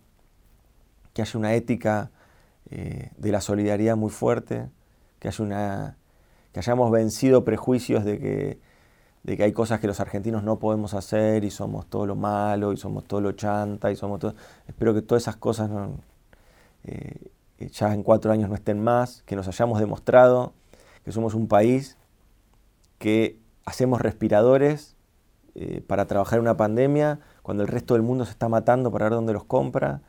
que 1.14 1.22
haya 1.22 1.38
una 1.38 1.54
ética 1.54 2.12
eh, 2.70 3.12
de 3.18 3.32
la 3.32 3.42
solidaridad 3.42 3.96
muy 3.96 4.10
fuerte, 4.10 4.70
que, 5.20 5.28
haya 5.28 5.44
una, 5.44 5.98
que 6.52 6.60
hayamos 6.60 6.92
vencido 6.92 7.44
prejuicios 7.44 8.04
de 8.04 8.20
que, 8.20 8.60
de 9.24 9.38
que 9.38 9.44
hay 9.44 9.54
cosas 9.54 9.80
que 9.80 9.88
los 9.88 10.00
argentinos 10.00 10.44
no 10.44 10.60
podemos 10.60 10.94
hacer 10.94 11.44
y 11.44 11.52
somos 11.52 11.88
todo 11.88 12.06
lo 12.06 12.16
malo 12.16 12.74
y 12.74 12.78
somos 12.78 13.06
todo 13.06 13.22
lo 13.22 13.34
chanta 13.34 13.92
y 13.92 13.96
somos 13.96 14.20
todo... 14.20 14.36
Espero 14.68 14.94
que 14.94 15.02
todas 15.02 15.24
esas 15.24 15.36
cosas 15.36 15.70
eh, 16.84 17.32
ya 17.60 17.94
en 17.94 18.04
cuatro 18.04 18.32
años 18.32 18.50
no 18.50 18.56
estén 18.56 18.84
más, 18.84 19.22
que 19.26 19.36
nos 19.36 19.48
hayamos 19.48 19.80
demostrado 19.80 20.54
que 21.04 21.12
somos 21.12 21.34
un 21.34 21.48
país 21.48 21.98
que 22.98 23.38
hacemos 23.66 24.02
respiradores 24.02 24.96
eh, 25.56 25.82
para 25.86 26.08
trabajar 26.08 26.40
una 26.40 26.58
pandemia 26.58 27.20
cuando 27.42 27.64
el 27.64 27.70
resto 27.70 27.94
del 27.94 28.04
mundo 28.04 28.26
se 28.26 28.32
está 28.32 28.50
matando 28.50 28.92
para 28.92 29.06
ver 29.06 29.14
dónde 29.14 29.34
los 29.34 29.44
compra, 29.44 30.02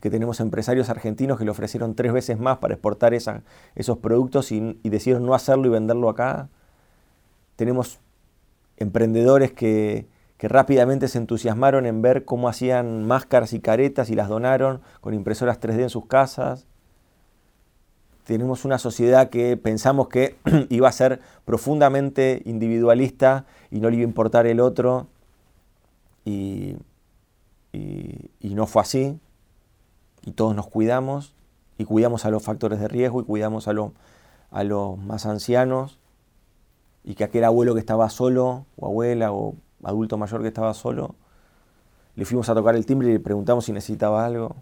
que 0.00 0.10
tenemos 0.10 0.40
empresarios 0.40 0.88
argentinos 0.88 1.38
que 1.38 1.44
le 1.44 1.50
ofrecieron 1.50 1.94
tres 1.94 2.12
veces 2.12 2.38
más 2.38 2.58
para 2.58 2.74
exportar 2.74 3.14
esos 3.14 3.98
productos 3.98 4.50
y, 4.50 4.80
decidieron 4.82 5.24
no 5.24 5.34
hacerlo 5.34 5.66
y 5.66 5.70
venderlo 5.70 6.08
acá. 6.08 6.48
Tenemos 7.54 8.00
emprendedores 8.78 9.52
que, 9.52 10.08
que 10.38 10.48
rápidamente 10.48 11.06
se 11.06 11.18
entusiasmaron 11.18 11.86
en 11.86 12.02
ver 12.02 12.24
cómo 12.24 12.48
hacían 12.48 13.06
máscaras 13.06 13.52
y 13.52 13.60
caretas 13.60 14.10
y 14.10 14.16
las 14.16 14.28
donaron 14.28 14.80
con 15.00 15.14
impresoras 15.14 15.60
3D 15.60 15.82
en 15.82 15.90
sus 15.90 16.06
casas 16.06 16.66
tenemos 18.24 18.64
una 18.64 18.78
sociedad 18.78 19.30
que 19.30 19.56
pensamos 19.56 20.08
que 20.08 20.36
iba 20.70 20.88
a 20.88 20.92
ser 20.92 21.20
profundamente 21.44 22.42
individualista 22.44 23.46
y 23.70 23.80
no 23.80 23.90
le 23.90 23.96
iba 23.96 24.04
a 24.04 24.08
importar 24.08 24.46
el 24.46 24.60
otro. 24.60 25.08
Y, 26.24 26.76
no 28.40 28.66
fue 28.66 28.82
así. 28.82 29.18
Y 30.24 30.32
todos 30.32 30.54
nos 30.54 30.68
cuidamos. 30.68 31.34
Y 31.78 31.84
cuidamos 31.84 32.24
a 32.24 32.30
los 32.30 32.42
factores 32.42 32.78
de 32.78 32.86
riesgo 32.86 33.20
y 33.20 33.24
cuidamos 33.24 33.66
a, 33.66 33.72
a 34.50 34.64
los 34.64 34.98
más 34.98 35.26
ancianos. 35.26 35.98
Y 37.02 37.14
que 37.14 37.24
aquel 37.24 37.44
abuelo 37.44 37.74
que 37.74 37.80
estaba 37.80 38.08
solo 38.10 38.66
o 38.76 38.86
abuela 38.86 39.32
o 39.32 39.56
adulto 39.82 40.16
mayor 40.16 40.42
que 40.42 40.48
estaba 40.48 40.74
solo 40.74 41.16
le 42.14 42.24
fuimos 42.24 42.48
a 42.48 42.54
tocar 42.54 42.76
el 42.76 42.86
timbre 42.86 43.08
y 43.08 43.12
le 43.14 43.20
preguntamos 43.20 43.64
si 43.64 43.72
necesitaba 43.72 44.24
algo 44.24 44.56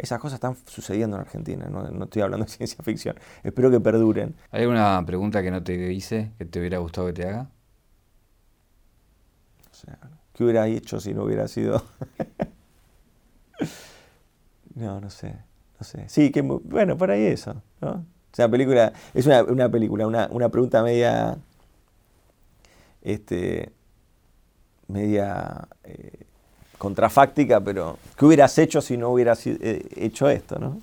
esas 0.00 0.18
cosas 0.18 0.34
están 0.34 0.56
sucediendo 0.66 1.16
en 1.16 1.22
Argentina, 1.22 1.66
no, 1.66 2.04
estoy 2.04 2.22
hablando 2.22 2.46
de 2.46 2.52
ciencia 2.52 2.82
ficción. 2.82 3.16
Espero 3.42 3.70
que 3.70 3.80
perduren. 3.80 4.34
¿Hay 4.50 4.62
alguna 4.62 5.04
pregunta 5.06 5.42
que 5.42 5.50
no 5.50 5.62
te 5.62 5.92
hice, 5.92 6.32
que 6.38 6.46
te 6.46 6.58
hubiera 6.58 6.78
gustado 6.78 7.06
que 7.08 7.12
te 7.12 7.28
haga? 7.28 7.50
O 9.70 9.74
sea, 9.74 9.98
¿qué 10.32 10.44
hubiera 10.44 10.66
hecho 10.66 11.00
si 11.00 11.12
no 11.12 11.24
hubiera 11.24 11.48
sido? 11.48 11.84
no, 14.74 15.00
no 15.00 15.10
sé, 15.10 15.36
no 15.78 15.84
sé. 15.84 16.08
Sí, 16.08 16.30
que 16.30 16.42
bueno, 16.42 16.96
por 16.96 17.10
ahí 17.10 17.24
eso, 17.24 17.62
¿no? 17.80 18.06
O 18.32 18.36
sea, 18.36 18.48
película, 18.48 18.92
es 19.12 19.26
una, 19.26 19.68
película, 19.68 20.06
una, 20.06 20.28
una 20.30 20.48
pregunta 20.48 20.82
media, 20.82 21.36
este, 23.02 23.72
media 24.86 25.68
eh, 25.82 26.26
contrafáctica, 26.80 27.60
pero 27.60 27.98
¿qué 28.16 28.24
hubieras 28.24 28.56
hecho 28.56 28.80
si 28.80 28.96
no 28.96 29.10
hubieras 29.10 29.46
eh, 29.46 29.86
hecho 29.96 30.30
esto, 30.30 30.58
no? 30.58 30.80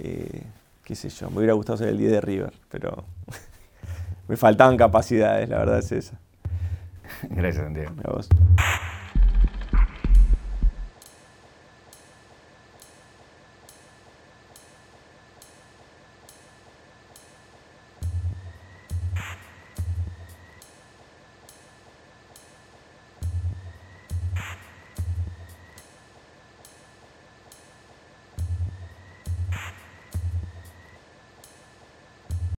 Eh, 0.00 0.42
qué 0.82 0.96
sé 0.96 1.08
yo, 1.10 1.30
me 1.30 1.36
hubiera 1.38 1.52
gustado 1.52 1.78
ser 1.78 1.90
el 1.90 1.98
día 1.98 2.10
de 2.10 2.20
River, 2.20 2.52
pero 2.68 3.04
me 4.28 4.36
faltaban 4.36 4.76
capacidades, 4.76 5.48
la 5.48 5.58
verdad 5.58 5.78
es 5.78 5.92
esa. 5.92 6.18
Gracias, 7.30 7.64
Santiago. 7.64 7.94
A 8.02 8.10
vos. 8.10 8.28